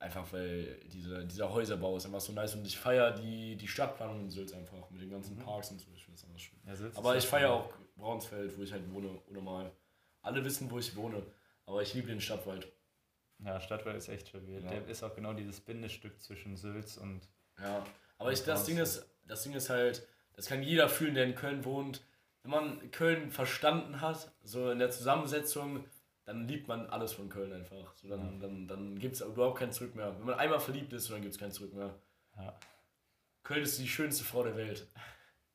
Einfach 0.00 0.32
weil 0.32 0.80
diese, 0.86 1.24
dieser 1.26 1.52
Häuserbau 1.52 1.96
ist 1.96 2.06
einfach 2.06 2.20
so 2.20 2.32
nice 2.32 2.54
und 2.54 2.66
ich 2.66 2.78
feiere 2.78 3.10
die, 3.12 3.56
die 3.56 3.66
Stadtplanung 3.66 4.20
in 4.20 4.30
Sülz 4.30 4.52
einfach 4.52 4.88
mit 4.90 5.02
den 5.02 5.10
ganzen 5.10 5.36
mhm. 5.36 5.40
Parks 5.40 5.70
und 5.70 5.80
so. 5.80 5.90
Ich 5.92 6.04
finde 6.04 6.20
das 6.20 6.28
einfach 6.28 6.38
schön. 6.38 6.58
Ja, 6.64 6.98
aber 6.98 7.16
ich 7.16 7.26
feiere 7.26 7.52
auch 7.52 7.72
Braunsfeld, 7.96 8.56
wo 8.56 8.62
ich 8.62 8.72
halt 8.72 8.88
wohne, 8.92 9.10
oder 9.28 9.40
mal. 9.40 9.72
Alle 10.22 10.44
wissen, 10.44 10.70
wo 10.70 10.78
ich 10.78 10.94
wohne, 10.94 11.22
aber 11.66 11.82
ich 11.82 11.94
liebe 11.94 12.08
den 12.08 12.20
Stadtwald. 12.20 12.70
Ja, 13.40 13.60
Stadtwald 13.60 13.96
ist 13.96 14.08
echt 14.08 14.28
stabil. 14.28 14.62
Ja. 14.62 14.70
Der 14.70 14.86
ist 14.86 15.02
auch 15.02 15.14
genau 15.14 15.32
dieses 15.32 15.60
Bindestück 15.60 16.20
zwischen 16.20 16.56
Sülz 16.56 16.96
und. 16.96 17.28
Ja, 17.60 17.84
aber 18.18 18.32
ich, 18.32 18.44
das, 18.44 18.64
Ding 18.64 18.78
ist, 18.78 19.04
das 19.26 19.42
Ding 19.42 19.52
ist 19.54 19.70
halt, 19.70 20.06
das 20.34 20.46
kann 20.46 20.62
jeder 20.62 20.88
fühlen, 20.88 21.14
der 21.14 21.24
in 21.24 21.34
Köln 21.34 21.64
wohnt. 21.64 22.02
Wenn 22.42 22.50
man 22.52 22.90
Köln 22.92 23.30
verstanden 23.30 24.00
hat, 24.00 24.32
so 24.42 24.70
in 24.70 24.78
der 24.78 24.90
Zusammensetzung, 24.90 25.84
dann 26.28 26.46
liebt 26.46 26.68
man 26.68 26.86
alles 26.88 27.14
von 27.14 27.30
Köln 27.30 27.54
einfach. 27.54 27.96
So, 27.96 28.06
dann 28.06 28.34
ja. 28.34 28.38
dann, 28.40 28.68
dann 28.68 28.98
gibt 28.98 29.14
es 29.14 29.22
überhaupt 29.22 29.58
kein 29.58 29.72
Zurück 29.72 29.94
mehr. 29.94 30.14
Wenn 30.18 30.26
man 30.26 30.38
einmal 30.38 30.60
verliebt 30.60 30.92
ist, 30.92 31.08
dann 31.08 31.22
gibt 31.22 31.32
es 31.32 31.40
kein 31.40 31.52
Zurück 31.52 31.72
mehr. 31.72 31.98
Ja. 32.36 32.60
Köln 33.44 33.62
ist 33.62 33.78
die 33.78 33.88
schönste 33.88 34.24
Frau 34.24 34.44
der 34.44 34.54
Welt. 34.54 34.92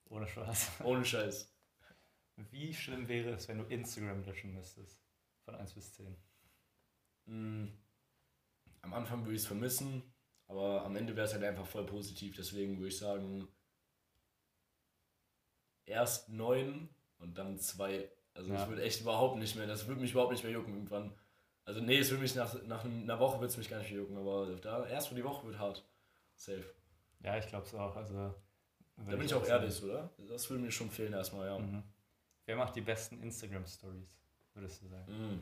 Ohne 0.09 0.27
Spaß. 0.27 0.71
Ohne 0.83 1.05
Scheiß. 1.05 1.55
Wie 2.49 2.73
schlimm 2.73 3.07
wäre 3.07 3.33
es, 3.33 3.47
wenn 3.47 3.59
du 3.59 3.65
Instagram 3.65 4.23
löschen 4.23 4.51
müsstest? 4.51 4.99
Von 5.45 5.53
1 5.53 5.75
bis 5.75 5.93
10. 5.93 6.17
Mm, 7.25 7.67
am 8.81 8.93
Anfang 8.95 9.23
würde 9.23 9.36
ich 9.36 9.43
es 9.43 9.47
vermissen, 9.47 10.01
aber 10.47 10.83
am 10.86 10.95
Ende 10.95 11.15
wäre 11.15 11.27
es 11.27 11.33
halt 11.33 11.43
einfach 11.43 11.67
voll 11.67 11.86
positiv. 11.86 12.36
Deswegen 12.36 12.77
würde 12.77 12.88
ich 12.88 12.97
sagen, 12.97 13.47
erst 15.86 16.29
9 16.29 16.89
und 17.19 17.38
dann 17.38 17.59
2. 17.59 18.12
Also 18.33 18.51
ja. 18.51 18.61
ich 18.61 18.69
würde 18.69 18.83
echt 18.83 19.01
überhaupt 19.01 19.37
nicht 19.37 19.55
mehr, 19.55 19.67
das 19.67 19.87
würde 19.87 20.01
mich 20.01 20.11
überhaupt 20.11 20.31
nicht 20.31 20.43
mehr 20.43 20.53
jucken 20.53 20.73
irgendwann. 20.73 21.13
Also 21.65 21.81
nee, 21.81 21.97
es 21.97 22.09
würde 22.09 22.23
mich 22.23 22.35
nach, 22.35 22.61
nach 22.63 22.83
einer 22.83 23.19
Woche 23.19 23.37
würde 23.37 23.47
es 23.47 23.57
mich 23.57 23.69
gar 23.69 23.79
nicht 23.79 23.91
mehr 23.91 24.01
jucken, 24.01 24.17
aber 24.17 24.55
da 24.61 24.85
erst 24.87 25.09
für 25.09 25.15
die 25.15 25.23
Woche 25.23 25.45
wird 25.47 25.59
hart. 25.59 25.85
Safe. 26.35 26.65
Ja, 27.21 27.37
ich 27.37 27.47
glaube 27.47 27.65
es 27.65 27.73
auch. 27.73 27.95
Also, 27.95 28.13
da 28.15 29.15
bin 29.15 29.21
ich 29.21 29.33
auch 29.33 29.45
ehrlich, 29.45 29.81
oder? 29.83 30.09
Das 30.29 30.49
würde 30.49 30.63
mir 30.63 30.71
schon 30.71 30.89
fehlen 30.89 31.13
erstmal, 31.13 31.47
ja. 31.47 31.59
Mhm. 31.59 31.83
Wer 32.45 32.55
macht 32.57 32.75
die 32.75 32.81
besten 32.81 33.21
Instagram-Stories, 33.21 34.19
würdest 34.53 34.81
du 34.81 34.87
sagen? 34.87 35.05
Mhm. 35.11 35.41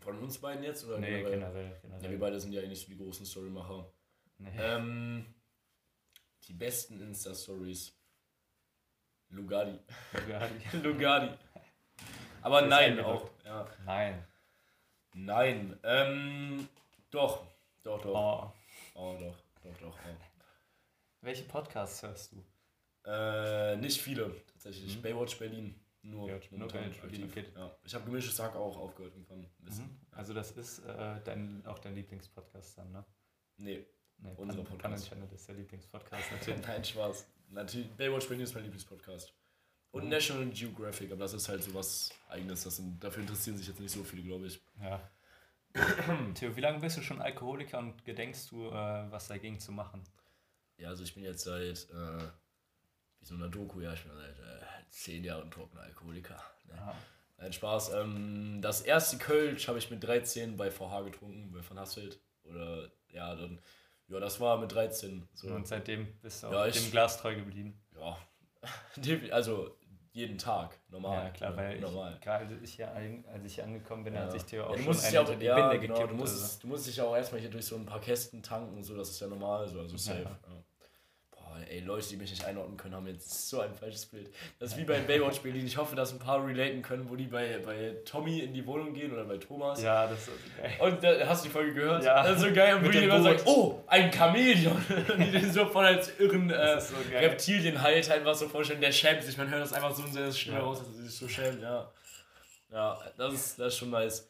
Von 0.00 0.18
uns 0.18 0.38
beiden 0.38 0.62
jetzt? 0.62 0.84
Oder 0.84 0.98
nee, 0.98 1.06
generell? 1.06 1.30
generell, 1.30 1.78
generell. 1.82 2.04
Ja, 2.04 2.10
wir 2.10 2.18
beide 2.18 2.38
sind 2.38 2.52
ja 2.52 2.60
eh 2.60 2.68
nicht 2.68 2.84
so 2.84 2.92
die 2.92 2.98
großen 2.98 3.24
Storymacher. 3.24 3.90
Nee. 4.38 4.50
Ähm, 4.58 5.34
die 6.46 6.52
besten 6.52 7.00
Insta-Stories. 7.00 7.92
Lugadi. 9.30 9.78
Lugadi. 10.12 10.54
Lugadi. 10.82 11.34
Aber 12.46 12.62
nein 12.62 13.00
auch. 13.00 13.28
Ja. 13.44 13.66
Nein. 13.84 14.24
Nein. 15.14 15.76
Ähm, 15.82 16.68
doch. 17.10 17.44
Doch, 17.82 18.00
doch. 18.00 18.14
Oh. 18.14 18.52
oh, 18.94 19.16
doch. 19.18 19.36
Doch, 19.64 19.76
doch. 19.78 19.98
Oh. 19.98 20.16
Welche 21.22 21.42
Podcasts 21.42 22.04
hörst 22.04 22.30
du? 22.30 22.44
Äh, 23.04 23.76
nicht 23.78 24.00
viele, 24.00 24.32
tatsächlich. 24.46 24.96
Mhm. 24.96 25.02
Baywatch 25.02 25.36
Berlin. 25.40 25.74
Nur, 26.02 26.28
Baywatch, 26.28 26.52
nur 26.52 26.68
Baywatch 26.68 27.00
Berlin. 27.00 27.28
Okay. 27.28 27.46
Ja. 27.56 27.76
Ich 27.82 27.92
habe 27.96 28.04
gemischtes 28.04 28.36
Tag 28.36 28.54
auch 28.54 28.76
aufgehört 28.76 29.14
irgendwann. 29.14 29.40
Mhm. 29.58 29.98
Also 30.12 30.32
das 30.32 30.52
ist 30.52 30.86
äh, 30.86 31.20
dein, 31.24 31.66
auch 31.66 31.80
dein 31.80 31.96
Lieblingspodcast 31.96 32.78
dann, 32.78 32.92
ne? 32.92 33.04
Nee. 33.56 33.84
Nee, 34.18 34.30
unser 34.36 34.62
Pan 34.62 34.78
Podcast. 34.78 35.08
Channel 35.08 35.28
ist 35.34 35.48
der 35.48 35.56
Lieblingspodcast 35.56 36.30
natürlich. 36.30 36.62
Nein, 36.68 36.84
Spaß. 36.84 37.26
Natürlich, 37.48 37.90
Baywatch 37.96 38.28
Berlin 38.28 38.44
ist 38.44 38.54
mein 38.54 38.62
Lieblingspodcast. 38.62 39.34
Und. 39.96 40.08
National 40.08 40.46
Geographic, 40.46 41.10
aber 41.12 41.20
das 41.20 41.34
ist 41.34 41.48
halt 41.48 41.62
so 41.62 41.74
was 41.74 42.10
Eigenes. 42.28 42.64
Das 42.64 42.76
sind, 42.76 43.02
dafür 43.02 43.22
interessieren 43.22 43.56
sich 43.56 43.66
jetzt 43.66 43.80
nicht 43.80 43.92
so 43.92 44.02
viele, 44.04 44.22
glaube 44.22 44.46
ich. 44.46 44.60
Ja. 44.80 45.00
Theo, 46.34 46.56
wie 46.56 46.60
lange 46.60 46.80
bist 46.80 46.96
du 46.96 47.02
schon 47.02 47.20
Alkoholiker 47.20 47.78
und 47.78 48.04
gedenkst 48.04 48.50
du, 48.50 48.68
äh, 48.68 49.10
was 49.10 49.28
dagegen 49.28 49.60
zu 49.60 49.72
machen? 49.72 50.02
Ja, 50.78 50.88
also 50.88 51.02
ich 51.02 51.14
bin 51.14 51.24
jetzt 51.24 51.44
seit, 51.44 51.88
äh, 51.90 52.24
wie 53.20 53.24
so 53.24 53.34
einer 53.34 53.48
Doku, 53.48 53.80
ja, 53.80 53.92
ich 53.92 54.02
bin 54.02 54.12
seit 54.14 54.38
äh, 54.38 54.62
zehn 54.90 55.24
Jahren 55.24 55.50
trockener 55.50 55.82
Alkoholiker. 55.82 56.42
Ne? 56.68 56.94
Nein, 57.38 57.52
Spaß. 57.52 57.92
Ähm, 57.94 58.60
das 58.62 58.80
erste 58.80 59.18
Kölsch 59.18 59.68
habe 59.68 59.78
ich 59.78 59.90
mit 59.90 60.02
13 60.02 60.56
bei 60.56 60.70
VH 60.70 61.02
getrunken, 61.02 61.52
bei 61.52 61.60
Van 61.68 61.78
Hasselt. 61.78 62.18
Oder, 62.44 62.90
ja, 63.10 63.34
dann, 63.34 63.60
ja, 64.08 64.20
das 64.20 64.40
war 64.40 64.58
mit 64.58 64.72
13. 64.72 65.28
So. 65.34 65.48
Und 65.48 65.66
seitdem 65.66 66.18
bist 66.20 66.42
du 66.42 66.48
ja, 66.48 66.62
auch 66.62 66.66
ich, 66.66 66.80
dem 66.80 66.90
Glas 66.90 67.20
treu 67.20 67.34
geblieben? 67.34 67.78
Ja, 67.94 68.18
also 69.32 69.76
jeden 70.16 70.38
Tag, 70.38 70.78
normal. 70.88 71.24
Ja, 71.24 71.30
klar, 71.30 71.56
weil 71.56 71.78
normal. 71.78 72.18
gerade 72.22 72.46
als 72.46 72.62
ich, 72.62 72.82
als 72.84 73.44
ich 73.44 73.62
angekommen 73.62 74.04
bin, 74.04 74.14
ja. 74.14 74.20
hat 74.20 74.32
sich 74.32 74.44
Theo 74.44 74.64
auch 74.64 74.70
ja, 74.70 74.76
du 74.76 74.92
schon 74.94 75.04
eine 75.04 75.20
auch, 75.20 75.38
die 75.38 75.44
ja, 75.44 75.68
Binde 75.68 75.86
genau, 75.86 76.06
Du 76.06 76.14
musst, 76.14 76.42
also. 76.42 76.60
du 76.62 76.66
musst 76.68 76.86
dich 76.86 76.96
ja 76.96 77.04
auch 77.04 77.14
erstmal 77.14 77.40
hier 77.40 77.50
durch 77.50 77.66
so 77.66 77.76
ein 77.76 77.84
paar 77.84 78.00
Kästen 78.00 78.42
tanken 78.42 78.82
so, 78.82 78.96
das 78.96 79.10
ist 79.10 79.20
ja 79.20 79.26
normal, 79.26 79.68
so, 79.68 79.80
also 79.80 79.96
safe. 79.96 80.22
Ja 80.22 80.38
ey, 81.68 81.80
Leute, 81.80 82.08
die 82.08 82.16
mich 82.16 82.30
nicht 82.30 82.44
einordnen 82.44 82.76
können, 82.76 82.94
haben 82.94 83.06
jetzt 83.06 83.48
so 83.48 83.60
ein 83.60 83.74
falsches 83.74 84.06
Bild. 84.06 84.30
Das 84.58 84.72
ist 84.72 84.78
wie 84.78 84.84
bei 84.84 85.00
Baywatch 85.00 85.40
Berlin. 85.40 85.66
Ich 85.66 85.76
hoffe, 85.76 85.96
dass 85.96 86.12
ein 86.12 86.18
paar 86.18 86.44
relaten 86.46 86.82
können, 86.82 87.08
wo 87.08 87.16
die 87.16 87.26
bei, 87.26 87.58
bei 87.58 87.96
Tommy 88.04 88.40
in 88.40 88.52
die 88.52 88.66
Wohnung 88.66 88.92
gehen 88.92 89.12
oder 89.12 89.24
bei 89.24 89.38
Thomas. 89.38 89.82
Ja, 89.82 90.06
das 90.06 90.18
ist 90.18 90.26
so 90.26 90.32
geil. 90.60 90.76
Und 90.80 91.02
da, 91.02 91.26
hast 91.26 91.44
du 91.44 91.48
die 91.48 91.52
Folge 91.52 91.74
gehört? 91.74 92.04
Ja. 92.04 92.22
Das 92.22 92.36
ist 92.36 92.48
so 92.48 92.52
geil. 92.52 92.76
Und 92.76 92.86
wo 92.86 92.90
jemand 92.90 93.24
sagt, 93.24 93.46
oh, 93.46 93.82
ein 93.86 94.12
Chamäleon. 94.12 94.84
die 95.18 95.30
den 95.30 95.52
so 95.52 95.66
voll 95.66 95.86
als 95.86 96.18
irren 96.18 96.50
äh, 96.50 96.80
so 96.80 96.94
Reptilienhalt 97.12 98.10
einfach 98.10 98.34
so 98.34 98.48
vorstellen. 98.48 98.80
Der 98.80 98.92
schämt 98.92 99.22
sich. 99.22 99.36
Man 99.36 99.50
hört 99.50 99.62
das 99.62 99.72
einfach 99.72 99.94
so 99.94 100.06
sehr 100.06 100.32
schnell 100.32 100.56
ja. 100.56 100.62
raus, 100.62 100.78
dass 100.78 100.96
er 100.96 101.02
sich 101.04 101.16
so 101.16 101.28
schämt. 101.28 101.62
Ja, 101.62 101.90
ja 102.70 102.98
das, 103.16 103.34
ist, 103.34 103.58
das 103.58 103.68
ist 103.68 103.78
schon 103.78 103.90
nice. 103.90 104.28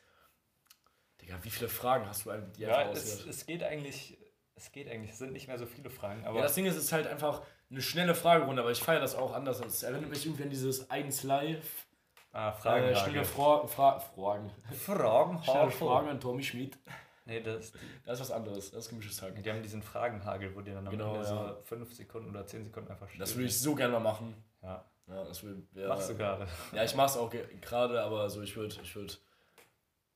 Digga, 1.21 1.39
wie 1.43 1.51
viele 1.51 1.69
Fragen 1.69 2.07
hast 2.07 2.25
du 2.25 2.31
eigentlich, 2.31 2.57
die 2.57 2.63
ja, 2.63 2.91
es, 2.91 3.25
es 3.27 3.47
geht 3.47 3.63
eigentlich 3.63 4.17
es 4.57 4.73
geht 4.73 4.89
eigentlich, 4.91 5.11
es 5.11 5.19
sind 5.19 5.33
nicht 5.33 5.49
mehr 5.49 5.59
so 5.59 5.67
viele 5.67 5.91
Fragen. 5.91 6.25
Aber 6.25 6.37
ja, 6.39 6.43
das 6.43 6.55
Ding 6.55 6.65
ist, 6.65 6.77
es 6.77 6.85
ist 6.85 6.93
halt 6.93 7.07
einfach 7.07 7.43
eine 7.71 7.83
schnelle 7.83 8.15
Fragerunde, 8.15 8.63
aber 8.63 8.71
ich 8.71 8.81
feiere 8.81 9.01
das 9.01 9.15
auch 9.15 9.35
anders. 9.35 9.61
Es 9.61 9.83
erinnert 9.83 10.09
mich 10.09 10.25
irgendwie 10.25 10.45
an 10.45 10.51
dieses 10.51 10.91
1 10.91 11.23
Live. 11.25 11.87
Ah, 12.33 12.53
Fragen. 12.53 12.87
Äh, 12.87 12.97
schnelle 12.97 13.25
Fra 13.25 13.67
Fra 13.67 13.99
Fragen. 13.99 14.51
Fragen. 14.73 15.43
Schnelle 15.45 15.71
Fragen 15.71 16.09
an 16.09 16.21
Tommy 16.21 16.43
Schmidt. 16.43 16.79
Nee, 17.27 17.41
das, 17.41 17.73
das 18.05 18.21
ist 18.21 18.21
was 18.21 18.31
anderes. 18.31 18.71
Das 18.71 18.85
ist 18.85 18.89
gemischtes 18.91 19.21
Haken. 19.21 19.43
Die 19.43 19.51
haben 19.51 19.63
diesen 19.63 19.83
Fragenhagel, 19.83 20.55
wo 20.55 20.61
die 20.61 20.71
dann 20.71 20.87
am 20.87 20.91
genau, 20.91 21.17
Ende 21.17 21.29
ja. 21.29 21.55
so 21.55 21.63
5 21.65 21.93
Sekunden 21.93 22.31
oder 22.31 22.47
10 22.47 22.65
Sekunden 22.65 22.91
einfach 22.91 23.09
stehen. 23.09 23.21
Das 23.21 23.35
würde 23.35 23.47
ich 23.47 23.59
so 23.59 23.75
gerne 23.75 23.95
mal 23.95 24.01
machen. 24.01 24.35
Ja. 24.63 24.85
ja 25.09 25.25
das 25.25 25.43
will, 25.43 25.67
ja, 25.75 25.89
Machst 25.89 26.09
du 26.09 26.17
gerade? 26.17 26.47
Ja, 26.73 26.85
ich 26.85 26.95
mach's 26.95 27.17
auch 27.17 27.33
gerade, 27.61 28.01
aber 28.01 28.31
so, 28.31 28.43
ich 28.43 28.57
würde 28.57 28.77
ich 28.81 28.95
würd 28.95 29.21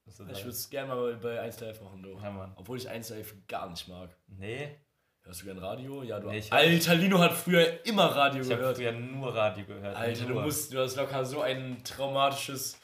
ich 0.06 0.18
würde 0.18 0.50
es 0.50 0.70
gerne 0.70 0.94
mal 0.94 1.14
bei 1.16 1.40
1 1.40 1.60
Live 1.60 1.80
machen, 1.80 2.02
du. 2.02 2.18
Ja, 2.18 2.30
Mann. 2.30 2.52
Obwohl 2.56 2.78
ich 2.78 2.88
1 2.88 3.10
Live 3.10 3.34
gar 3.46 3.68
nicht 3.68 3.88
mag. 3.88 4.10
Nee. 4.26 4.76
Hörst 5.22 5.42
du 5.42 5.46
gern 5.46 5.58
Radio? 5.58 6.02
Ja, 6.02 6.18
du. 6.18 6.28
Nee, 6.28 6.42
Alter, 6.50 6.94
Lino 6.94 7.18
hat 7.18 7.32
früher 7.32 7.84
immer 7.84 8.06
Radio 8.06 8.42
ich 8.42 8.48
gehört. 8.48 8.78
Ich 8.78 8.86
habe 8.86 8.96
früher 8.96 9.06
nur 9.06 9.34
Radio 9.34 9.64
gehört. 9.66 9.96
Alter, 9.96 10.24
nur. 10.24 10.34
du 10.36 10.40
musst, 10.40 10.72
du 10.72 10.78
hast 10.78 10.96
locker 10.96 11.24
so 11.24 11.42
ein 11.42 11.82
traumatisches, 11.84 12.80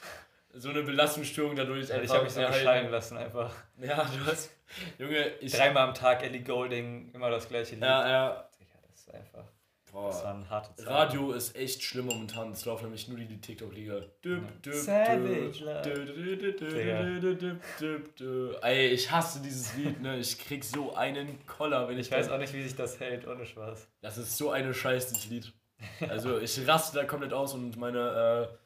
so 0.53 0.69
eine 0.69 0.83
Belastungsstörung 0.83 1.55
dadurch. 1.55 1.89
Ja, 1.89 2.01
ich 2.01 2.09
habe 2.09 2.23
mich 2.23 2.33
so 2.33 2.41
bescheiden 2.41 2.91
lassen 2.91 3.17
einfach. 3.17 3.51
Ja, 3.79 4.03
du 4.03 4.25
hast, 4.25 4.51
Junge, 4.97 5.27
ich. 5.39 5.51
Dreimal 5.51 5.87
am 5.87 5.93
Tag 5.93 6.23
Ellie 6.23 6.43
Golding, 6.43 7.11
immer 7.13 7.29
das 7.31 7.47
gleiche 7.47 7.75
Lied. 7.75 7.83
Ja, 7.83 8.07
ja. 8.07 8.49
das 8.87 8.99
ist 8.99 9.13
einfach. 9.13 9.45
Boah. 9.97 10.09
Das 10.09 10.23
war 10.23 10.35
ein 10.35 10.47
harte 10.47 10.75
Zeit. 10.75 10.87
Radio 10.87 11.31
ist 11.31 11.55
echt 11.55 11.81
schlimm 11.81 12.05
momentan. 12.05 12.51
Es 12.51 12.65
läuft 12.65 12.83
nämlich 12.83 13.07
nur 13.07 13.17
die 13.17 13.41
TikTok-Liga. 13.41 14.03
Savage 14.71 15.63
Ey, 18.61 18.89
ich 18.89 19.09
hasse 19.09 19.41
dieses 19.41 19.73
Lied, 19.75 19.99
ne? 19.99 20.19
Ich 20.19 20.37
krieg 20.37 20.63
so 20.63 20.93
einen 20.93 21.43
Koller, 21.47 21.89
wenn 21.89 21.97
ich. 21.97 22.07
Ich 22.07 22.11
weiß 22.11 22.29
auch 22.29 22.37
nicht, 22.37 22.53
wie 22.53 22.61
sich 22.61 22.75
das 22.75 22.99
hält, 22.99 23.27
ohne 23.27 23.43
Spaß. 23.43 23.87
Das 24.01 24.19
ist 24.19 24.37
so 24.37 24.51
eine 24.51 24.71
Scheiße, 24.71 25.15
dieses 25.15 25.29
Lied. 25.29 25.53
Also, 26.09 26.39
ich 26.39 26.67
raste 26.67 26.97
da 26.97 27.03
komplett 27.03 27.33
aus 27.33 27.55
und 27.55 27.75
meine. 27.77 28.49
Äh, 28.51 28.57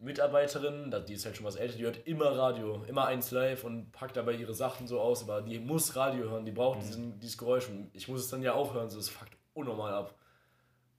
Mitarbeiterin, 0.00 0.92
die 1.06 1.14
ist 1.14 1.24
halt 1.24 1.36
schon 1.36 1.46
was 1.46 1.54
älter, 1.54 1.76
die 1.76 1.84
hört 1.84 2.08
immer 2.08 2.36
Radio, 2.36 2.82
immer 2.88 3.06
eins 3.06 3.30
live 3.30 3.62
und 3.62 3.92
packt 3.92 4.16
dabei 4.16 4.32
ihre 4.32 4.52
Sachen 4.52 4.88
so 4.88 5.00
aus, 5.00 5.22
aber 5.22 5.42
die 5.42 5.60
muss 5.60 5.94
Radio 5.94 6.28
hören, 6.28 6.44
die 6.44 6.50
braucht 6.50 6.80
mhm. 6.80 6.82
diesen, 6.82 7.20
dieses 7.20 7.38
Geräusch 7.38 7.68
und 7.68 7.88
ich 7.92 8.08
muss 8.08 8.22
es 8.22 8.28
dann 8.28 8.42
ja 8.42 8.54
auch 8.54 8.74
hören, 8.74 8.90
so 8.90 8.96
das 8.96 9.08
fuckt 9.10 9.30
unnormal 9.54 9.94
ab 9.94 10.12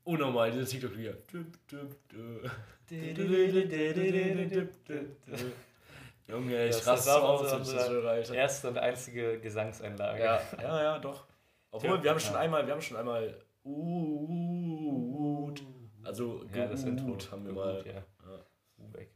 unnormal, 0.04 0.52
dieser 0.52 0.66
TikTok-Liga. 0.66 1.14
Junge, 6.28 6.68
ich 6.68 6.88
raste 6.88 7.12
so 7.12 7.18
aus, 7.18 7.54
unsere 7.54 8.36
erste 8.36 8.70
und 8.70 8.78
einzige 8.78 9.40
Gesangseinlage. 9.40 10.24
Ja, 10.24 10.42
ja, 10.62 10.84
ja, 10.84 11.00
doch. 11.00 11.26
Obwohl, 11.72 12.04
wir 12.04 12.12
haben 12.12 12.20
schon 12.20 12.36
einmal, 12.36 12.66
wir 12.66 12.74
haben 12.74 12.82
schon 12.82 12.98
einmal 12.98 13.36
also 16.04 16.44
ja, 16.54 16.68
das 16.68 16.84
Intro 16.84 17.18
haben 17.32 17.46
wir 17.46 17.54
mal. 17.54 17.84
Ja. 17.86 18.04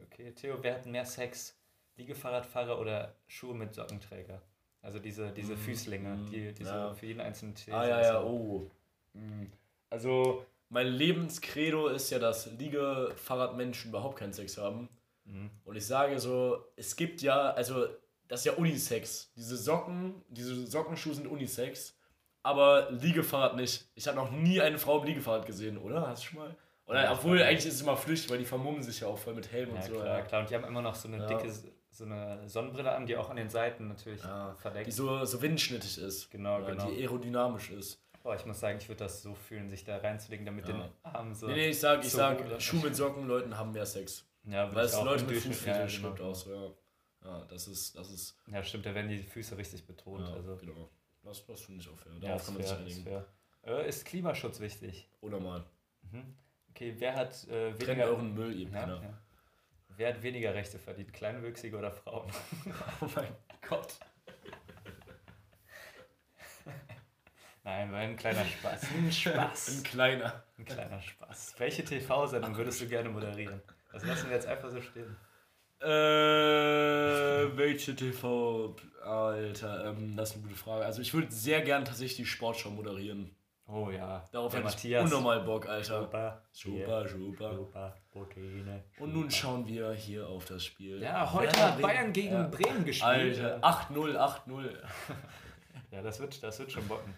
Okay, 0.05 0.31
Theo, 0.33 0.57
wer 0.61 0.75
hat 0.75 0.85
mehr 0.85 1.05
Sex? 1.05 1.55
Liegefahrradfahrer 1.97 2.79
oder 2.79 3.15
Schuhe 3.27 3.55
mit 3.55 3.73
Sockenträger? 3.73 4.41
Also 4.81 4.99
diese, 4.99 5.31
diese 5.31 5.55
mm, 5.55 5.57
Füßlinge, 5.57 6.17
die, 6.31 6.53
die 6.53 6.63
ja. 6.63 6.89
so 6.89 6.95
für 6.95 7.07
jeden 7.07 7.21
einzelnen 7.21 7.55
Tier. 7.55 7.73
Ah, 7.73 7.87
ja, 7.87 8.01
ja, 8.01 8.23
oh. 8.23 8.69
Mm. 9.13 9.47
Also, 9.89 10.45
mein 10.69 10.87
Lebenskredo 10.87 11.87
ist 11.87 12.09
ja, 12.09 12.19
dass 12.19 12.47
Liegefahrradmenschen 12.57 13.89
überhaupt 13.89 14.19
keinen 14.19 14.33
Sex 14.33 14.57
haben. 14.57 14.89
Mhm. 15.25 15.49
Und 15.63 15.75
ich 15.75 15.85
sage 15.85 16.19
so, 16.19 16.65
es 16.75 16.95
gibt 16.95 17.21
ja, 17.21 17.51
also 17.51 17.87
das 18.27 18.41
ist 18.41 18.45
ja 18.45 18.53
Unisex. 18.53 19.31
Diese 19.35 19.57
Socken, 19.57 20.23
diese 20.29 20.67
Sockenschuhe 20.67 21.13
sind 21.13 21.27
Unisex, 21.27 21.97
aber 22.43 22.91
Liegefahrrad 22.91 23.55
nicht. 23.55 23.89
Ich 23.95 24.07
habe 24.07 24.17
noch 24.17 24.31
nie 24.31 24.61
eine 24.61 24.77
Frau 24.77 24.99
im 24.99 25.05
Liegefahrrad 25.05 25.45
gesehen, 25.45 25.77
oder? 25.77 26.07
Hast 26.07 26.23
du 26.23 26.27
schon 26.27 26.39
mal? 26.39 26.55
Oder, 26.85 27.03
ja, 27.03 27.11
obwohl 27.11 27.41
eigentlich 27.41 27.65
ist 27.65 27.75
es 27.75 27.81
immer 27.81 27.97
flüchtig, 27.97 28.29
weil 28.29 28.37
die 28.37 28.45
vermummen 28.45 28.81
sich 28.81 29.01
ja 29.01 29.07
auch 29.07 29.17
voll 29.17 29.33
mit 29.33 29.51
Helm 29.51 29.69
ja, 29.69 29.75
und 29.75 29.83
so. 29.83 29.93
Klar, 29.93 30.19
ja, 30.19 30.21
klar. 30.21 30.41
Und 30.41 30.49
die 30.49 30.55
haben 30.55 30.63
immer 30.63 30.81
noch 30.81 30.95
so 30.95 31.09
eine 31.09 31.17
ja. 31.17 31.27
dicke 31.27 31.51
so 31.97 32.05
eine 32.05 32.47
Sonnenbrille 32.47 32.91
an, 32.91 33.07
die 33.07 33.17
auch 33.17 33.29
an 33.29 33.37
den 33.37 33.49
Seiten 33.49 33.87
natürlich 33.87 34.21
verdeckt. 34.21 34.85
Die 34.85 34.91
so, 34.91 35.25
so 35.25 35.41
windschnittig 35.41 35.97
ist. 35.97 36.29
Genau, 36.29 36.63
genau. 36.63 36.91
Die 36.91 37.01
aerodynamisch 37.01 37.71
ist. 37.71 37.99
Boah, 38.27 38.35
ich 38.35 38.45
muss 38.45 38.59
sagen, 38.59 38.77
ich 38.77 38.89
würde 38.89 39.05
das 39.05 39.21
so 39.21 39.33
fühlen, 39.33 39.69
sich 39.69 39.85
da 39.85 39.99
reinzulegen, 39.99 40.45
damit 40.45 40.67
ja. 40.67 40.73
den 40.73 40.91
Armen 41.01 41.33
so. 41.33 41.47
Nee, 41.47 41.53
nee, 41.53 41.69
ich 41.69 41.79
sag, 41.79 42.03
ich 42.03 42.11
so 42.11 42.17
sag, 42.17 42.61
Schuh 42.61 42.75
mit 42.81 42.93
Socken, 42.93 43.25
Leuten 43.25 43.57
haben 43.57 43.71
mehr 43.71 43.85
Sex. 43.85 44.27
Ja, 44.43 44.75
weil 44.75 44.83
es 44.83 45.01
Leute 45.01 45.23
mit 45.23 45.37
Fußfetisch 45.37 45.65
ja, 45.65 45.77
genau. 45.77 46.13
stimmt 46.13 46.21
auch 46.21 46.35
so, 46.35 46.53
ja. 46.53 46.71
Ja, 47.23 47.45
das 47.45 47.69
ist, 47.69 47.95
das 47.95 48.11
ist. 48.11 48.37
Ja, 48.51 48.61
stimmt, 48.61 48.85
da 48.85 48.93
werden 48.93 49.09
die 49.09 49.23
Füße 49.23 49.57
richtig 49.57 49.87
betont. 49.87 50.27
Ja, 50.27 50.33
also. 50.33 50.57
genau. 50.57 50.89
Das, 51.23 51.45
das 51.45 51.61
finde 51.61 51.79
ich 51.79 51.89
auch 51.89 51.97
fair. 51.97 52.11
Darauf 52.19 52.41
ja, 52.41 52.45
kann 52.45 52.53
man 52.55 52.63
sich 52.63 52.77
einigen. 52.77 53.07
Ist, 53.07 53.25
äh, 53.63 53.87
ist 53.87 54.05
Klimaschutz 54.05 54.59
wichtig? 54.59 55.09
Oder 55.21 55.39
mal. 55.39 55.63
Mhm. 56.11 56.35
Okay, 56.71 56.95
wer 56.97 57.15
hat 57.15 57.47
äh, 57.47 57.67
weniger... 57.79 57.85
Trennt 57.85 58.01
euren 58.01 58.33
Müll, 58.33 58.59
ihr 58.59 58.69
ja. 58.69 59.01
Wer 59.95 60.13
hat 60.13 60.21
weniger 60.21 60.53
Rechte 60.53 60.79
verdient, 60.79 61.13
Kleinwüchsige 61.13 61.77
oder 61.77 61.91
Frauen? 61.91 62.29
oh 62.99 63.07
mein 63.15 63.33
Gott. 63.69 63.97
Nein, 67.67 67.91
war 67.91 67.99
ein 67.99 68.15
kleiner 68.15 68.45
Spaß. 68.45 68.81
Ein 68.97 69.11
Spaß. 69.11 69.77
Ein 69.77 69.83
kleiner. 69.83 70.41
Ein 70.57 70.63
kleiner 70.63 71.01
Spaß. 71.01 71.55
Welche 71.57 71.83
TV-Sendung 71.83 72.55
würdest 72.55 72.79
du 72.79 72.87
gerne 72.87 73.09
moderieren? 73.09 73.61
Das 73.91 74.05
lassen 74.05 74.29
wir 74.29 74.37
jetzt 74.37 74.47
einfach 74.47 74.69
so 74.69 74.79
stehen. 74.79 75.17
Äh, 75.81 75.87
welche 77.57 77.93
TV? 77.93 78.73
Alter, 79.03 79.83
ähm, 79.85 80.15
das 80.15 80.29
ist 80.29 80.35
eine 80.35 80.43
gute 80.43 80.55
Frage. 80.55 80.85
Also 80.85 81.01
ich 81.01 81.13
würde 81.13 81.29
sehr 81.29 81.61
gerne 81.61 81.83
tatsächlich 81.83 82.15
die 82.15 82.25
Sportshow 82.25 82.69
moderieren. 82.69 83.35
Oh 83.67 83.89
ja. 83.91 84.23
Darauf 84.31 84.55
hätte 84.55 84.87
ich 84.87 84.95
unnormal 84.95 85.41
Bock, 85.41 85.67
Alter. 85.67 86.03
Super, 86.03 86.41
super, 86.53 87.09
super. 87.09 87.53
Super, 87.53 87.95
Proteine. 88.13 88.85
Super. 88.93 89.03
Und 89.03 89.13
nun 89.13 89.29
schauen 89.29 89.67
wir 89.67 89.91
hier 89.91 90.25
auf 90.25 90.45
das 90.45 90.63
Spiel. 90.63 91.01
Ja, 91.01 91.33
heute 91.33 91.61
hat 91.61 91.81
Bayern 91.81 92.13
gegen 92.13 92.33
ja. 92.33 92.47
Bremen 92.47 92.85
gespielt. 92.85 93.41
Alter, 93.41 93.59
8-0, 93.61 94.15
8-0. 94.15 94.69
ja, 95.91 96.01
das 96.01 96.21
wird, 96.21 96.41
das 96.41 96.59
wird 96.59 96.71
schon 96.71 96.87
bocken. 96.87 97.13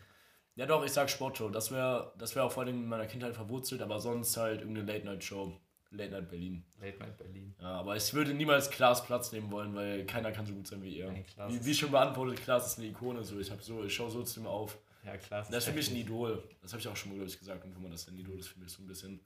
Ja 0.59 0.65
doch, 0.65 0.83
ich 0.83 0.91
sag 0.91 1.09
Sportshow. 1.09 1.47
Das 1.47 1.71
wäre 1.71 2.11
das 2.17 2.35
wär 2.35 2.43
auch 2.43 2.51
vor 2.51 2.63
allem 2.63 2.83
in 2.83 2.89
meiner 2.89 3.05
Kindheit 3.05 3.33
verwurzelt, 3.33 3.81
aber 3.81 4.01
sonst 4.01 4.35
halt 4.35 4.59
irgendeine 4.59 4.91
Late-Night-Show. 4.91 5.57
Late 5.91 6.11
Night 6.11 6.29
Berlin. 6.29 6.65
Late 6.81 6.99
Night 6.99 7.17
Berlin. 7.17 7.55
Ja, 7.61 7.79
aber 7.79 7.95
ich 7.95 8.13
würde 8.13 8.33
niemals 8.33 8.69
Klaas 8.69 9.05
Platz 9.05 9.31
nehmen 9.31 9.49
wollen, 9.51 9.73
weil 9.73 10.05
keiner 10.05 10.33
kann 10.33 10.45
so 10.45 10.53
gut 10.53 10.67
sein 10.67 10.83
wie 10.83 10.97
ihr. 10.97 11.09
Nee, 11.11 11.25
wie, 11.47 11.65
wie 11.65 11.73
schon 11.73 11.91
beantwortet, 11.91 12.43
Klaas 12.43 12.67
ist 12.67 12.77
eine 12.77 12.87
Ikone. 12.89 13.23
So. 13.23 13.39
Ich, 13.39 13.49
so, 13.61 13.85
ich 13.85 13.95
schaue 13.95 14.11
so 14.11 14.21
zu 14.21 14.41
ihm 14.41 14.47
auf. 14.47 14.77
Ja, 15.05 15.15
Klaas. 15.15 15.47
Das 15.47 15.59
ist 15.59 15.69
für 15.69 15.75
mich 15.75 15.89
ein 15.91 15.95
Idol. 15.95 16.43
Das 16.61 16.73
habe 16.73 16.81
ich 16.81 16.87
auch 16.89 16.95
schon 16.97 17.11
mal, 17.11 17.15
glaube 17.15 17.31
ich, 17.31 17.39
gesagt. 17.39 17.63
Und 17.63 17.73
wenn 17.73 17.81
man 17.81 17.91
das 17.91 18.09
ein 18.09 18.17
Idol 18.17 18.37
ist, 18.37 18.49
für 18.49 18.59
mich 18.59 18.69
so 18.69 18.83
ein 18.83 18.87
bisschen. 18.87 19.21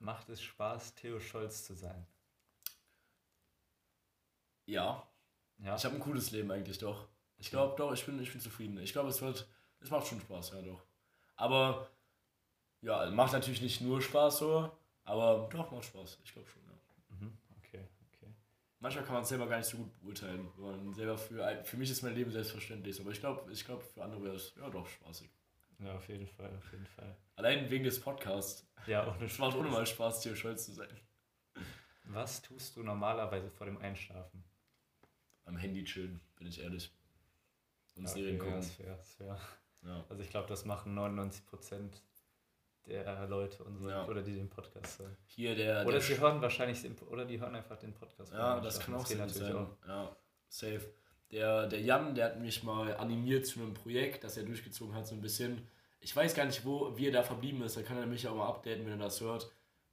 Macht 0.00 0.30
es 0.30 0.42
Spaß, 0.42 0.96
Theo 0.96 1.20
Scholz 1.20 1.64
zu 1.64 1.74
sein? 1.74 2.04
Ja. 4.66 5.06
ja. 5.62 5.76
Ich 5.76 5.84
habe 5.84 5.94
ein 5.94 6.00
cooles 6.00 6.32
Leben 6.32 6.50
eigentlich 6.50 6.78
doch. 6.78 7.06
Ich 7.38 7.50
glaube 7.50 7.76
doch, 7.78 7.92
ich 7.92 8.04
bin, 8.04 8.20
ich 8.20 8.32
bin 8.32 8.40
zufrieden. 8.40 8.78
Ich 8.78 8.92
glaube, 8.92 9.10
es 9.10 9.22
wird. 9.22 9.46
Es 9.82 9.90
macht 9.90 10.06
schon 10.06 10.20
Spaß, 10.20 10.52
ja 10.52 10.62
doch. 10.62 10.82
Aber 11.36 11.88
ja, 12.82 13.10
macht 13.10 13.32
natürlich 13.32 13.62
nicht 13.62 13.80
nur 13.80 14.00
Spaß 14.00 14.38
so, 14.38 14.70
aber 15.04 15.48
doch, 15.50 15.70
macht 15.70 15.84
Spaß. 15.84 16.18
Ich 16.24 16.32
glaube 16.32 16.48
schon, 16.48 16.62
ja. 16.64 17.16
Mhm. 17.16 17.32
Okay, 17.58 17.84
okay. 18.12 18.32
Manchmal 18.78 19.04
kann 19.04 19.14
man 19.14 19.22
es 19.22 19.28
selber 19.28 19.46
gar 19.46 19.58
nicht 19.58 19.68
so 19.68 19.78
gut 19.78 20.00
beurteilen. 20.00 20.48
Man 20.56 20.94
selber 20.94 21.18
für, 21.18 21.64
für 21.64 21.76
mich 21.76 21.90
ist 21.90 22.02
mein 22.02 22.14
Leben 22.14 22.30
selbstverständlich, 22.30 23.00
aber 23.00 23.10
ich 23.10 23.20
glaube, 23.20 23.50
ich 23.50 23.64
glaub, 23.64 23.82
für 23.82 24.02
andere 24.04 24.22
wäre 24.24 24.36
es 24.36 24.54
ja 24.56 24.68
doch 24.70 24.86
spaßig. 24.86 25.28
Ja, 25.78 25.96
auf 25.96 26.08
jeden 26.08 26.26
Fall, 26.28 26.54
auf 26.56 26.72
jeden 26.72 26.86
Fall. 26.86 27.16
Allein 27.34 27.68
wegen 27.70 27.84
des 27.84 28.00
Podcasts. 28.00 28.66
Ja, 28.86 29.06
auch 29.06 29.20
Es 29.20 29.38
macht 29.38 29.56
ohne 29.56 29.84
Spaß, 29.84 30.22
hier 30.22 30.36
stolz 30.36 30.66
zu 30.66 30.72
sein. 30.72 31.00
Was 32.04 32.42
tust 32.42 32.76
du 32.76 32.82
normalerweise 32.82 33.50
vor 33.50 33.66
dem 33.66 33.78
Einschlafen? 33.78 34.44
Am 35.44 35.56
Handy 35.56 35.82
chillen, 35.82 36.20
bin 36.36 36.46
ich 36.46 36.60
ehrlich. 36.60 36.92
Und 37.96 38.04
ja, 38.04 38.10
Serien 38.10 38.40
okay, 38.40 38.50
gucken. 38.50 38.54
Ja, 38.54 38.58
ist 38.60 38.74
fair, 38.74 38.98
ist 39.00 39.14
fair. 39.14 39.40
Ja. 39.84 40.04
Also 40.08 40.22
ich 40.22 40.30
glaube, 40.30 40.48
das 40.48 40.64
machen 40.64 40.94
99 40.94 41.46
Prozent 41.46 42.02
der 42.86 43.26
Leute 43.28 43.64
so, 43.78 43.88
ja. 43.88 44.06
oder 44.06 44.22
die 44.22 44.34
den 44.34 44.48
Podcast 44.48 44.98
hören. 44.98 45.16
Hier 45.26 45.54
der. 45.54 45.82
Oder 45.82 45.92
der 45.92 46.00
sie 46.00 46.18
hören 46.18 46.40
wahrscheinlich 46.40 46.84
oder 47.08 47.24
die 47.24 47.40
hören 47.40 47.54
einfach 47.54 47.78
den 47.78 47.92
Podcast. 47.92 48.32
Ja, 48.32 48.60
das 48.60 48.80
kann 48.80 48.94
auch, 48.94 49.06
das 49.06 49.34
sein. 49.34 49.56
Auch. 49.56 49.76
Ja, 49.86 50.16
safe. 50.48 50.92
Der, 51.30 51.66
der 51.66 51.80
Jan, 51.80 52.14
der 52.14 52.26
hat 52.26 52.40
mich 52.40 52.62
mal 52.62 52.96
animiert 52.96 53.46
zu 53.46 53.60
einem 53.60 53.72
Projekt, 53.72 54.22
das 54.24 54.36
er 54.36 54.42
durchgezogen 54.42 54.94
hat, 54.94 55.06
so 55.06 55.14
ein 55.14 55.22
bisschen. 55.22 55.66
Ich 56.00 56.14
weiß 56.14 56.34
gar 56.34 56.44
nicht, 56.44 56.64
wo, 56.64 56.96
wie 56.96 57.06
er 57.06 57.12
da 57.12 57.22
verblieben 57.22 57.62
ist. 57.62 57.76
Da 57.76 57.82
kann 57.82 57.96
er 57.96 58.06
mich 58.06 58.26
auch 58.26 58.34
mal 58.34 58.48
updaten, 58.48 58.84
wenn 58.84 59.00
er 59.00 59.04
das 59.04 59.20
hört. 59.20 59.50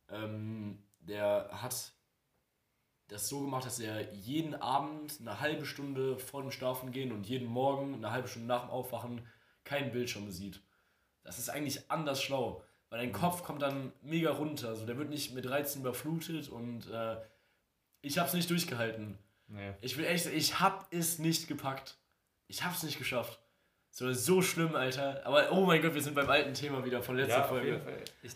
Ähm, 0.10 0.84
der 1.00 1.50
hat 1.52 1.94
das 3.08 3.30
so 3.30 3.42
gemacht, 3.42 3.66
dass 3.66 3.80
er 3.80 4.14
jeden 4.14 4.56
Abend 4.56 5.18
eine 5.20 5.40
halbe 5.40 5.66
Stunde 5.66 6.18
vor 6.18 6.42
dem 6.42 6.52
Schlafen 6.52 6.92
gehen 6.92 7.12
und 7.12 7.28
jeden 7.28 7.48
Morgen 7.48 7.94
eine 7.94 8.12
halbe 8.12 8.28
Stunde 8.28 8.48
nach 8.48 8.62
dem 8.62 8.72
Aufwachen 8.72 9.26
keinen 9.64 9.92
Bildschirm 9.92 10.30
sieht. 10.32 10.62
Das 11.24 11.40
ist 11.40 11.50
eigentlich 11.50 11.90
anders 11.92 12.22
schlau. 12.22 12.64
Weil 12.90 13.00
dein 13.02 13.12
Kopf 13.12 13.44
kommt 13.44 13.62
dann 13.62 13.92
mega 14.02 14.32
runter. 14.32 14.70
Also 14.70 14.86
der 14.86 14.98
wird 14.98 15.10
nicht 15.10 15.34
mit 15.34 15.50
Reizen 15.50 15.82
überflutet 15.82 16.50
und 16.50 16.90
äh, 16.90 17.18
ich 18.02 18.18
hab's 18.18 18.34
nicht 18.34 18.50
durchgehalten. 18.50 19.18
Nee. 19.48 19.74
Ich 19.82 19.98
will 19.98 20.06
echt, 20.06 20.26
ich 20.26 20.60
hab 20.60 20.92
es 20.92 21.20
nicht 21.20 21.48
gepackt. 21.48 21.98
Ich 22.48 22.64
hab's 22.64 22.84
nicht 22.84 22.98
geschafft. 22.98 23.40
So, 23.92 24.12
so 24.14 24.42
schlimm, 24.42 24.76
Alter. 24.76 25.22
Aber 25.26 25.52
oh 25.52 25.66
mein 25.66 25.82
Gott, 25.82 25.94
wir 25.94 26.02
sind 26.02 26.16
beim 26.16 26.30
alten 26.30 26.54
Thema 26.54 26.86
wieder 26.86 27.02
von 27.02 27.18
letzter 27.18 27.40
ja, 27.40 27.44
Folge. 27.44 27.82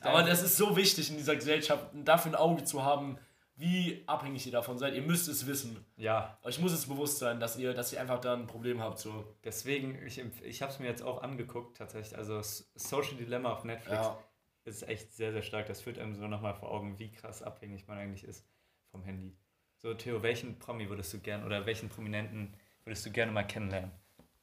Aber 0.01 0.23
das 0.23 0.43
ist 0.43 0.57
so 0.57 0.75
wichtig 0.75 1.09
in 1.09 1.17
dieser 1.17 1.35
Gesellschaft, 1.35 1.85
dafür 1.93 2.31
ein 2.31 2.35
Auge 2.35 2.63
zu 2.63 2.83
haben, 2.83 3.17
wie 3.55 4.03
abhängig 4.07 4.45
ihr 4.45 4.51
davon 4.51 4.77
seid. 4.77 4.95
Ihr 4.95 5.01
müsst 5.01 5.27
es 5.27 5.45
wissen. 5.45 5.85
Ja. 5.97 6.37
Euch 6.43 6.59
muss 6.59 6.71
es 6.71 6.87
bewusst 6.87 7.19
sein, 7.19 7.39
dass 7.39 7.57
ihr, 7.57 7.73
dass 7.73 7.93
ihr 7.93 8.01
einfach 8.01 8.19
da 8.19 8.33
ein 8.33 8.47
Problem 8.47 8.81
habt. 8.81 8.99
So. 8.99 9.25
Deswegen, 9.43 9.97
ich, 10.05 10.21
ich 10.43 10.61
habe 10.61 10.71
es 10.71 10.79
mir 10.79 10.87
jetzt 10.87 11.03
auch 11.03 11.21
angeguckt, 11.21 11.77
tatsächlich. 11.77 12.17
Also 12.17 12.41
Social 12.75 13.15
Dilemma 13.15 13.53
auf 13.53 13.63
Netflix. 13.63 13.97
Ja 13.97 14.17
ist 14.65 14.87
echt 14.87 15.13
sehr, 15.13 15.31
sehr 15.31 15.41
stark. 15.41 15.67
Das 15.67 15.81
führt 15.81 15.99
einem 15.99 16.15
so 16.15 16.27
nochmal 16.27 16.55
vor 16.55 16.71
Augen, 16.71 16.99
wie 16.99 17.11
krass 17.11 17.41
abhängig 17.41 17.87
man 17.87 17.97
eigentlich 17.97 18.23
ist 18.23 18.45
vom 18.91 19.03
Handy. 19.03 19.35
So, 19.77 19.93
Theo, 19.93 20.23
welchen 20.23 20.59
Promi 20.59 20.89
würdest 20.89 21.13
du 21.13 21.19
gerne 21.19 21.45
oder 21.45 21.65
welchen 21.65 21.89
Prominenten 21.89 22.53
würdest 22.85 23.05
du 23.05 23.11
gerne 23.11 23.31
mal 23.31 23.43
kennenlernen? 23.43 23.91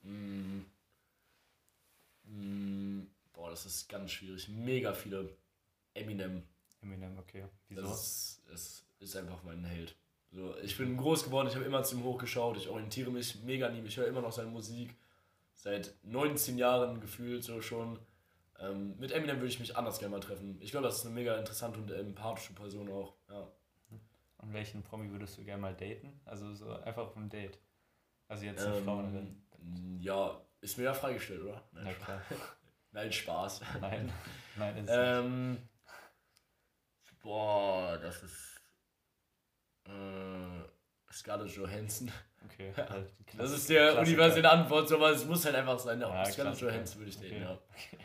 Mm. 0.03 0.61
Mm. 2.25 3.07
Boah, 3.33 3.51
das 3.51 3.65
ist 3.65 3.89
ganz 3.89 4.13
schwierig. 4.13 4.49
Mega 4.49 4.93
viele. 4.93 5.37
Eminem. 5.95 6.43
Eminem, 6.83 7.19
okay. 7.19 7.47
Wieso? 7.69 7.83
Das 7.83 8.03
ist, 8.03 8.43
das 8.49 8.85
ist 9.01 9.17
einfach 9.17 9.43
mein 9.43 9.65
Held. 9.65 9.97
So, 10.33 10.55
ich 10.63 10.77
bin 10.77 10.97
groß 10.97 11.25
geworden, 11.25 11.49
ich 11.49 11.57
habe 11.57 11.65
immer 11.65 11.83
zu 11.83 11.97
ihm 11.97 12.05
hochgeschaut, 12.05 12.57
ich 12.57 12.69
orientiere 12.69 13.11
mich 13.11 13.43
mega 13.43 13.67
an 13.67 13.77
ihm, 13.77 13.87
ich 13.87 13.97
höre 13.97 14.07
immer 14.07 14.21
noch 14.21 14.33
seine 14.33 14.51
Musik. 14.51 14.95
Seit 15.55 15.93
19 16.05 16.57
Jahren 16.57 17.01
gefühlt 17.01 17.43
so 17.43 17.61
schon. 17.61 17.99
Ähm, 18.61 18.97
mit 18.99 19.11
Eminem 19.13 19.37
würde 19.37 19.49
ich 19.49 19.61
mich 19.61 19.77
anders 19.77 19.99
gerne 19.99 20.13
mal 20.13 20.21
treffen. 20.21 20.57
Ich 20.61 20.71
glaube, 20.71 20.87
das 20.87 20.99
ist 20.99 21.07
eine 21.07 21.15
mega 21.15 21.37
interessante 21.37 21.81
und 21.81 21.91
empathische 21.91 22.53
Person 22.53 22.91
auch. 22.91 23.15
Ja. 23.29 23.49
Und 24.39 24.53
welchen 24.53 24.83
Promi 24.83 25.11
würdest 25.11 25.37
du 25.37 25.45
gerne 25.45 25.61
mal 25.61 25.75
daten? 25.75 26.21
Also 26.25 26.55
so 26.55 26.71
einfach 26.71 27.09
auf 27.09 27.17
einem 27.17 27.29
Date. 27.29 27.59
Also 28.29 28.45
jetzt 28.45 28.65
eine 28.65 28.77
ähm, 28.77 28.85
Frau 28.85 28.99
oder? 28.99 29.23
Ja, 29.99 30.41
ist 30.61 30.79
mir 30.79 30.85
ja 30.85 30.95
freigestellt, 30.95 31.43
oder? 31.43 31.63
Nein, 31.73 31.85
Na 31.85 31.93
klar. 31.93 32.23
Nein, 32.93 33.13
Spaß. 33.13 33.61
Nein, 33.81 34.13
nein, 34.57 34.77
ist 34.79 34.91
ähm. 34.93 35.59
Boah, 37.23 37.99
das 37.99 38.23
ist 38.23 38.50
Scarlett 41.13 41.51
Johansson. 41.51 42.11
Okay. 42.45 42.73
Das 43.37 43.53
ist 43.53 43.69
der 43.71 43.99
universelle 44.01 44.51
Antwort, 44.51 44.89
so, 44.89 44.97
aber 44.97 45.11
es 45.11 45.25
muss 45.25 45.45
halt 45.45 45.55
einfach 45.55 45.79
sein. 45.79 46.01
Ja, 46.01 46.25
Scarlett 46.25 46.61
Johansson 46.61 47.01
würde 47.01 47.11
ich 47.11 47.19
okay. 47.19 47.41
ja. 47.41 47.59
Okay. 47.71 47.99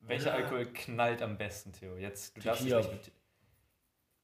Welcher. 0.00 0.34
Alkohol 0.34 0.66
knallt 0.66 1.22
am 1.22 1.38
besten, 1.38 1.72
Theo? 1.72 1.96
Jetzt, 1.96 2.36
du 2.36 2.42
darfst 2.42 2.64
nicht 2.64 2.74
mit. 2.74 3.12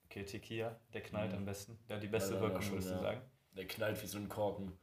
Okay, 0.04 0.24
Tequila, 0.24 0.76
der 0.92 1.02
knallt 1.02 1.30
mhm. 1.30 1.38
am 1.38 1.44
besten. 1.44 1.78
Der 1.88 1.96
hat 1.96 2.02
die 2.02 2.08
beste 2.08 2.34
ja, 2.34 2.40
Wirkung, 2.40 2.68
würdest 2.70 2.90
du 2.90 2.98
sagen? 2.98 3.20
Der 3.56 3.66
knallt 3.66 4.02
wie 4.02 4.06
so 4.06 4.18
ein 4.18 4.28
Korken. 4.28 4.76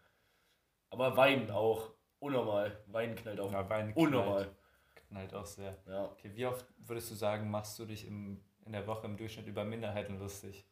Aber 0.89 1.17
Wein 1.17 1.51
auch. 1.51 1.91
Unnormal. 2.19 2.81
Wein 2.87 3.15
knallt 3.15 3.39
auch. 3.39 3.51
Ja, 3.51 3.69
Wein 3.69 3.93
Unnormal. 3.93 4.43
Knallt, 4.43 5.07
knallt 5.09 5.33
auch 5.33 5.45
sehr. 5.45 5.77
Ja. 5.85 6.05
Okay, 6.05 6.31
wie 6.33 6.45
oft 6.45 6.65
würdest 6.77 7.11
du 7.11 7.15
sagen, 7.15 7.51
machst 7.51 7.77
du 7.77 7.85
dich 7.85 8.07
im, 8.07 8.41
in 8.65 8.71
der 8.71 8.87
Woche 8.87 9.05
im 9.05 9.17
Durchschnitt 9.17 9.47
über 9.47 9.65
Minderheiten 9.65 10.17
lustig? 10.17 10.65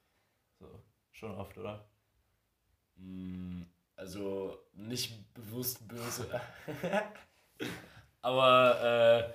So, 0.60 0.82
schon 1.12 1.36
oft, 1.36 1.58
oder? 1.58 1.86
Mm, 2.98 3.64
also 3.96 4.58
nicht 4.74 5.34
bewusst 5.34 5.88
böse. 5.88 6.28
Aber 8.22 9.34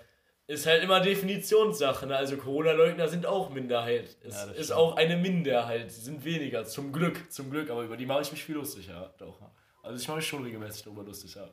äh, 0.49 0.53
ist 0.53 0.66
halt 0.66 0.83
immer 0.83 1.01
Definitionssache. 1.01 2.07
Ne? 2.07 2.16
Also 2.16 2.37
Corona-Leugner 2.37 3.09
sind 3.09 3.25
auch 3.25 3.51
Minderheit. 3.51 4.16
Es 4.23 4.35
ja, 4.35 4.51
ist 4.51 4.73
auch 4.73 4.96
eine 4.96 5.16
Minderheit. 5.16 5.90
Sie 5.92 6.01
sind 6.01 6.25
weniger. 6.25 6.64
Zum 6.64 6.92
Glück, 6.92 7.31
zum 7.31 7.51
Glück. 7.51 7.70
Aber 7.70 7.83
über 7.83 7.96
die 7.96 8.07
mache 8.07 8.23
ich 8.23 8.33
mich 8.33 8.44
viel 8.44 8.57
lustig, 8.57 8.88
ja. 8.88 9.14
Doch. 9.18 9.38
Also 9.83 10.01
ich 10.01 10.09
mache 10.09 10.18
mich 10.18 10.27
schon 10.27 10.42
regelmäßig 10.42 10.83
darüber 10.83 11.05
lustig, 11.05 11.35
ja. 11.37 11.49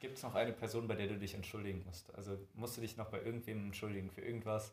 Gibt 0.00 0.16
es 0.16 0.22
noch 0.22 0.34
eine 0.36 0.52
Person, 0.52 0.86
bei 0.86 0.94
der 0.94 1.08
du 1.08 1.18
dich 1.18 1.34
entschuldigen 1.34 1.82
musst? 1.84 2.14
Also 2.14 2.38
musst 2.54 2.76
du 2.76 2.80
dich 2.80 2.96
noch 2.96 3.08
bei 3.10 3.20
irgendwem 3.20 3.66
entschuldigen 3.66 4.10
für 4.10 4.20
irgendwas? 4.20 4.72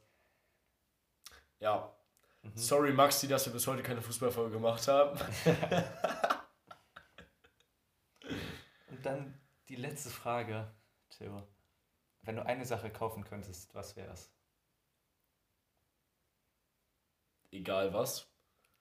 Ja. 1.59 1.91
Mhm. 2.43 2.51
Sorry, 2.53 2.93
Maxi, 2.93 3.27
dass 3.27 3.47
wir 3.47 3.53
bis 3.53 3.65
heute 3.65 3.81
keine 3.81 4.01
Fußballfolge 4.01 4.51
gemacht 4.51 4.87
haben. 4.87 5.19
Dann 9.05 9.39
die 9.69 9.75
letzte 9.75 10.09
Frage, 10.09 10.71
Theo. 11.09 11.47
Wenn 12.23 12.37
du 12.37 12.45
eine 12.45 12.65
Sache 12.65 12.89
kaufen 12.89 13.23
könntest, 13.23 13.73
was 13.75 13.95
wäre 13.95 14.11
es? 14.11 14.33
Egal 17.51 17.93
was. 17.93 18.27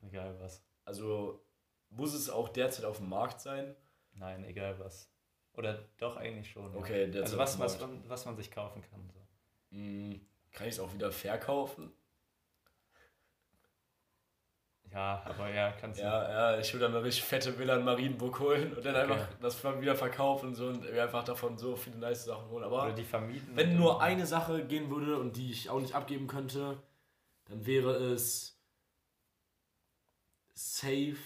Egal 0.01 0.41
was. 0.41 0.65
Also 0.87 1.45
muss 1.91 2.15
es 2.15 2.31
auch 2.31 2.49
derzeit 2.49 2.87
auf 2.87 2.97
dem 2.97 3.11
Markt 3.11 3.43
sein? 3.43 3.77
Nein, 4.15 4.45
egal 4.45 4.79
was. 4.79 5.11
Oder 5.53 5.87
doch 5.99 6.17
eigentlich 6.17 6.51
schon. 6.51 6.75
Okay, 6.75 7.11
ja. 7.11 7.21
Also 7.21 7.37
was, 7.37 7.59
was, 7.59 7.79
man, 7.79 8.09
was 8.09 8.25
man 8.25 8.35
sich 8.35 8.51
kaufen 8.51 8.81
kann. 8.81 9.11
So. 9.11 9.77
Mm, 9.77 10.27
kann 10.53 10.67
ich 10.69 10.75
es 10.75 10.81
auch 10.81 10.93
wieder 10.95 11.13
verkaufen? 11.13 11.93
Ja, 14.95 15.23
aber 15.25 15.53
ja, 15.53 15.73
kannst 15.73 15.99
du. 15.99 16.05
Ja, 16.05 16.53
ja, 16.53 16.61
ich 16.61 16.73
würde 16.73 16.85
dann 16.85 16.95
eine 16.95 17.05
richtig 17.05 17.25
fette 17.25 17.59
Villa 17.59 17.77
in 17.77 17.85
Marienburg 17.85 18.39
holen 18.39 18.73
und 18.75 18.85
dann 18.85 18.95
einfach 18.95 19.17
okay. 19.17 19.37
das 19.43 19.65
wieder 19.81 19.97
verkaufen 19.97 20.51
und 20.51 20.55
so 20.55 20.69
und 20.69 20.89
einfach 20.89 21.25
davon 21.25 21.59
so 21.59 21.75
viele 21.75 21.97
nice 21.97 22.27
Sachen 22.27 22.49
holen. 22.49 22.63
Aber 22.63 22.85
Oder 22.85 22.93
die 22.93 23.03
vermieten. 23.03 23.57
Wenn 23.57 23.77
nur 23.77 24.01
eine 24.01 24.25
Sache 24.25 24.65
gehen 24.65 24.89
würde 24.91 25.19
und 25.19 25.37
die 25.37 25.51
ich 25.51 25.69
auch 25.69 25.81
nicht 25.81 25.97
abgeben 25.97 26.29
könnte, 26.29 26.81
dann 27.47 27.67
wäre 27.67 27.97
es 27.97 28.57
safe 30.55 31.17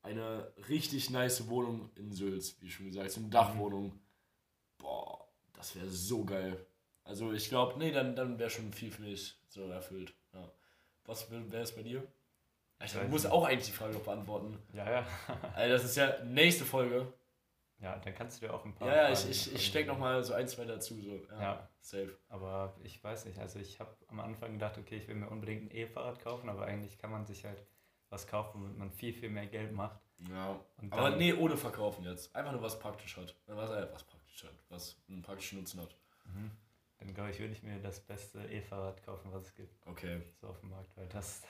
eine 0.00 0.50
richtig 0.70 1.10
nice 1.10 1.46
Wohnung 1.48 1.90
in 1.96 2.10
Sülz, 2.10 2.56
wie 2.60 2.70
schon 2.70 2.86
gesagt, 2.86 3.10
so 3.10 3.20
eine 3.20 3.28
Dachwohnung. 3.28 4.00
Boah, 4.78 5.28
das 5.52 5.76
wäre 5.76 5.90
so 5.90 6.24
geil. 6.24 6.64
Also 7.04 7.32
ich 7.32 7.50
glaube, 7.50 7.78
nee, 7.78 7.92
dann, 7.92 8.16
dann 8.16 8.38
wäre 8.38 8.48
schon 8.48 8.72
viel 8.72 8.90
für 8.90 9.02
mich 9.02 9.38
so 9.48 9.68
erfüllt. 9.68 10.14
Was 11.06 11.30
wäre 11.30 11.62
es 11.62 11.74
bei 11.74 11.82
dir? 11.82 12.06
Also, 12.78 13.00
du 13.00 13.08
musst 13.08 13.26
auch 13.26 13.44
eigentlich 13.44 13.66
die 13.66 13.72
Frage 13.72 13.94
noch 13.94 14.02
beantworten. 14.02 14.58
Ja, 14.72 14.90
ja. 14.90 15.06
also 15.54 15.72
das 15.72 15.84
ist 15.84 15.96
ja 15.96 16.22
nächste 16.24 16.64
Folge. 16.64 17.12
Ja, 17.78 17.98
dann 17.98 18.14
kannst 18.14 18.40
du 18.40 18.46
dir 18.46 18.54
auch 18.54 18.64
ein 18.64 18.74
paar. 18.74 18.88
Ja, 18.88 18.94
ja, 19.08 19.12
ich, 19.12 19.28
ich, 19.28 19.54
ich 19.54 19.66
stecke 19.66 19.88
nochmal 19.88 20.22
so 20.24 20.32
ein, 20.32 20.48
zwei 20.48 20.64
dazu. 20.64 21.00
So. 21.00 21.20
Ja, 21.30 21.40
ja, 21.40 21.68
safe. 21.80 22.16
Aber 22.28 22.74
ich 22.82 23.02
weiß 23.02 23.26
nicht, 23.26 23.38
also 23.38 23.58
ich 23.58 23.80
habe 23.80 23.94
am 24.08 24.20
Anfang 24.20 24.52
gedacht, 24.52 24.78
okay, 24.78 24.96
ich 24.96 25.08
will 25.08 25.16
mir 25.16 25.28
unbedingt 25.28 25.64
ein 25.64 25.76
E-Fahrrad 25.76 26.20
kaufen, 26.20 26.48
aber 26.48 26.64
eigentlich 26.64 26.98
kann 26.98 27.10
man 27.10 27.26
sich 27.26 27.44
halt 27.44 27.62
was 28.08 28.26
kaufen, 28.26 28.62
womit 28.62 28.78
man 28.78 28.90
viel, 28.90 29.12
viel 29.12 29.28
mehr 29.28 29.46
Geld 29.46 29.72
macht. 29.72 30.00
Ja. 30.30 30.58
aber 30.90 31.16
nee, 31.16 31.34
ohne 31.34 31.56
verkaufen 31.56 32.04
jetzt. 32.04 32.34
Einfach 32.34 32.52
nur 32.52 32.62
was 32.62 32.78
praktisch 32.78 33.16
hat. 33.18 33.34
Was, 33.46 33.70
äh, 33.70 33.86
was 33.92 34.04
praktisch 34.04 34.44
hat, 34.44 34.54
was 34.70 34.96
einen 35.08 35.22
praktischen 35.22 35.58
Nutzen 35.58 35.80
hat. 35.80 35.94
Mhm. 36.24 36.50
Dann 36.98 37.12
glaube 37.14 37.30
ich, 37.30 37.38
würde 37.38 37.52
ich 37.52 37.62
mir 37.62 37.78
das 37.80 38.00
beste 38.00 38.40
E-Fahrrad 38.44 39.02
kaufen, 39.04 39.30
was 39.32 39.44
es 39.44 39.54
gibt. 39.54 39.74
Okay. 39.86 40.20
So 40.40 40.48
auf 40.48 40.60
dem 40.60 40.70
Markt, 40.70 40.96
weil 40.96 41.06
das, 41.08 41.42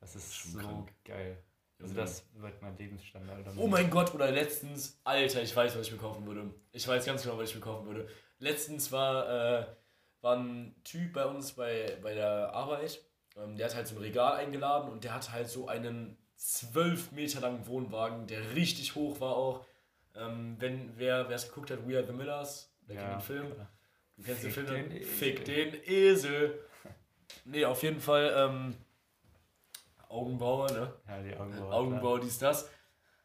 das 0.00 0.16
ist 0.16 0.34
Schon 0.34 0.52
so 0.52 0.58
krank. 0.58 0.92
geil. 1.04 1.42
Also 1.80 1.94
das 1.94 2.24
wird 2.34 2.62
mein 2.62 2.76
Lebensstandard. 2.78 3.46
Oh 3.56 3.66
mein 3.66 3.90
Gott, 3.90 4.14
oder 4.14 4.30
letztens, 4.30 5.00
Alter, 5.04 5.42
ich 5.42 5.54
weiß, 5.54 5.76
was 5.76 5.86
ich 5.86 5.92
mir 5.92 5.98
kaufen 5.98 6.24
würde. 6.24 6.54
Ich 6.72 6.86
weiß 6.86 7.04
ganz 7.04 7.22
genau, 7.22 7.36
was 7.36 7.50
ich 7.50 7.56
mir 7.56 7.60
kaufen 7.60 7.86
würde. 7.86 8.08
Letztens 8.38 8.90
war, 8.92 9.28
äh, 9.28 9.66
war 10.20 10.36
ein 10.36 10.74
Typ 10.84 11.12
bei 11.12 11.26
uns 11.26 11.52
bei, 11.52 11.98
bei 12.02 12.14
der 12.14 12.52
Arbeit, 12.54 13.04
ähm, 13.36 13.56
der 13.56 13.66
hat 13.66 13.74
halt 13.74 13.88
so 13.88 13.96
ein 13.96 14.02
Regal 14.02 14.36
eingeladen 14.36 14.90
und 14.90 15.04
der 15.04 15.14
hat 15.14 15.30
halt 15.30 15.48
so 15.48 15.68
einen 15.68 16.16
zwölf 16.36 17.12
Meter 17.12 17.40
langen 17.40 17.66
Wohnwagen, 17.66 18.26
der 18.26 18.54
richtig 18.54 18.94
hoch 18.94 19.20
war 19.20 19.36
auch. 19.36 19.66
Ähm, 20.14 20.56
wenn 20.60 20.96
wer 20.96 21.28
es 21.30 21.48
geguckt 21.48 21.70
hat, 21.70 21.86
We 21.88 21.96
Are 21.96 22.06
the 22.06 22.12
Millers, 22.12 22.72
der 22.82 22.96
ja, 22.96 23.02
kennt 23.02 23.14
den 23.14 23.20
Film. 23.20 23.52
Klar. 23.52 23.68
Du 24.16 24.22
kennst 24.22 24.42
Fick 24.42 24.54
den 24.54 24.66
Film? 24.66 24.90
Den 24.90 25.04
Fick 25.04 25.44
den 25.44 25.74
Esel. 25.84 26.60
nee, 27.44 27.64
auf 27.64 27.82
jeden 27.82 28.00
Fall 28.00 28.32
ähm, 28.36 28.76
Augenbauer, 30.08 30.70
ne? 30.70 30.92
Ja, 31.08 31.22
die 31.22 31.36
Augenbauer. 31.36 31.72
Augenbauer, 31.72 32.20
dies, 32.20 32.38
das. 32.38 32.70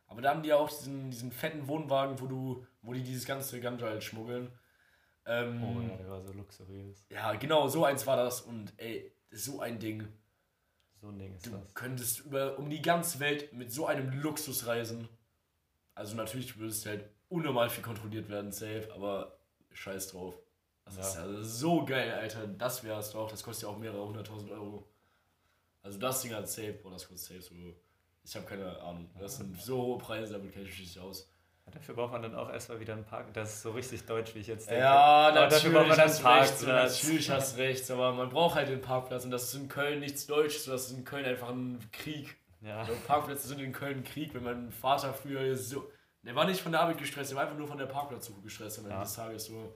Aber 0.08 0.22
da 0.22 0.32
haben 0.32 0.42
die 0.42 0.52
auch 0.54 0.70
diesen, 0.70 1.12
diesen 1.12 1.32
fetten 1.32 1.68
Wohnwagen, 1.68 2.20
wo 2.20 2.26
du, 2.26 2.66
wo 2.82 2.94
die 2.94 3.04
dieses 3.04 3.26
ganze 3.26 3.60
Ganja 3.62 3.88
halt 3.88 4.04
schmuggeln. 4.04 4.52
Ähm, 5.26 5.64
oh 5.64 5.82
ja, 5.82 5.96
der 5.96 6.10
war 6.10 6.22
so 6.24 6.34
luxuriös. 6.34 7.06
Ja, 7.10 7.34
genau, 7.36 7.68
so 7.68 7.86
eins 7.86 8.08
war 8.08 8.18
das. 8.18 8.42
Und 8.42 8.74
ey, 8.78 9.14
so 9.30 9.60
ein 9.60 9.78
Ding. 9.78 10.08
So 11.00 11.10
ein 11.10 11.20
Ding 11.20 11.36
ist 11.36 11.46
du 11.46 11.52
das. 11.52 11.74
könntest 11.76 12.22
über, 12.22 12.58
um 12.58 12.70
die 12.70 12.82
ganze 12.82 13.20
Welt 13.20 13.54
mit 13.54 13.72
so 13.72 13.86
einem 13.86 14.12
Luxus 14.22 14.66
reisen. 14.66 15.08
Also 15.94 16.16
natürlich 16.16 16.58
würdest 16.58 16.86
du 16.86 16.90
halt 16.90 17.10
unnormal 17.28 17.70
viel 17.70 17.84
kontrolliert 17.84 18.30
werden, 18.30 18.52
safe, 18.52 18.90
aber 18.94 19.38
scheiß 19.72 20.08
drauf. 20.08 20.36
Das 20.96 21.16
ja. 21.16 21.26
ist 21.26 21.36
ja 21.36 21.44
so 21.44 21.86
geil, 21.86 22.12
Alter. 22.12 22.48
Das 22.48 22.84
wäre 22.84 23.00
es 23.00 23.12
doch. 23.12 23.30
Das 23.30 23.44
kostet 23.44 23.64
ja 23.64 23.70
auch 23.70 23.78
mehrere 23.78 24.06
hunderttausend 24.06 24.52
Euro. 24.52 24.88
Also 25.82 26.00
das 26.00 26.22
Ding 26.22 26.34
hat 26.34 26.48
safe, 26.48 26.74
boah, 26.74 26.92
das 26.92 27.08
kostet 27.08 27.42
safe 27.42 27.42
so. 27.42 27.76
Ich 28.24 28.36
habe 28.36 28.46
keine 28.46 28.80
Ahnung. 28.82 29.10
Das 29.20 29.38
sind 29.38 29.60
so 29.60 29.82
hohe 29.82 29.98
Preise, 29.98 30.34
damit 30.34 30.52
kenne 30.52 30.66
ich 30.66 30.72
mich 30.72 30.96
nicht 30.96 31.00
aus. 31.00 31.30
Dafür 31.72 31.96
braucht 31.96 32.12
man 32.12 32.22
dann 32.24 32.36
auch 32.36 32.50
erstmal 32.50 32.80
wieder 32.80 32.94
einen 32.94 33.06
Park. 33.06 33.34
Das 33.34 33.54
ist 33.54 33.62
so 33.62 33.72
richtig 33.72 34.06
deutsch, 34.06 34.34
wie 34.34 34.40
ich 34.40 34.48
jetzt 34.48 34.70
denke. 34.70 34.82
Ja, 34.84 35.32
natürlich 35.32 35.64
dafür 35.64 35.72
braucht 35.72 35.90
man 35.90 36.00
einen 36.00 36.22
Parkplatz. 36.22 36.64
Recht, 36.64 37.02
natürlich 37.02 37.30
hast 37.30 37.58
du 37.58 37.62
recht, 37.62 37.92
aber 37.92 38.12
man 38.14 38.30
braucht 38.30 38.56
halt 38.56 38.70
den 38.70 38.82
Parkplatz 38.82 39.26
und 39.26 39.32
das 39.32 39.44
ist 39.44 39.54
in 39.54 39.68
Köln 39.68 40.00
nichts 40.00 40.26
Deutsches, 40.26 40.66
das 40.66 40.88
ist 40.88 40.98
in 40.98 41.06
Köln 41.06 41.26
einfach 41.26 41.50
ein 41.50 41.80
Krieg. 41.92 42.38
Ja. 42.62 42.80
Also 42.80 42.94
Parkplätze 43.08 43.48
sind 43.48 43.60
in 43.60 43.72
Köln 43.72 44.00
ein 44.00 44.04
Krieg, 44.04 44.34
wenn 44.34 44.44
mein 44.44 44.72
Vater 44.72 45.14
früher 45.14 45.56
so. 45.56 45.90
Der 46.24 46.36
war 46.36 46.46
nicht 46.46 46.60
von 46.60 46.72
der 46.72 46.82
Arbeit 46.82 46.98
gestresst, 46.98 47.32
der 47.32 47.38
war 47.38 47.44
einfach 47.44 47.58
nur 47.58 47.68
von 47.68 47.78
der 47.78 47.86
Parkplatzsuche 47.86 48.42
gestresst 48.42 48.80
am 48.80 48.86
Ende 48.86 48.98
ja. 48.98 49.04
des 49.04 49.14
Tages. 49.14 49.46
So. 49.46 49.74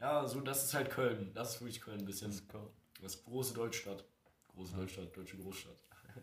Ja, 0.00 0.26
so, 0.26 0.40
das 0.40 0.64
ist 0.64 0.74
halt 0.74 0.90
Köln. 0.90 1.32
Das 1.34 1.54
ist 1.54 1.60
wirklich 1.60 1.80
Köln 1.80 2.00
ein 2.00 2.06
bisschen. 2.06 2.30
Das 2.30 2.40
ist, 2.40 2.54
cool. 2.54 2.70
das 3.00 3.14
ist 3.14 3.24
große 3.24 3.54
Deutschstadt. 3.54 4.04
Große 4.48 4.74
Deutschstadt, 4.76 5.16
deutsche 5.16 5.36
Großstadt. 5.36 5.76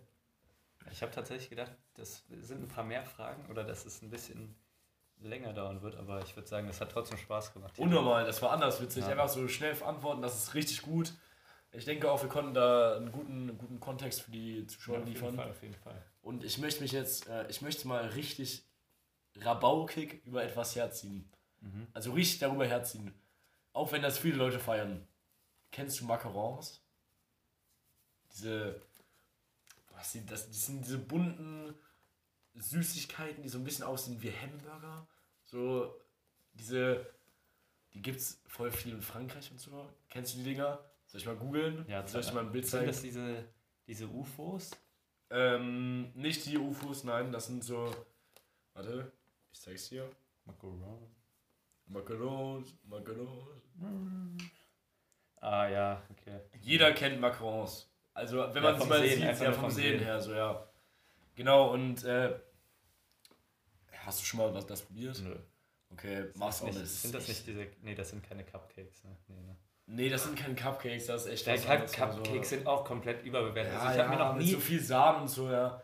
Ich 0.91 1.01
habe 1.01 1.11
tatsächlich 1.11 1.49
gedacht, 1.49 1.71
das 1.95 2.23
sind 2.41 2.61
ein 2.61 2.67
paar 2.67 2.83
mehr 2.83 3.03
Fragen 3.03 3.49
oder 3.49 3.63
das 3.63 3.87
ist 3.87 4.03
ein 4.03 4.11
bisschen 4.11 4.55
länger 5.19 5.51
dauern 5.51 5.81
wird, 5.81 5.95
aber 5.95 6.21
ich 6.21 6.35
würde 6.35 6.47
sagen, 6.47 6.67
das 6.67 6.79
hat 6.79 6.91
trotzdem 6.91 7.17
Spaß 7.17 7.53
gemacht. 7.53 7.77
Unnormal, 7.79 8.23
das 8.23 8.39
war 8.43 8.51
anders 8.51 8.79
witzig. 8.81 9.03
Ja. 9.03 9.09
Einfach 9.09 9.27
so 9.27 9.47
schnell 9.47 9.75
antworten, 9.81 10.21
das 10.21 10.37
ist 10.37 10.53
richtig 10.53 10.83
gut. 10.83 11.11
Ich 11.71 11.85
denke 11.85 12.09
auch, 12.09 12.21
wir 12.21 12.29
konnten 12.29 12.53
da 12.53 12.95
einen 12.95 13.11
guten, 13.11 13.49
einen 13.49 13.57
guten 13.57 13.79
Kontext 13.79 14.21
für 14.21 14.31
die 14.31 14.65
Zuschauer 14.67 14.99
ja, 14.99 15.05
liefern. 15.05 15.35
Fall, 15.35 15.49
auf 15.49 15.61
jeden 15.61 15.73
Fall. 15.73 16.01
Und 16.21 16.43
ich 16.43 16.57
möchte 16.57 16.81
mich 16.81 16.91
jetzt, 16.91 17.27
äh, 17.27 17.47
ich 17.49 17.61
möchte 17.61 17.87
mal 17.87 18.05
richtig 18.09 18.63
rabaukig 19.37 20.23
über 20.25 20.43
etwas 20.43 20.75
herziehen. 20.75 21.29
Mhm. 21.61 21.87
Also 21.93 22.13
richtig 22.13 22.39
darüber 22.39 22.65
herziehen. 22.65 23.13
Auch 23.75 23.91
wenn 23.91 24.01
das 24.01 24.17
viele 24.17 24.37
Leute 24.37 24.57
feiern. 24.57 25.05
Kennst 25.69 25.99
du 25.99 26.05
Macarons? 26.05 26.81
Diese, 28.31 28.81
was 29.91 30.13
sind 30.13 30.31
das? 30.31 30.47
Das 30.47 30.65
sind 30.65 30.85
diese 30.85 30.97
bunten 30.97 31.75
Süßigkeiten, 32.53 33.43
die 33.43 33.49
so 33.49 33.57
ein 33.57 33.65
bisschen 33.65 33.83
aussehen 33.83 34.21
wie 34.21 34.31
Hamburger. 34.31 35.05
So, 35.43 35.93
diese, 36.53 37.05
die 37.93 38.01
gibt 38.01 38.19
es 38.19 38.41
voll 38.47 38.71
viel 38.71 38.93
in 38.93 39.01
Frankreich 39.01 39.51
und 39.51 39.59
so. 39.59 39.89
Kennst 40.07 40.35
du 40.35 40.37
die 40.37 40.45
Dinger? 40.45 40.79
Soll 41.07 41.19
ich 41.19 41.27
mal 41.27 41.35
googeln? 41.35 41.85
Ja, 41.89 42.07
soll 42.07 42.21
ich 42.21 42.31
mal 42.31 42.45
ein 42.45 42.53
Bild 42.53 42.65
zeigen? 42.65 42.85
Sind 42.85 42.95
das 42.95 43.01
diese, 43.01 43.45
diese 43.87 44.07
UFOs? 44.07 44.71
Ähm, 45.31 46.13
nicht 46.13 46.45
die 46.45 46.57
UFOs, 46.57 47.03
nein, 47.03 47.29
das 47.33 47.47
sind 47.47 47.61
so. 47.61 47.93
Warte, 48.73 49.11
ich 49.51 49.59
zeig's 49.59 49.89
dir. 49.89 50.09
Macarons. 50.45 51.24
Macarons, 51.87 52.75
Macarons. 52.83 53.63
Ah 55.41 55.67
ja, 55.67 56.01
okay. 56.09 56.39
Jeder 56.61 56.93
kennt 56.93 57.19
Macarons. 57.19 57.89
Also 58.13 58.37
wenn 58.37 58.63
ja, 58.63 58.71
man 58.71 58.81
sie 58.81 58.87
mal 58.87 58.99
sehen, 59.01 59.35
sieht, 59.35 59.45
ja 59.45 59.51
vom 59.51 59.69
Sehen 59.69 59.99
her, 59.99 60.19
so 60.19 60.33
ja. 60.33 60.67
Genau, 61.35 61.73
und 61.73 62.03
äh, 62.05 62.33
hast 64.05 64.21
du 64.21 64.25
schon 64.25 64.39
mal 64.39 64.53
was 64.53 64.65
das 64.65 64.81
probiert? 64.81 65.21
Nö. 65.21 65.35
Okay, 65.91 66.25
mach's 66.35 66.61
auch 66.61 66.67
nicht. 66.67 66.87
Sind 66.87 67.13
das 67.13 67.27
nicht 67.27 67.45
diese. 67.45 67.67
Nee, 67.81 67.95
das 67.95 68.09
sind 68.09 68.27
keine 68.27 68.43
Cupcakes, 68.43 69.03
ne? 69.03 69.17
Nee, 69.27 69.41
ne? 69.41 69.55
Nee, 69.87 70.09
das 70.09 70.23
sind 70.23 70.37
keine 70.37 70.55
Cupcakes, 70.55 71.05
das 71.05 71.25
ist 71.25 71.47
echt 71.47 71.67
was 71.67 71.93
Cup 71.93 72.15
Cupcakes 72.15 72.49
so. 72.49 72.55
sind 72.55 72.65
auch 72.65 72.83
komplett 72.83 73.23
überbewertet. 73.23 73.73
Ja, 73.73 73.79
also 73.79 73.91
ich 73.91 73.97
ja, 73.97 74.07
mir 74.07 74.17
noch 74.17 74.35
nie 74.35 74.51
so 74.51 74.59
viel 74.59 74.81
Sahne 74.81 75.21
und 75.21 75.27
so, 75.27 75.51
ja. 75.51 75.81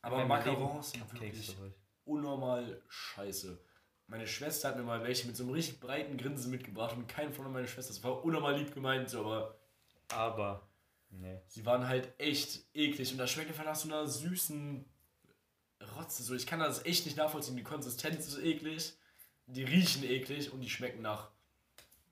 Aber 0.00 0.24
Macarons 0.24 0.92
sind 0.92 1.12
wirklich 1.12 1.56
unnormal 2.04 2.82
scheiße. 2.88 3.58
Meine 4.06 4.26
Schwester 4.26 4.68
hat 4.68 4.76
mir 4.76 4.82
mal 4.82 5.02
welche 5.02 5.26
mit 5.26 5.36
so 5.36 5.44
einem 5.44 5.52
richtig 5.52 5.80
breiten 5.80 6.16
Grinsen 6.16 6.50
mitgebracht 6.50 6.96
und 6.96 7.08
kein 7.08 7.32
von 7.32 7.50
meiner 7.50 7.66
Schwester. 7.66 7.92
Das 7.92 8.04
war 8.04 8.24
unnormal 8.24 8.56
lieb 8.56 8.74
gemeint, 8.74 9.08
so, 9.08 9.20
aber. 9.20 9.58
Aber. 10.08 10.68
Nee. 11.10 11.40
Sie 11.46 11.64
waren 11.64 11.88
halt 11.88 12.12
echt 12.18 12.64
eklig 12.74 13.12
und 13.12 13.18
das 13.18 13.30
schmeckt 13.30 13.50
einfach 13.50 13.64
nach 13.64 13.76
so 13.76 13.88
einer 13.88 14.06
süßen 14.06 14.84
Rotze. 15.96 16.22
So, 16.22 16.34
ich 16.34 16.46
kann 16.46 16.60
das 16.60 16.84
echt 16.84 17.06
nicht 17.06 17.16
nachvollziehen. 17.16 17.56
Die 17.56 17.62
Konsistenz 17.62 18.26
ist 18.26 18.38
eklig, 18.38 18.94
die 19.46 19.64
riechen 19.64 20.04
eklig 20.04 20.52
und 20.52 20.60
die 20.60 20.70
schmecken 20.70 21.02
nach 21.02 21.30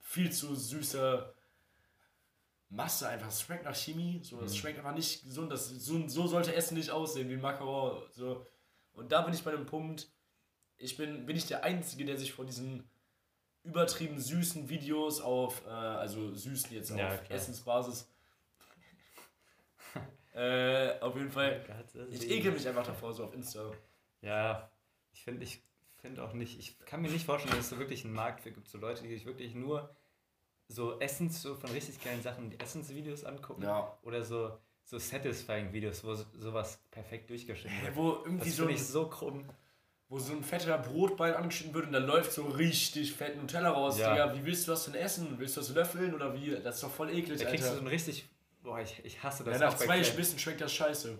viel 0.00 0.30
zu 0.30 0.54
süßer 0.54 1.34
Masse 2.68 3.08
einfach. 3.08 3.28
Es 3.28 3.42
schmeckt 3.42 3.64
nach 3.64 3.76
Chemie. 3.76 4.20
So, 4.22 4.40
das 4.40 4.52
mhm. 4.52 4.56
schmeckt 4.56 4.78
einfach 4.78 4.94
nicht 4.94 5.24
gesund. 5.24 5.52
Das, 5.52 5.68
so, 5.68 6.08
so 6.08 6.26
sollte 6.26 6.54
Essen 6.54 6.76
nicht 6.76 6.90
aussehen 6.90 7.28
wie 7.28 7.36
Macaron. 7.36 8.02
So. 8.12 8.46
Und 8.94 9.12
da 9.12 9.22
bin 9.22 9.34
ich 9.34 9.42
bei 9.42 9.50
dem 9.50 9.66
Punkt, 9.66 10.08
ich 10.82 10.96
bin, 10.96 11.26
bin 11.26 11.36
ich 11.36 11.46
der 11.46 11.64
Einzige, 11.64 12.04
der 12.04 12.18
sich 12.18 12.32
vor 12.32 12.44
diesen 12.44 12.88
übertrieben 13.64 14.18
süßen 14.18 14.68
Videos 14.68 15.20
auf, 15.20 15.64
äh, 15.66 15.70
also 15.70 16.34
süßen 16.34 16.72
jetzt 16.72 16.90
ja, 16.90 17.08
auf 17.08 17.24
klar. 17.24 17.38
Essensbasis, 17.38 18.10
äh, 20.34 20.98
auf 21.00 21.14
jeden 21.14 21.30
Fall. 21.30 21.64
Oh 21.94 21.98
ich 22.10 22.28
ekel 22.30 22.52
mich 22.52 22.66
einfach 22.66 22.86
davor, 22.86 23.12
so 23.14 23.24
auf 23.24 23.34
Insta. 23.34 23.70
Ja, 24.20 24.70
ich 25.12 25.22
finde 25.22 25.44
ich 25.44 25.62
find 26.00 26.18
auch 26.18 26.32
nicht, 26.32 26.58
ich 26.58 26.78
kann 26.80 27.00
mir 27.00 27.10
nicht 27.10 27.24
vorstellen, 27.24 27.54
dass 27.54 27.66
es 27.66 27.70
so 27.70 27.78
wirklich 27.78 28.04
einen 28.04 28.14
Markt 28.14 28.40
für 28.40 28.50
gibt, 28.50 28.68
so 28.68 28.78
Leute, 28.78 29.02
die 29.04 29.10
sich 29.10 29.24
wirklich 29.24 29.54
nur 29.54 29.94
so 30.66 30.98
Essens, 30.98 31.40
so 31.40 31.54
von 31.54 31.70
richtig 31.70 32.02
geilen 32.02 32.22
Sachen, 32.22 32.50
die 32.50 32.58
Essensvideos 32.58 33.24
angucken. 33.24 33.62
Ja. 33.62 33.96
Oder 34.02 34.24
so, 34.24 34.58
so 34.84 34.98
satisfying 34.98 35.72
Videos, 35.72 36.02
wo 36.02 36.14
sowas 36.14 36.80
perfekt 36.90 37.30
durchgeschnitten 37.30 37.82
wird. 37.82 37.96
Wo 37.96 38.22
irgendwie 38.24 38.48
das 38.48 38.56
so. 38.56 38.68
ich 38.68 38.82
so 38.82 39.08
krumm. 39.08 39.44
Wo 40.12 40.18
so 40.18 40.34
ein 40.34 40.44
fetter 40.44 40.76
Brotbein 40.76 41.32
angeschnitten 41.32 41.72
wird 41.72 41.86
und 41.86 41.92
dann 41.94 42.06
läuft 42.06 42.32
so 42.32 42.44
richtig 42.44 43.14
fett 43.14 43.40
Nutella 43.40 43.70
raus. 43.70 43.98
Ja. 43.98 44.12
Digga, 44.12 44.36
wie 44.36 44.44
willst 44.44 44.68
du 44.68 44.72
das 44.72 44.84
denn 44.84 44.94
essen? 44.94 45.38
Willst 45.38 45.56
du 45.56 45.60
das 45.62 45.70
löffeln 45.70 46.14
oder 46.14 46.34
wie? 46.34 46.50
Das 46.50 46.74
ist 46.74 46.82
doch 46.82 46.90
voll 46.90 47.10
eklig, 47.10 47.40
da 47.40 47.48
kriegst 47.48 47.70
du 47.70 47.74
so 47.74 47.80
ein 47.80 47.86
richtig 47.86 48.28
Boah, 48.62 48.80
ich, 48.80 49.04
ich 49.04 49.22
hasse 49.22 49.44
das. 49.44 49.58
Ja, 49.58 49.66
nach 49.66 49.76
zwei 49.76 50.00
Bissen 50.00 50.38
schmeckt 50.38 50.60
das 50.60 50.72
scheiße. 50.72 51.18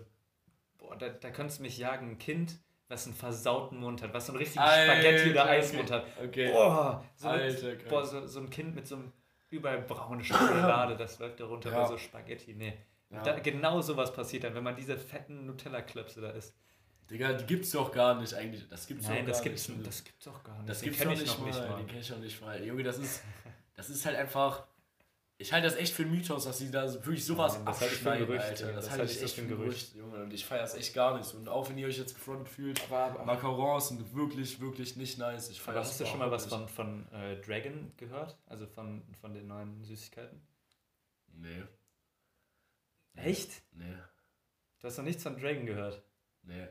Boah, 0.77 0.95
da, 0.95 1.09
da 1.09 1.29
könntest 1.29 1.59
du 1.59 1.63
mich 1.63 1.77
jagen. 1.77 2.11
Ein 2.11 2.17
Kind, 2.17 2.57
was 2.87 3.05
einen 3.05 3.15
versauten 3.15 3.79
Mund 3.79 4.01
hat, 4.01 4.13
was 4.13 4.27
so 4.27 4.31
einen 4.31 4.39
richtigen 4.39 4.63
Spaghetti- 4.63 5.31
oder 5.31 5.45
Eismund 5.45 5.91
hat. 5.91 6.05
Okay. 6.23 6.51
Boah, 6.51 7.03
so, 7.15 7.27
Alter, 7.27 7.67
mit, 7.67 7.89
boah 7.89 8.05
so, 8.05 8.25
so 8.27 8.39
ein 8.39 8.49
Kind 8.49 8.75
mit 8.75 8.87
so 8.87 8.95
einem 8.95 9.11
überall 9.49 9.81
braune 9.81 10.23
Schokolade, 10.23 10.95
das 10.95 11.19
läuft 11.19 11.39
da 11.39 11.45
runter 11.45 11.71
ja. 11.71 11.85
so 11.85 11.97
Spaghetti. 11.97 12.53
Nee. 12.53 12.77
Ja. 13.09 13.21
Da, 13.21 13.39
genau 13.39 13.81
sowas 13.81 14.13
passiert 14.13 14.45
dann, 14.45 14.55
wenn 14.55 14.63
man 14.63 14.75
diese 14.75 14.97
fetten 14.97 15.45
Nutella-Klöpse 15.45 16.21
da 16.21 16.29
isst. 16.31 16.55
Digga, 17.13 17.33
die 17.33 17.45
gibt's 17.45 17.69
doch 17.69 17.91
gar 17.91 18.19
nicht 18.19 18.33
eigentlich. 18.33 18.67
Das 18.67 18.87
gibt's 18.87 19.07
Nein, 19.07 19.27
das 19.27 19.43
gibt's, 19.43 19.69
nicht. 19.69 19.85
das 19.85 20.03
gibt's 20.03 20.27
auch 20.27 20.43
gar 20.43 20.57
nicht. 20.57 20.69
Das 20.69 20.81
gibt's 20.81 20.99
ich 20.99 21.05
noch 21.05 21.15
nicht 21.15 21.39
mal. 21.39 21.77
Den 21.77 21.85
kenn 21.85 21.99
ich 21.99 22.09
noch 22.09 22.17
nicht 22.17 22.41
mal. 22.41 22.65
Junge, 22.65 22.81
das 22.81 22.97
ist, 22.97 23.21
das 23.75 23.91
ist 23.91 24.03
halt 24.03 24.17
einfach. 24.17 24.65
Ich 25.37 25.53
halte 25.53 25.67
das 25.67 25.75
echt 25.75 25.93
für 25.93 26.03
ein 26.03 26.11
Mythos, 26.11 26.45
dass 26.45 26.57
sie 26.57 26.71
da 26.71 26.91
wirklich 26.91 27.23
sowas 27.23 27.55
Nein, 27.55 27.65
das 27.65 27.83
abschneiden, 27.83 28.25
Gerücht, 28.25 28.45
Alter. 28.45 28.73
Das, 28.73 28.85
das 28.85 28.97
halte 28.97 29.11
ich 29.11 29.21
echt 29.21 29.35
für 29.35 29.41
ein 29.41 29.47
Gerücht, 29.47 29.93
Junge. 29.93 30.23
Und 30.23 30.33
ich 30.33 30.43
feiere 30.43 30.63
es 30.63 30.73
echt 30.73 30.95
gar 30.95 31.15
nicht. 31.15 31.31
Und 31.35 31.47
auch 31.49 31.69
wenn 31.69 31.77
ihr 31.77 31.85
euch 31.85 31.97
jetzt 31.99 32.15
gefrontet 32.15 32.49
fühlt, 32.49 32.81
aber, 32.91 33.23
Macarons 33.25 33.89
sind 33.89 34.15
wirklich, 34.15 34.59
wirklich 34.59 34.95
nicht 34.95 35.19
nice. 35.19 35.49
Ich 35.49 35.61
aber 35.67 35.79
hast 35.79 35.99
du 35.99 36.05
schon 36.07 36.17
mal 36.17 36.31
was 36.31 36.47
von, 36.47 36.67
von 36.67 37.07
äh, 37.11 37.35
Dragon 37.41 37.91
gehört? 37.97 38.37
Also 38.47 38.65
von, 38.65 39.03
von 39.21 39.35
den 39.35 39.45
neuen 39.45 39.83
Süßigkeiten? 39.83 40.41
Nee. 41.27 41.63
Echt? 43.15 43.61
Nee. 43.71 43.97
Du 44.79 44.87
hast 44.87 44.97
noch 44.97 45.05
nichts 45.05 45.21
von 45.21 45.37
Dragon 45.37 45.67
gehört? 45.67 46.01
Nee. 46.41 46.67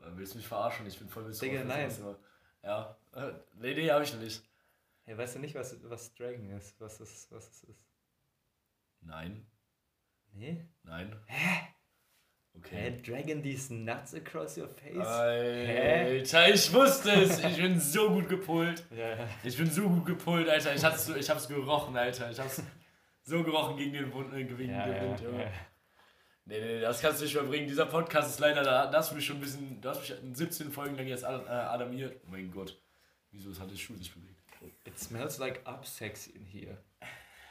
Willst 0.00 0.34
du 0.34 0.38
mich 0.38 0.48
verarschen? 0.48 0.86
Ich 0.86 0.98
bin 0.98 1.08
voll 1.08 1.24
bis 1.24 1.38
Digga, 1.38 1.64
nein. 1.64 1.90
Ja. 2.62 2.96
Äh, 3.14 3.32
nee, 3.60 3.74
nee, 3.74 3.90
hab 3.90 4.02
ich 4.02 4.12
noch 4.12 4.20
nicht. 4.20 4.42
Hey, 5.04 5.16
weißt 5.16 5.36
du 5.36 5.38
nicht, 5.38 5.54
was, 5.54 5.76
was 5.88 6.14
Dragon 6.14 6.50
ist? 6.50 6.80
Was 6.80 7.00
es, 7.00 7.28
was 7.30 7.48
es 7.48 7.64
ist? 7.64 7.88
Nein. 9.00 9.46
Nee? 10.32 10.64
Nein. 10.82 11.16
Hä? 11.26 11.68
Okay. 12.56 12.76
Hä? 12.76 13.02
Dragon 13.02 13.42
these 13.42 13.72
nuts 13.72 14.14
across 14.14 14.56
your 14.56 14.68
face? 14.68 15.06
Alter, 15.06 16.42
Hä? 16.42 16.52
ich 16.52 16.72
wusste 16.72 17.10
es. 17.12 17.38
Ich 17.38 17.56
bin 17.56 17.80
so 17.80 18.10
gut 18.10 18.28
gepult. 18.28 18.84
ja, 18.90 19.16
ja. 19.16 19.28
Ich 19.44 19.56
bin 19.56 19.70
so 19.70 19.88
gut 19.88 20.06
gepult, 20.06 20.48
Alter. 20.48 20.74
Ich 20.74 20.84
hab's, 20.84 21.08
ich 21.08 21.30
hab's 21.30 21.48
gerochen, 21.48 21.96
Alter. 21.96 22.30
Ich 22.30 22.38
hab's 22.38 22.62
so 23.22 23.42
gerochen 23.42 23.76
gegen 23.76 23.92
den 23.92 24.12
Wund, 24.12 24.34
äh, 24.34 24.44
gegen 24.44 24.70
ja, 24.70 24.86
den 24.86 25.10
Wind, 25.10 25.20
Junge. 25.20 25.44
Ja. 25.44 25.50
Nee, 26.48 26.60
nee, 26.60 26.80
das 26.80 27.02
kannst 27.02 27.20
du 27.20 27.24
nicht 27.24 27.34
überbringen. 27.34 27.68
Dieser 27.68 27.84
Podcast 27.84 28.30
ist 28.30 28.40
leider, 28.40 28.62
da 28.62 28.90
hast 28.90 29.10
du 29.10 29.16
mich 29.16 29.26
schon 29.26 29.36
ein 29.36 29.40
bisschen, 29.40 29.80
du 29.82 29.88
hast 29.90 30.00
mich 30.00 30.18
in 30.22 30.34
17 30.34 30.72
Folgen 30.72 30.96
lang 30.96 31.06
jetzt 31.06 31.22
äh, 31.22 31.26
alarmiert. 31.26 32.18
Oh 32.24 32.30
mein 32.30 32.50
Gott. 32.50 32.80
Wieso 33.30 33.50
hat 33.60 33.70
das 33.70 33.78
Schuh 33.78 33.94
sich 33.96 34.10
bewegt? 34.14 34.40
It 34.86 34.98
smells 34.98 35.36
like 35.36 35.60
up 35.66 35.84
sexy 35.86 36.30
in 36.30 36.46
here. 36.46 36.78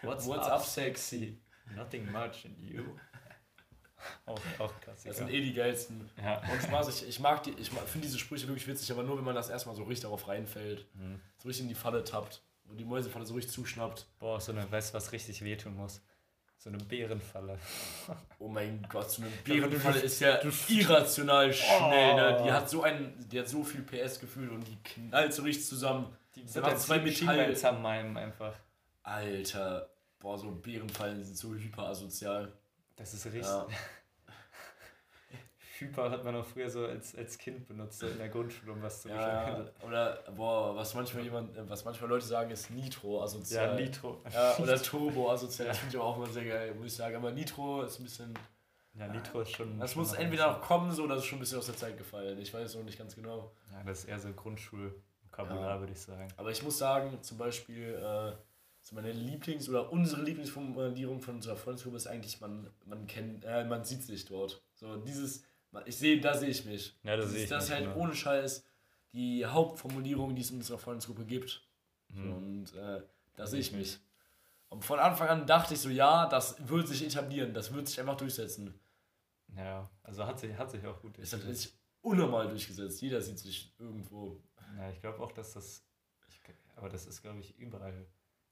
What's, 0.01 0.25
What's 0.25 0.47
up, 0.47 0.61
up 0.61 0.65
sexy? 0.65 1.37
Nothing 1.75 2.11
much 2.11 2.45
in 2.45 2.59
you. 2.59 2.83
Auch, 4.25 4.39
auch 4.59 4.79
Klassiker. 4.79 5.09
Das 5.09 5.17
sind 5.17 5.29
eh 5.29 5.41
die 5.41 5.53
geilsten. 5.53 6.09
Ja. 6.21 6.39
Und 6.51 6.61
Spaß, 6.61 6.87
ich, 6.89 7.09
ich 7.09 7.19
mag 7.19 7.41
die, 7.43 7.51
ich 7.53 7.69
finde 7.69 8.07
diese 8.07 8.19
Sprüche 8.19 8.47
wirklich 8.47 8.67
witzig, 8.67 8.91
aber 8.91 9.03
nur 9.03 9.17
wenn 9.17 9.25
man 9.25 9.35
das 9.35 9.49
erstmal 9.49 9.75
so 9.75 9.83
richtig 9.83 10.03
darauf 10.03 10.27
reinfällt. 10.27 10.87
Mhm. 10.93 11.19
So 11.37 11.47
richtig 11.47 11.63
in 11.63 11.69
die 11.69 11.75
Falle 11.75 12.03
tappt. 12.03 12.43
Und 12.69 12.77
die 12.77 12.85
Mäusefalle 12.85 13.25
so 13.25 13.33
richtig 13.33 13.53
zuschnappt. 13.53 14.07
Boah, 14.19 14.39
so 14.39 14.51
eine, 14.51 14.71
weißt 14.71 14.93
was 14.93 15.11
richtig 15.11 15.41
wehtun 15.43 15.75
muss? 15.75 16.01
So 16.57 16.69
eine 16.69 16.79
Bärenfalle. 16.79 17.57
Oh 18.39 18.47
mein 18.47 18.85
Gott, 18.89 19.11
so 19.11 19.21
eine 19.21 19.31
Bärenfalle 19.43 19.99
ist 19.99 20.19
ja 20.19 20.39
irrational 20.67 21.53
schnell. 21.53 22.15
Ne? 22.15 22.41
Die 22.43 22.51
hat 22.51 22.69
so 22.69 22.81
ein, 22.83 23.13
die 23.31 23.39
hat 23.39 23.47
so 23.47 23.63
viel 23.63 23.81
PS-Gefühl 23.81 24.49
und 24.49 24.67
die 24.67 24.77
knallt 24.83 25.33
so 25.33 25.43
richtig 25.43 25.65
zusammen. 25.67 26.15
Die 26.35 26.43
wird 26.53 26.65
dann 26.65 26.77
zwei 26.77 26.99
Metall 26.99 27.55
zermalmen 27.55 28.17
einfach. 28.17 28.53
Alter, 29.03 29.89
boah, 30.19 30.37
so 30.37 30.51
Bärenfallen 30.51 31.23
sind 31.23 31.37
so 31.37 31.53
hyper 31.53 31.87
asozial. 31.87 32.51
Das 32.95 33.13
ist 33.13 33.25
richtig. 33.25 33.43
Ja. 33.43 33.67
Hyper 35.79 36.09
hat 36.09 36.23
man 36.23 36.35
auch 36.35 36.45
früher 36.45 36.69
so 36.69 36.85
als, 36.85 37.15
als 37.15 37.37
Kind 37.37 37.67
benutzt, 37.67 37.99
so 37.99 38.07
in 38.07 38.17
der 38.17 38.29
Grundschule, 38.29 38.71
um 38.71 38.81
was 38.81 39.01
zu 39.01 39.09
ja, 39.09 39.65
Oder, 39.85 40.23
boah, 40.35 40.75
was 40.75 40.93
manchmal 40.93 41.23
jemand, 41.23 41.51
was 41.69 41.85
manchmal 41.85 42.09
Leute 42.09 42.25
sagen, 42.25 42.51
ist 42.51 42.69
Nitro 42.71 43.21
asozial. 43.21 43.69
Ja, 43.69 43.85
Nitro. 43.85 44.21
Ja, 44.33 44.57
oder 44.57 44.81
Turbo 44.81 45.31
asozial, 45.31 45.67
das 45.69 45.77
finde 45.79 45.97
ich 45.97 46.01
auch 46.01 46.17
immer 46.17 46.27
sehr 46.27 46.45
geil, 46.45 46.75
muss 46.75 46.87
ich 46.87 46.93
sagen. 46.93 47.15
Aber 47.15 47.31
Nitro 47.31 47.83
ist 47.83 47.99
ein 47.99 48.03
bisschen. 48.03 48.33
Ja, 48.93 49.07
Nitro 49.07 49.41
ist 49.41 49.51
schon. 49.51 49.79
Das 49.79 49.93
schon 49.93 50.01
muss 50.01 50.13
entweder 50.13 50.51
noch 50.51 50.61
kommen, 50.61 50.91
so, 50.91 51.03
oder 51.03 51.15
das 51.15 51.23
ist 51.23 51.29
schon 51.29 51.37
ein 51.37 51.41
bisschen 51.41 51.59
aus 51.59 51.67
der 51.67 51.77
Zeit 51.77 51.97
gefallen. 51.97 52.39
Ich 52.39 52.53
weiß 52.53 52.69
es 52.69 52.75
noch 52.75 52.83
nicht 52.83 52.97
ganz 52.97 53.15
genau. 53.15 53.51
Ja, 53.71 53.83
das 53.83 53.99
ist 53.99 54.05
eher 54.05 54.19
so 54.19 54.33
Grundschulvokabular, 54.33 55.75
ja. 55.75 55.79
würde 55.79 55.93
ich 55.93 56.01
sagen. 56.01 56.27
Aber 56.37 56.49
ich 56.49 56.63
muss 56.63 56.77
sagen, 56.77 57.21
zum 57.21 57.37
Beispiel, 57.37 57.93
äh, 57.93 58.31
so 58.81 58.95
meine 58.95 59.11
Lieblings- 59.11 59.69
oder 59.69 59.91
unsere 59.91 60.23
Lieblingsformulierung 60.23 61.21
von 61.21 61.35
unserer 61.35 61.57
Freundesgruppe 61.57 61.97
ist 61.97 62.07
eigentlich, 62.07 62.39
man, 62.39 62.69
man 62.85 63.05
kennt, 63.05 63.43
äh, 63.45 63.65
man 63.65 63.83
sieht 63.83 64.01
sich 64.01 64.25
dort. 64.25 64.61
So 64.75 64.95
dieses 64.95 65.43
ich 65.85 65.97
sehe, 65.97 66.19
da 66.19 66.33
sehe 66.33 66.49
ich 66.49 66.65
mich. 66.65 66.95
Ja, 67.03 67.17
das 67.17 67.31
sehe 67.31 67.43
ich. 67.43 67.49
Das 67.49 67.65
ist 67.65 67.71
halt 67.71 67.85
genau. 67.85 67.97
ohne 67.97 68.15
Scheiß 68.15 68.63
die 69.13 69.45
Hauptformulierung, 69.45 70.35
die 70.35 70.41
es 70.41 70.51
in 70.51 70.57
unserer 70.57 70.77
Freundesgruppe 70.77 71.25
gibt. 71.25 71.65
Mhm. 72.09 72.33
Und 72.33 72.75
äh, 72.75 73.01
da 73.35 73.47
sehe 73.47 73.59
ich 73.59 73.71
mich. 73.71 73.99
Und 74.69 74.83
von 74.83 74.99
Anfang 74.99 75.29
an 75.29 75.47
dachte 75.47 75.73
ich 75.73 75.79
so, 75.79 75.89
ja, 75.89 76.27
das 76.27 76.67
wird 76.67 76.87
sich 76.87 77.05
etablieren, 77.05 77.53
das 77.53 77.73
wird 77.73 77.87
sich 77.87 77.99
einfach 77.99 78.17
durchsetzen. 78.17 78.77
Ja, 79.55 79.89
also 80.03 80.25
hat 80.25 80.39
sich, 80.39 80.55
hat 80.57 80.69
sich 80.69 80.85
auch 80.85 81.01
gut 81.01 81.17
durchgesetzt. 81.17 81.43
Es 81.43 81.49
hat 81.49 81.55
sich 81.55 81.73
unnormal 82.01 82.49
durchgesetzt. 82.49 83.01
Jeder 83.01 83.21
sieht 83.21 83.39
sich 83.39 83.73
irgendwo. 83.79 84.41
Ja, 84.77 84.89
ich 84.89 84.99
glaube 84.99 85.19
auch, 85.23 85.31
dass 85.31 85.53
das. 85.53 85.83
Ich, 86.27 86.41
aber 86.75 86.89
das 86.89 87.05
ist, 87.05 87.21
glaube 87.21 87.39
ich, 87.39 87.57
überall 87.57 88.05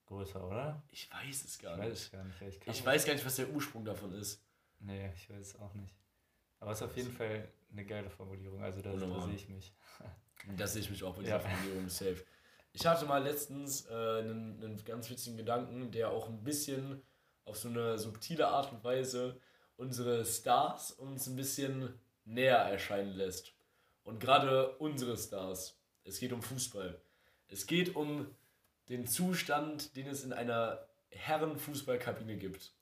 größer, 0.06 0.48
oder? 0.48 0.84
Ich 0.90 1.12
weiß 1.12 1.44
es 1.44 1.60
gar 1.60 1.78
ich 1.80 1.90
nicht. 1.90 1.92
Weiß 1.92 2.12
gar 2.12 2.24
nicht. 2.24 2.42
Ich, 2.42 2.68
ich 2.68 2.86
weiß 2.86 3.06
gar 3.06 3.14
nicht, 3.14 3.26
was 3.26 3.36
der 3.36 3.50
Ursprung 3.50 3.84
davon 3.84 4.14
ist. 4.14 4.42
Nee, 4.80 5.12
ich 5.14 5.30
weiß 5.30 5.48
es 5.48 5.60
auch 5.60 5.74
nicht. 5.74 5.96
Aber 6.66 6.72
es 6.72 6.82
ist 6.82 6.88
auf 6.88 6.98
jeden 6.98 7.12
Fall 7.12 7.48
eine 7.72 7.86
geile 7.86 8.10
Formulierung. 8.10 8.64
Also 8.64 8.82
da, 8.82 8.92
da 8.92 9.22
sehe 9.22 9.36
ich 9.36 9.48
mich. 9.50 9.72
Da 10.58 10.68
sehe 10.68 10.82
ich 10.82 10.90
mich 10.92 11.04
auch 11.04 11.16
bei 11.16 11.24
dieser 11.24 11.38
ja. 11.38 11.40
Formulierung 11.40 11.90
safe. 11.90 12.24
Ich 12.72 12.86
hatte 12.86 13.06
mal 13.06 13.24
letztens 13.24 13.88
äh, 13.88 13.94
einen, 13.94 14.62
einen 14.64 14.84
ganz 14.84 15.10
witzigen 15.10 15.38
Gedanken, 15.38 15.92
der 15.92 16.12
auch 16.12 16.28
ein 16.28 16.44
bisschen 16.44 17.02
auf 17.46 17.58
so 17.58 17.70
eine 17.70 17.98
subtile 17.98 18.48
Art 18.48 18.72
und 18.72 18.84
Weise 18.84 19.40
unsere 19.78 20.24
Stars 20.24 20.92
uns 20.92 21.26
ein 21.26 21.36
bisschen 21.36 22.00
näher 22.26 22.58
erscheinen 22.58 23.14
lässt. 23.14 23.54
Und 24.04 24.20
gerade 24.20 24.76
unsere 24.78 25.18
Stars. 25.18 25.80
Es 26.04 26.20
geht 26.20 26.34
um 26.34 26.44
Fußball. 26.44 27.02
Es 27.48 27.66
geht 27.66 27.96
um 27.96 28.28
den 28.90 29.08
Zustand, 29.08 29.96
den 29.96 30.08
es 30.08 30.24
in 30.24 30.34
einer 30.34 30.88
Herrenfußballkabine 31.10 32.38
gibt. 32.38 32.74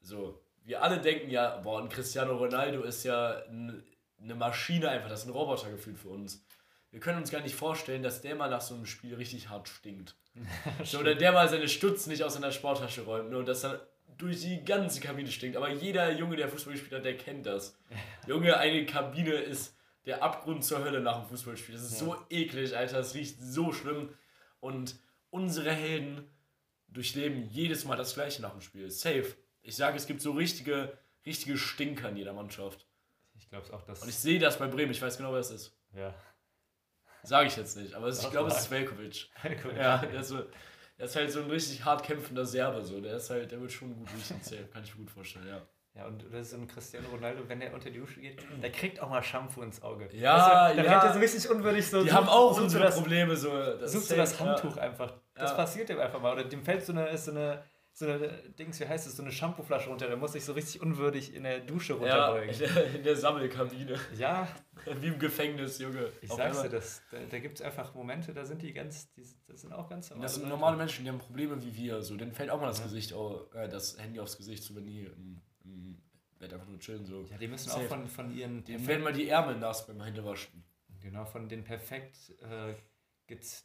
So, 0.00 0.40
wir 0.64 0.82
alle 0.82 1.00
denken 1.00 1.30
ja, 1.30 1.56
boah, 1.58 1.80
ein 1.80 1.88
Cristiano 1.88 2.36
Ronaldo 2.36 2.82
ist 2.82 3.04
ja 3.04 3.42
eine 3.46 4.34
Maschine 4.34 4.88
einfach, 4.88 5.08
das 5.08 5.20
ist 5.20 5.26
ein 5.26 5.32
Roboter 5.32 5.70
gefühlt 5.70 5.98
für 5.98 6.08
uns. 6.08 6.44
Wir 6.90 7.00
können 7.00 7.18
uns 7.18 7.30
gar 7.30 7.40
nicht 7.40 7.54
vorstellen, 7.54 8.02
dass 8.02 8.20
der 8.20 8.34
mal 8.34 8.50
nach 8.50 8.60
so 8.60 8.74
einem 8.74 8.86
Spiel 8.86 9.14
richtig 9.14 9.48
hart 9.48 9.68
stinkt. 9.68 10.14
so, 10.84 10.98
oder 10.98 11.14
der 11.14 11.32
mal 11.32 11.48
seine 11.48 11.68
Stutz 11.68 12.06
nicht 12.06 12.22
aus 12.22 12.34
seiner 12.34 12.52
Sporttasche 12.52 13.02
räumt 13.02 13.30
nur 13.30 13.44
dass 13.44 13.64
er 13.64 13.86
durch 14.18 14.40
die 14.40 14.64
ganze 14.64 15.00
Kabine 15.00 15.30
stinkt. 15.30 15.56
Aber 15.56 15.70
jeder 15.70 16.12
Junge, 16.12 16.36
der 16.36 16.48
Fußball 16.48 16.74
gespielt 16.74 16.94
hat, 16.94 17.04
der 17.04 17.16
kennt 17.16 17.46
das. 17.46 17.76
Junge, 18.26 18.56
eine 18.56 18.86
Kabine 18.86 19.32
ist 19.32 19.76
der 20.06 20.22
Abgrund 20.22 20.64
zur 20.64 20.84
Hölle 20.84 21.00
nach 21.00 21.18
dem 21.20 21.28
Fußballspiel. 21.28 21.74
Das 21.74 21.84
ist 21.84 22.00
ja. 22.00 22.06
so 22.06 22.16
eklig, 22.30 22.76
Alter. 22.76 22.98
Das 22.98 23.14
riecht 23.14 23.40
so 23.40 23.72
schlimm. 23.72 24.10
Und 24.60 24.96
unsere 25.30 25.72
Helden 25.72 26.28
durchleben 26.88 27.48
jedes 27.50 27.84
Mal 27.84 27.96
das 27.96 28.14
Gleiche 28.14 28.42
nach 28.42 28.52
dem 28.52 28.60
Spiel. 28.60 28.90
Safe. 28.90 29.34
Ich 29.62 29.76
sage, 29.76 29.96
es 29.96 30.06
gibt 30.06 30.20
so 30.20 30.32
richtige, 30.32 30.96
richtige 31.24 31.56
Stinker 31.56 32.08
in 32.08 32.16
jeder 32.16 32.32
Mannschaft. 32.32 32.86
Ich 33.38 33.48
glaube 33.48 33.64
es 33.64 33.70
auch, 33.70 33.82
dass. 33.82 34.02
Und 34.02 34.08
ich 34.08 34.16
sehe 34.16 34.38
das 34.38 34.58
bei 34.58 34.66
Bremen, 34.66 34.90
ich 34.90 35.00
weiß 35.00 35.16
genau, 35.16 35.32
wer 35.32 35.40
es 35.40 35.50
ist. 35.50 35.76
Ja. 35.94 36.14
Sage 37.22 37.46
ich 37.46 37.56
jetzt 37.56 37.76
nicht, 37.76 37.94
aber 37.94 38.08
es, 38.08 38.22
ich 38.22 38.30
glaube, 38.30 38.50
es 38.50 38.58
ist 38.58 38.70
Velkovic. 38.70 39.28
Velkovic. 39.42 39.76
Ja, 39.76 39.98
der 39.98 40.20
ist, 40.20 40.28
so, 40.28 40.42
der 40.98 41.06
ist 41.06 41.14
halt 41.14 41.30
so 41.30 41.42
ein 41.42 41.50
richtig 41.50 41.84
hart 41.84 42.02
kämpfender 42.02 42.44
Serbe, 42.44 42.84
so. 42.84 43.00
Der 43.00 43.16
ist 43.16 43.30
halt, 43.30 43.52
der 43.52 43.60
wird 43.60 43.70
schon 43.70 43.94
gut 43.94 44.08
riechen, 44.12 44.70
kann 44.72 44.82
ich 44.82 44.94
mir 44.94 45.02
gut 45.02 45.10
vorstellen, 45.10 45.46
ja. 45.46 45.62
Ja, 45.94 46.06
und 46.06 46.24
das 46.32 46.40
ist 46.40 46.50
so 46.52 46.56
ein 46.56 46.66
Cristiano 46.66 47.06
Ronaldo, 47.10 47.46
wenn 47.48 47.60
der 47.60 47.74
unter 47.74 47.90
die 47.90 47.98
Dusche 47.98 48.20
geht, 48.20 48.42
der 48.62 48.72
kriegt 48.72 48.98
auch 48.98 49.10
mal 49.10 49.22
Shampoo 49.22 49.60
ins 49.60 49.82
Auge. 49.82 50.08
Ja, 50.12 50.68
weißt 50.68 50.78
du, 50.78 50.84
ja. 50.84 50.90
rennt 50.90 51.04
er 51.04 51.12
so 51.12 51.18
richtig 51.18 51.50
unwürdig 51.50 51.86
so. 51.86 52.02
Die 52.02 52.08
so, 52.08 52.16
haben 52.16 52.28
auch 52.28 52.58
unsere 52.58 52.84
das, 52.84 52.94
Probleme 52.94 53.36
so. 53.36 53.50
Das 53.50 53.92
suchst 53.92 54.10
du 54.10 54.16
das 54.16 54.40
Handtuch 54.40 54.76
ja. 54.76 54.82
einfach. 54.84 55.12
Das 55.34 55.50
ja. 55.50 55.56
passiert 55.56 55.90
dem 55.90 56.00
einfach 56.00 56.18
mal. 56.18 56.32
Oder 56.32 56.44
dem 56.44 56.64
fällt 56.64 56.86
so 56.86 56.92
eine, 56.92 57.08
ist 57.08 57.26
so 57.26 57.32
eine 57.32 57.62
so 57.94 58.06
eine 58.06 58.28
Dings, 58.58 58.80
wie 58.80 58.88
heißt 58.88 59.06
es, 59.06 59.16
so 59.16 59.22
eine 59.22 59.30
Shampooflasche 59.30 59.88
runter. 59.88 60.06
Der 60.06 60.16
muss 60.16 60.32
sich 60.32 60.44
so 60.44 60.52
richtig 60.52 60.80
unwürdig 60.80 61.34
in 61.34 61.42
der 61.42 61.60
Dusche 61.60 61.94
runterbeugen. 61.94 62.54
Ja, 62.54 62.66
in 62.66 62.74
der, 62.74 62.94
in 62.94 63.02
der 63.02 63.16
Sammelkabine. 63.16 63.98
Ja. 64.16 64.48
Wie 65.00 65.08
im 65.08 65.18
Gefängnis, 65.18 65.78
Junge. 65.78 66.10
Ich 66.22 66.30
Auf 66.30 66.38
sag's 66.38 66.62
dir, 66.62 66.70
das, 66.70 67.02
da, 67.10 67.18
da 67.30 67.38
gibt 67.38 67.60
es 67.60 67.62
einfach 67.62 67.94
Momente, 67.94 68.32
da 68.32 68.44
sind 68.44 68.62
die 68.62 68.72
ganz, 68.72 69.12
die, 69.12 69.24
das 69.46 69.60
sind 69.60 69.72
auch 69.72 69.88
ganz 69.88 70.08
normale 70.10 70.24
Das 70.24 70.34
sind 70.34 70.48
normale 70.48 70.76
Menschen, 70.76 71.04
die 71.04 71.10
haben 71.10 71.18
Probleme 71.18 71.62
wie 71.62 71.76
wir. 71.76 72.02
So, 72.02 72.16
denen 72.16 72.32
fällt 72.32 72.50
auch 72.50 72.60
mal 72.60 72.68
das. 72.68 72.82
Gesicht, 72.82 73.12
oh, 73.12 73.48
äh, 73.54 73.68
das 73.68 73.98
Handy 73.98 74.18
aufs 74.18 74.38
Gesicht, 74.38 74.62
so 74.62 74.74
wenn 74.74 74.86
die 74.86 75.04
im, 75.04 75.42
im 75.64 76.02
Bett 76.38 76.52
einfach 76.54 76.66
nur 76.66 76.80
chillen. 76.80 77.04
So. 77.04 77.26
Ja, 77.30 77.36
die 77.36 77.48
müssen 77.48 77.68
Safe. 77.68 77.84
auch 77.84 77.88
von, 77.88 78.08
von 78.08 78.34
ihren... 78.34 78.64
Denen 78.64 78.86
werden 78.86 79.04
mal 79.04 79.12
die 79.12 79.28
Ärmel 79.28 79.58
nass 79.58 79.86
beim 79.86 80.02
Händewaschen. 80.02 80.64
Genau, 81.00 81.26
von 81.26 81.48
den 81.48 81.62
perfekt 81.62 82.32
äh, 82.40 82.74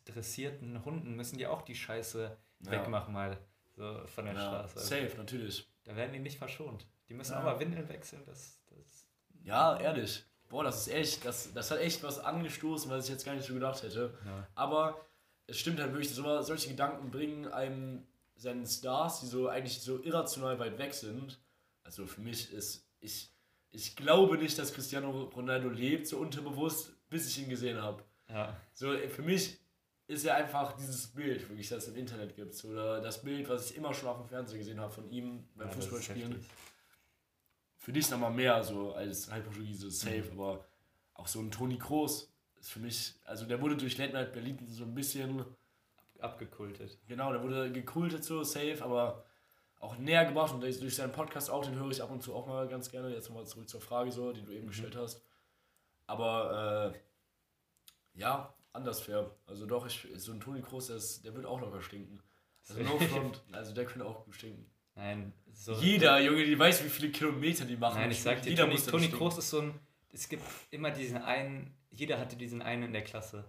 dressierten 0.06 0.84
Hunden 0.86 1.16
müssen 1.16 1.38
die 1.38 1.48
auch 1.48 1.62
die 1.62 1.76
Scheiße 1.76 2.38
ja. 2.60 2.72
wegmachen 2.72 3.14
mal. 3.14 3.38
So 3.78 4.02
von 4.08 4.26
der 4.26 4.34
ja, 4.34 4.42
Straße. 4.42 4.80
Safe, 4.80 5.12
natürlich. 5.18 5.68
da 5.84 5.96
werden 5.96 6.12
die 6.12 6.20
nicht 6.20 6.38
verschont. 6.38 6.86
Die 7.08 7.14
müssen 7.14 7.34
ja. 7.34 7.40
auch 7.40 7.44
mal 7.44 7.60
Windeln 7.60 7.88
wechseln. 7.88 8.24
Das, 8.26 8.60
das 8.66 9.06
ja, 9.44 9.80
ehrlich. 9.80 10.26
Boah, 10.50 10.64
das 10.64 10.88
ist 10.88 10.94
echt, 10.94 11.26
das, 11.26 11.54
das 11.54 11.70
hat 11.70 11.80
echt 11.80 12.02
was 12.04 12.20
angestoßen, 12.20 12.90
was 12.90 13.06
ich 13.06 13.12
jetzt 13.12 13.24
gar 13.24 13.36
nicht 13.36 13.46
so 13.46 13.54
gedacht 13.54 13.84
hätte. 13.84 14.18
Ja. 14.26 14.48
Aber 14.56 15.00
es 15.46 15.60
stimmt 15.60 15.80
halt 15.80 15.92
wirklich, 15.92 16.10
so, 16.10 16.42
solche 16.42 16.70
Gedanken 16.70 17.12
bringen 17.12 17.48
einem 17.48 18.08
seinen 18.36 18.66
Stars, 18.66 19.20
die 19.20 19.28
so 19.28 19.48
eigentlich 19.48 19.80
so 19.80 20.02
irrational 20.02 20.58
weit 20.58 20.78
weg 20.80 20.94
sind. 20.94 21.40
Also 21.84 22.08
für 22.08 22.22
mich 22.22 22.52
ist, 22.52 22.88
ich, 23.00 23.30
ich 23.70 23.96
glaube 23.96 24.38
nicht, 24.38 24.58
dass 24.58 24.74
Cristiano 24.74 25.24
Ronaldo 25.36 25.70
lebt, 25.70 26.08
so 26.08 26.18
unterbewusst, 26.18 26.94
bis 27.10 27.28
ich 27.28 27.44
ihn 27.44 27.50
gesehen 27.50 27.82
habe. 27.82 28.04
Ja. 28.28 28.58
So, 28.74 28.92
für 29.10 29.22
mich 29.22 29.60
ist 30.08 30.24
ja 30.24 30.36
einfach 30.36 30.74
dieses 30.74 31.08
Bild, 31.08 31.48
wirklich, 31.50 31.68
das 31.68 31.84
es 31.84 31.90
im 31.90 31.98
Internet 31.98 32.36
gibt. 32.36 32.64
Oder 32.64 33.02
das 33.02 33.22
Bild, 33.22 33.48
was 33.50 33.72
ich 33.72 33.78
immer 33.78 33.94
schon 33.94 34.10
auf 34.10 34.18
dem 34.18 34.28
Fernseher 34.28 34.58
gesehen 34.58 34.80
habe 34.80 34.92
von 34.92 35.10
ihm 35.10 35.48
beim 35.56 35.68
ja, 35.68 35.74
Fußballspielen. 35.74 36.46
Für 37.78 37.92
dich 37.92 38.10
nochmal 38.10 38.32
mehr 38.32 38.64
so 38.64 38.94
als 38.94 39.30
Halbportugiese 39.30 39.92
safe, 39.92 40.24
mhm. 40.32 40.40
aber 40.40 40.66
auch 41.14 41.28
so 41.28 41.40
ein 41.40 41.52
Toni 41.52 41.78
Kroos 41.78 42.34
ist 42.60 42.72
für 42.72 42.80
mich, 42.80 43.16
also 43.26 43.46
der 43.46 43.62
wurde 43.62 43.78
durch 43.78 43.98
Late 43.98 44.14
Night 44.14 44.34
Berlin 44.34 44.58
so 44.68 44.84
ein 44.84 44.96
bisschen 44.96 45.46
abgekultet. 46.20 46.98
Genau, 47.08 47.32
der 47.32 47.44
wurde 47.44 47.72
gekultet 47.72 48.24
so, 48.24 48.44
safe, 48.44 48.80
aber 48.82 49.26
auch 49.80 49.98
näher 49.98 50.26
gebracht 50.26 50.54
und 50.54 50.62
durch 50.62 50.96
seinen 50.96 51.12
Podcast 51.12 51.50
auch, 51.50 51.64
den 51.64 51.76
höre 51.76 51.92
ich 51.92 52.02
ab 52.02 52.10
und 52.10 52.24
zu 52.24 52.34
auch 52.34 52.48
mal 52.48 52.68
ganz 52.68 52.90
gerne. 52.90 53.14
Jetzt 53.14 53.30
nochmal 53.30 53.46
zurück 53.46 53.70
zur 53.70 53.82
Frage 53.82 54.12
so, 54.12 54.32
die 54.32 54.44
du 54.44 54.52
eben 54.52 54.64
mhm. 54.64 54.70
gestellt 54.70 54.96
hast. 54.96 55.22
Aber 56.08 56.94
äh, 56.94 58.20
ja, 58.20 58.54
anders 58.78 59.02
fair. 59.02 59.30
Also 59.46 59.66
doch, 59.66 59.86
ich, 59.86 60.08
so 60.16 60.32
ein 60.32 60.40
Toni 60.40 60.62
Kroos, 60.62 60.88
der, 60.88 61.00
der 61.24 61.36
wird 61.36 61.46
auch 61.46 61.60
locker 61.60 61.82
stinken. 61.82 62.22
Also 62.70 62.82
no 62.84 62.98
front, 63.00 63.44
also 63.52 63.74
der 63.74 63.86
könnte 63.86 64.06
auch 64.06 64.24
gut 64.24 64.36
stinken. 64.36 64.66
Nein, 64.96 65.34
so. 65.54 65.74
Jeder, 65.74 66.20
Junge, 66.20 66.46
die 66.46 66.58
weiß, 66.58 66.84
wie 66.84 66.90
viele 66.90 67.12
Kilometer 67.12 67.66
die 67.66 67.78
machen. 67.78 68.00
Nein, 68.00 68.12
ich 68.12 68.22
sag 68.22 68.42
dir, 68.42 68.56
Toni, 68.56 68.78
Toni 68.78 69.10
Kroos 69.10 69.38
ist 69.38 69.50
so 69.50 69.62
ein. 69.62 69.80
Es 70.12 70.30
gibt 70.30 70.44
immer 70.72 70.90
diesen 70.90 71.18
einen, 71.18 71.76
jeder 71.92 72.18
hatte 72.20 72.38
diesen 72.38 72.62
einen 72.62 72.84
in 72.84 72.94
der 72.94 73.04
Klasse 73.04 73.46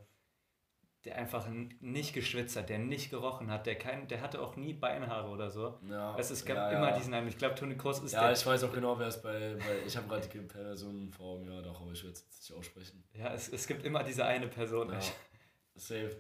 der 1.04 1.16
einfach 1.16 1.46
nicht 1.80 2.12
geschwitzt 2.12 2.56
hat, 2.56 2.68
der 2.68 2.78
nicht 2.78 3.10
gerochen 3.10 3.50
hat, 3.50 3.66
der 3.66 3.76
kein, 3.76 4.08
der 4.08 4.20
hatte 4.20 4.40
auch 4.40 4.56
nie 4.56 4.72
Beinhaare 4.72 5.28
oder 5.28 5.48
so. 5.48 5.78
Ja, 5.88 6.16
es, 6.18 6.30
es 6.30 6.44
gab 6.44 6.56
ja, 6.56 6.70
immer 6.70 6.90
ja. 6.90 6.96
diesen 6.96 7.14
einen. 7.14 7.28
Ich 7.28 7.38
glaube, 7.38 7.54
Toni 7.54 7.76
Kroos 7.76 8.00
ist 8.00 8.12
ja, 8.12 8.20
der. 8.20 8.30
Ja, 8.30 8.36
ich 8.36 8.44
weiß 8.44 8.64
auch 8.64 8.72
genau, 8.72 8.98
wer 8.98 9.06
es 9.06 9.22
bei, 9.22 9.54
bei 9.54 9.86
ich 9.86 9.96
habe 9.96 10.08
gerade 10.08 10.26
die 10.26 10.40
Person 10.40 11.12
vor 11.12 11.34
Augen, 11.34 11.50
ja, 11.50 11.62
doch, 11.62 11.80
aber 11.80 11.92
ich 11.92 12.02
werde 12.02 12.14
es 12.14 12.24
jetzt 12.24 12.50
nicht 12.50 12.58
aussprechen. 12.58 13.04
Ja, 13.14 13.32
es, 13.32 13.48
es 13.48 13.66
gibt 13.66 13.84
immer 13.84 14.02
diese 14.02 14.24
eine 14.24 14.48
Person. 14.48 14.92
Ja. 14.92 14.98
Safe. 15.76 16.16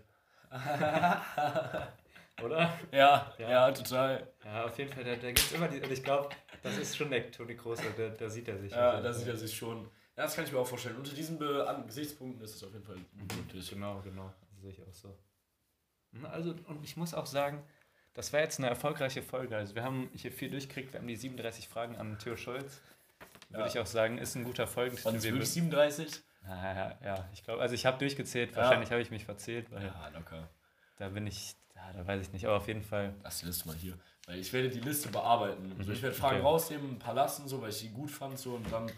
oder? 2.44 2.72
Ja, 2.92 3.34
ja, 3.36 3.50
ja, 3.50 3.72
total. 3.72 4.28
Ja, 4.44 4.64
auf 4.64 4.78
jeden 4.78 4.92
Fall, 4.92 5.02
da, 5.02 5.16
da 5.16 5.26
gibt 5.26 5.40
es 5.40 5.52
immer 5.52 5.66
die, 5.66 5.80
und 5.80 5.90
ich 5.90 6.04
glaube, 6.04 6.28
das 6.62 6.78
ist 6.78 6.96
schon 6.96 7.10
der 7.10 7.30
Toni 7.32 7.56
Kroos, 7.56 7.80
da, 7.96 8.08
da 8.10 8.30
sieht 8.30 8.46
er 8.46 8.56
sich. 8.58 8.70
Ja, 8.70 9.00
da 9.00 9.12
sieht 9.12 9.26
er 9.26 9.36
sich 9.36 9.56
schon. 9.56 9.88
Ja, 10.16 10.22
das 10.24 10.36
kann 10.36 10.44
ich 10.44 10.52
mir 10.52 10.60
auch 10.60 10.66
vorstellen. 10.66 10.96
Unter 10.96 11.14
diesen 11.14 11.36
Be 11.36 11.84
Gesichtspunkten 11.86 12.44
ist 12.44 12.54
es 12.54 12.62
auf 12.62 12.72
jeden 12.72 12.84
Fall 12.84 12.96
möglich. 13.16 13.68
Genau, 13.70 14.00
genau 14.02 14.32
sehe 14.58 14.70
ich 14.70 14.82
auch 14.82 14.92
so. 14.92 15.16
Hm, 16.12 16.26
also, 16.26 16.54
und 16.66 16.84
ich 16.84 16.96
muss 16.96 17.14
auch 17.14 17.26
sagen, 17.26 17.62
das 18.14 18.32
war 18.32 18.40
jetzt 18.40 18.58
eine 18.58 18.68
erfolgreiche 18.68 19.22
Folge. 19.22 19.56
Also 19.56 19.74
wir 19.74 19.84
haben 19.84 20.10
hier 20.14 20.32
viel 20.32 20.50
durchgekriegt, 20.50 20.92
wir 20.92 21.00
haben 21.00 21.08
die 21.08 21.16
37 21.16 21.68
Fragen 21.68 21.96
an 21.96 22.18
Theo 22.18 22.36
Scholz. 22.36 22.80
Würde 23.50 23.62
ja. 23.62 23.66
ich 23.66 23.78
auch 23.78 23.86
sagen, 23.86 24.18
ist 24.18 24.34
ein 24.34 24.44
guter 24.44 24.66
Folgentitel. 24.66 25.06
Waren 25.06 25.16
es 25.16 25.24
wirklich 25.24 25.50
37? 25.50 26.22
Ja, 26.46 26.98
ja, 27.04 27.28
ich 27.32 27.44
glaube, 27.44 27.60
also 27.60 27.74
ich 27.74 27.84
habe 27.86 27.98
durchgezählt, 27.98 28.56
wahrscheinlich 28.56 28.90
habe 28.90 29.02
ich 29.02 29.10
mich 29.10 29.24
verzählt, 29.24 29.70
weil 29.70 29.84
ja, 29.84 30.08
locker. 30.08 30.48
da 30.96 31.08
bin 31.10 31.26
ich, 31.26 31.54
ja, 31.74 31.92
da 31.92 32.06
weiß 32.06 32.22
ich 32.22 32.32
nicht, 32.32 32.46
aber 32.46 32.56
auf 32.56 32.66
jeden 32.68 32.82
Fall. 32.82 33.14
Lass 33.22 33.40
die 33.40 33.46
Liste 33.46 33.68
mal 33.68 33.76
hier, 33.76 33.98
weil 34.26 34.38
ich 34.38 34.52
werde 34.52 34.70
die 34.70 34.80
Liste 34.80 35.08
bearbeiten. 35.10 35.68
Mhm. 35.68 35.78
Also 35.78 35.92
ich 35.92 36.02
werde 36.02 36.16
Fragen 36.16 36.36
okay. 36.36 36.46
rausnehmen, 36.46 36.92
ein 36.92 36.98
paar 36.98 37.14
lassen, 37.14 37.48
so, 37.48 37.60
weil 37.60 37.70
ich 37.70 37.80
die 37.80 37.90
gut 37.90 38.10
fand, 38.10 38.38
so 38.38 38.54
und 38.54 38.72
dann, 38.72 38.90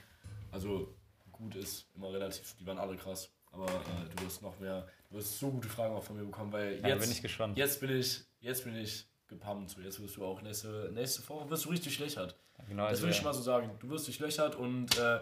also 0.52 0.94
gut 1.32 1.56
ist 1.56 1.86
immer 1.96 2.12
relativ, 2.12 2.54
die 2.56 2.66
waren 2.66 2.78
alle 2.78 2.96
krass, 2.96 3.30
aber 3.50 3.66
äh, 3.66 4.14
du 4.16 4.24
wirst 4.24 4.42
noch 4.42 4.58
mehr 4.58 4.86
Du 5.10 5.16
wirst 5.16 5.40
so 5.40 5.50
gute 5.50 5.68
Fragen 5.68 5.94
auch 5.94 6.04
von 6.04 6.16
mir 6.16 6.24
bekommen, 6.24 6.52
weil 6.52 6.74
jetzt, 6.74 6.86
ja, 6.86 6.94
bin 6.94 7.10
ich 7.10 7.20
gespannt. 7.20 7.58
Jetzt 7.58 7.80
bin 7.80 7.90
ich, 7.90 8.22
jetzt 8.38 8.62
bin 8.62 8.76
ich 8.76 9.08
gepumpt. 9.26 9.70
So, 9.70 9.80
jetzt 9.80 10.00
wirst 10.00 10.16
du 10.16 10.24
auch 10.24 10.40
nächste, 10.40 10.90
nächste 10.94 11.28
Woche 11.28 11.50
wirst 11.50 11.64
du 11.64 11.70
richtig 11.70 11.98
löchert. 11.98 12.36
Ja, 12.58 12.64
genau, 12.68 12.82
das 12.84 12.90
also 12.90 13.02
will 13.04 13.10
ich 13.10 13.22
mal 13.22 13.34
so 13.34 13.42
sagen. 13.42 13.72
Du 13.80 13.90
wirst 13.90 14.06
dich 14.06 14.20
löchert 14.20 14.54
und 14.54 14.96
äh, 14.98 15.20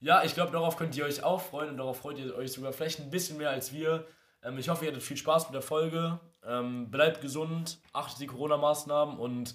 ja, 0.00 0.24
ich 0.24 0.34
glaube, 0.34 0.50
darauf 0.50 0.76
könnt 0.76 0.96
ihr 0.96 1.04
euch 1.04 1.22
auch 1.22 1.40
freuen 1.40 1.70
und 1.70 1.76
darauf 1.76 1.98
freut 1.98 2.18
ihr 2.18 2.34
euch 2.34 2.52
sogar 2.52 2.72
vielleicht 2.72 2.98
ein 2.98 3.10
bisschen 3.10 3.38
mehr 3.38 3.50
als 3.50 3.72
wir. 3.72 4.06
Ähm, 4.42 4.58
ich 4.58 4.68
hoffe, 4.68 4.84
ihr 4.84 4.90
hattet 4.90 5.04
viel 5.04 5.16
Spaß 5.16 5.46
mit 5.46 5.54
der 5.54 5.62
Folge. 5.62 6.18
Ähm, 6.44 6.90
bleibt 6.90 7.20
gesund, 7.20 7.78
achtet 7.92 8.20
die 8.20 8.26
Corona-Maßnahmen 8.26 9.18
und 9.18 9.54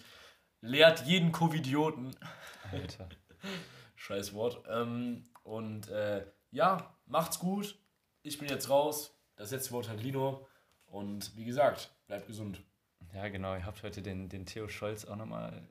lehrt 0.61 1.05
jeden 1.05 1.34
Covidioten. 1.34 2.15
Alter. 2.71 3.09
Scheiß 3.95 4.34
Wort. 4.34 4.63
Ähm, 4.69 5.30
und 5.43 5.89
äh, 5.89 6.26
ja, 6.51 6.95
macht's 7.05 7.38
gut. 7.39 7.78
Ich 8.24 8.38
bin 8.38 8.47
jetzt 8.47 8.69
raus. 8.69 9.13
Das 9.36 9.51
letzte 9.51 9.71
Wort 9.71 9.89
hat 9.89 10.01
Lino. 10.01 10.47
Und 10.86 11.36
wie 11.36 11.43
gesagt, 11.43 11.93
bleibt 12.07 12.26
gesund. 12.26 12.63
Ja, 13.13 13.28
genau. 13.28 13.53
Ihr 13.53 13.65
habt 13.65 13.84
heute 13.84 14.01
den, 14.01 14.30
den 14.30 14.45
Theo 14.45 14.69
Scholz 14.69 15.03
auch 15.03 15.17
nochmal 15.17 15.67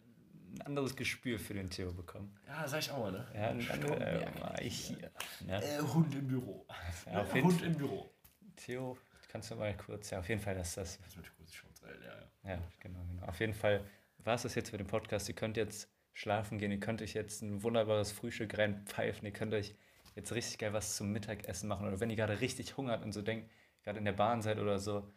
ein 0.52 0.60
anderes 0.62 0.94
Gespür 0.94 1.38
für 1.38 1.54
den 1.54 1.70
Theo 1.70 1.92
bekommen. 1.92 2.38
Ja, 2.46 2.68
sag 2.68 2.80
ich 2.80 2.90
auch 2.90 2.98
mal, 2.98 3.12
ne? 3.12 3.26
Ja, 3.34 3.48
ein 3.48 3.60
äh, 4.00 4.64
ich 4.64 4.88
hier. 4.88 5.10
Ja. 5.48 5.60
Äh, 5.60 5.80
Hund 5.80 6.14
im 6.14 6.28
Büro. 6.28 6.66
Ja, 7.06 7.22
äh, 7.22 7.42
Hund 7.42 7.62
im 7.62 7.74
Büro. 7.74 8.10
Theo, 8.56 8.98
kannst 9.28 9.50
du 9.50 9.56
mal 9.56 9.74
kurz, 9.74 10.10
ja, 10.10 10.18
auf 10.18 10.28
jeden 10.28 10.40
Fall, 10.42 10.54
dass 10.54 10.74
das. 10.74 11.00
Das 11.00 11.16
wird 11.16 11.34
kurz 11.36 11.54
Schutz, 11.54 11.80
ja, 11.80 11.88
ja. 11.88 12.56
Ja, 12.56 12.62
genau, 12.80 13.00
genau. 13.08 13.26
Auf 13.26 13.40
jeden 13.40 13.54
Fall 13.54 13.82
war 14.18 14.34
es 14.34 14.42
das 14.42 14.54
jetzt 14.54 14.70
für 14.70 14.78
den 14.78 14.86
Podcast. 14.86 15.26
Ihr 15.28 15.34
könnt 15.34 15.56
jetzt 15.56 15.88
schlafen 16.12 16.58
gehen, 16.58 16.70
ihr 16.70 16.80
könnt 16.80 17.00
euch 17.00 17.14
jetzt 17.14 17.40
ein 17.40 17.62
wunderbares 17.62 18.12
Frühstück 18.12 18.58
reinpfeifen, 18.58 19.24
ihr 19.24 19.32
könnt 19.32 19.54
euch 19.54 19.74
jetzt 20.14 20.32
richtig 20.32 20.58
geil 20.58 20.72
was 20.72 20.96
zum 20.96 21.12
Mittagessen 21.12 21.68
machen 21.68 21.86
oder 21.86 22.00
wenn 22.00 22.10
ihr 22.10 22.16
gerade 22.16 22.40
richtig 22.40 22.76
hungert 22.76 23.04
und 23.04 23.12
so 23.12 23.22
denkt, 23.22 23.50
gerade 23.82 23.98
in 23.98 24.04
der 24.04 24.12
Bahn 24.12 24.42
seid 24.42 24.58
oder 24.58 24.78
so, 24.78 25.12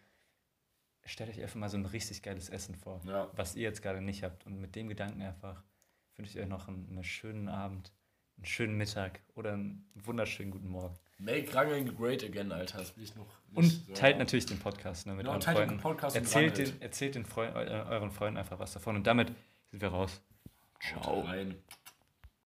stellt 1.06 1.30
euch 1.30 1.42
einfach 1.42 1.56
mal 1.56 1.70
so 1.70 1.78
ein 1.78 1.86
richtig 1.86 2.22
geiles 2.22 2.50
Essen 2.50 2.76
vor, 2.76 3.02
ja. 3.06 3.30
was 3.34 3.56
ihr 3.56 3.64
jetzt 3.64 3.82
gerade 3.82 4.02
nicht 4.02 4.24
habt. 4.24 4.46
Und 4.46 4.60
mit 4.60 4.76
dem 4.76 4.88
Gedanken 4.88 5.22
einfach 5.22 5.64
wünsche 6.16 6.38
ich 6.38 6.44
euch 6.44 6.50
noch 6.50 6.68
einen, 6.68 6.88
einen, 6.90 7.04
schönen 7.04 7.48
Abend, 7.48 7.92
einen 8.38 8.46
schönen 8.46 8.76
Mittag 8.76 9.22
oder 9.36 9.54
einen 9.54 9.88
wunderschönen 9.94 10.52
guten 10.52 10.68
Morgen. 10.68 10.98
Make 11.18 11.54
Rangeln 11.54 11.96
great 11.96 12.24
again, 12.24 12.52
Alter. 12.52 12.80
Das 12.80 12.98
will 12.98 13.04
ich 13.04 13.16
noch. 13.16 13.28
Und 13.54 13.66
so 13.66 13.94
teilt 13.94 14.18
natürlich 14.18 14.46
den 14.46 14.60
Podcast 14.60 15.06
ne, 15.06 15.14
mit 15.14 15.22
genau, 15.22 15.32
euren 15.32 15.42
teilt 15.42 15.58
Freunden. 15.58 15.76
Den 15.76 15.82
Podcast 15.82 16.16
erzählt 16.16 16.58
den, 16.58 16.82
erzählt 16.82 17.16
den 17.16 17.26
Freund, 17.26 17.56
euren 17.56 18.12
Freunden 18.12 18.38
einfach 18.38 18.60
was 18.60 18.74
davon. 18.74 18.98
Und 18.98 19.08
damit 19.08 19.32
sind 19.72 19.82
wir 19.82 19.90
raus. 19.90 20.22
Ciao. 20.82 21.22
Rein. 21.22 21.56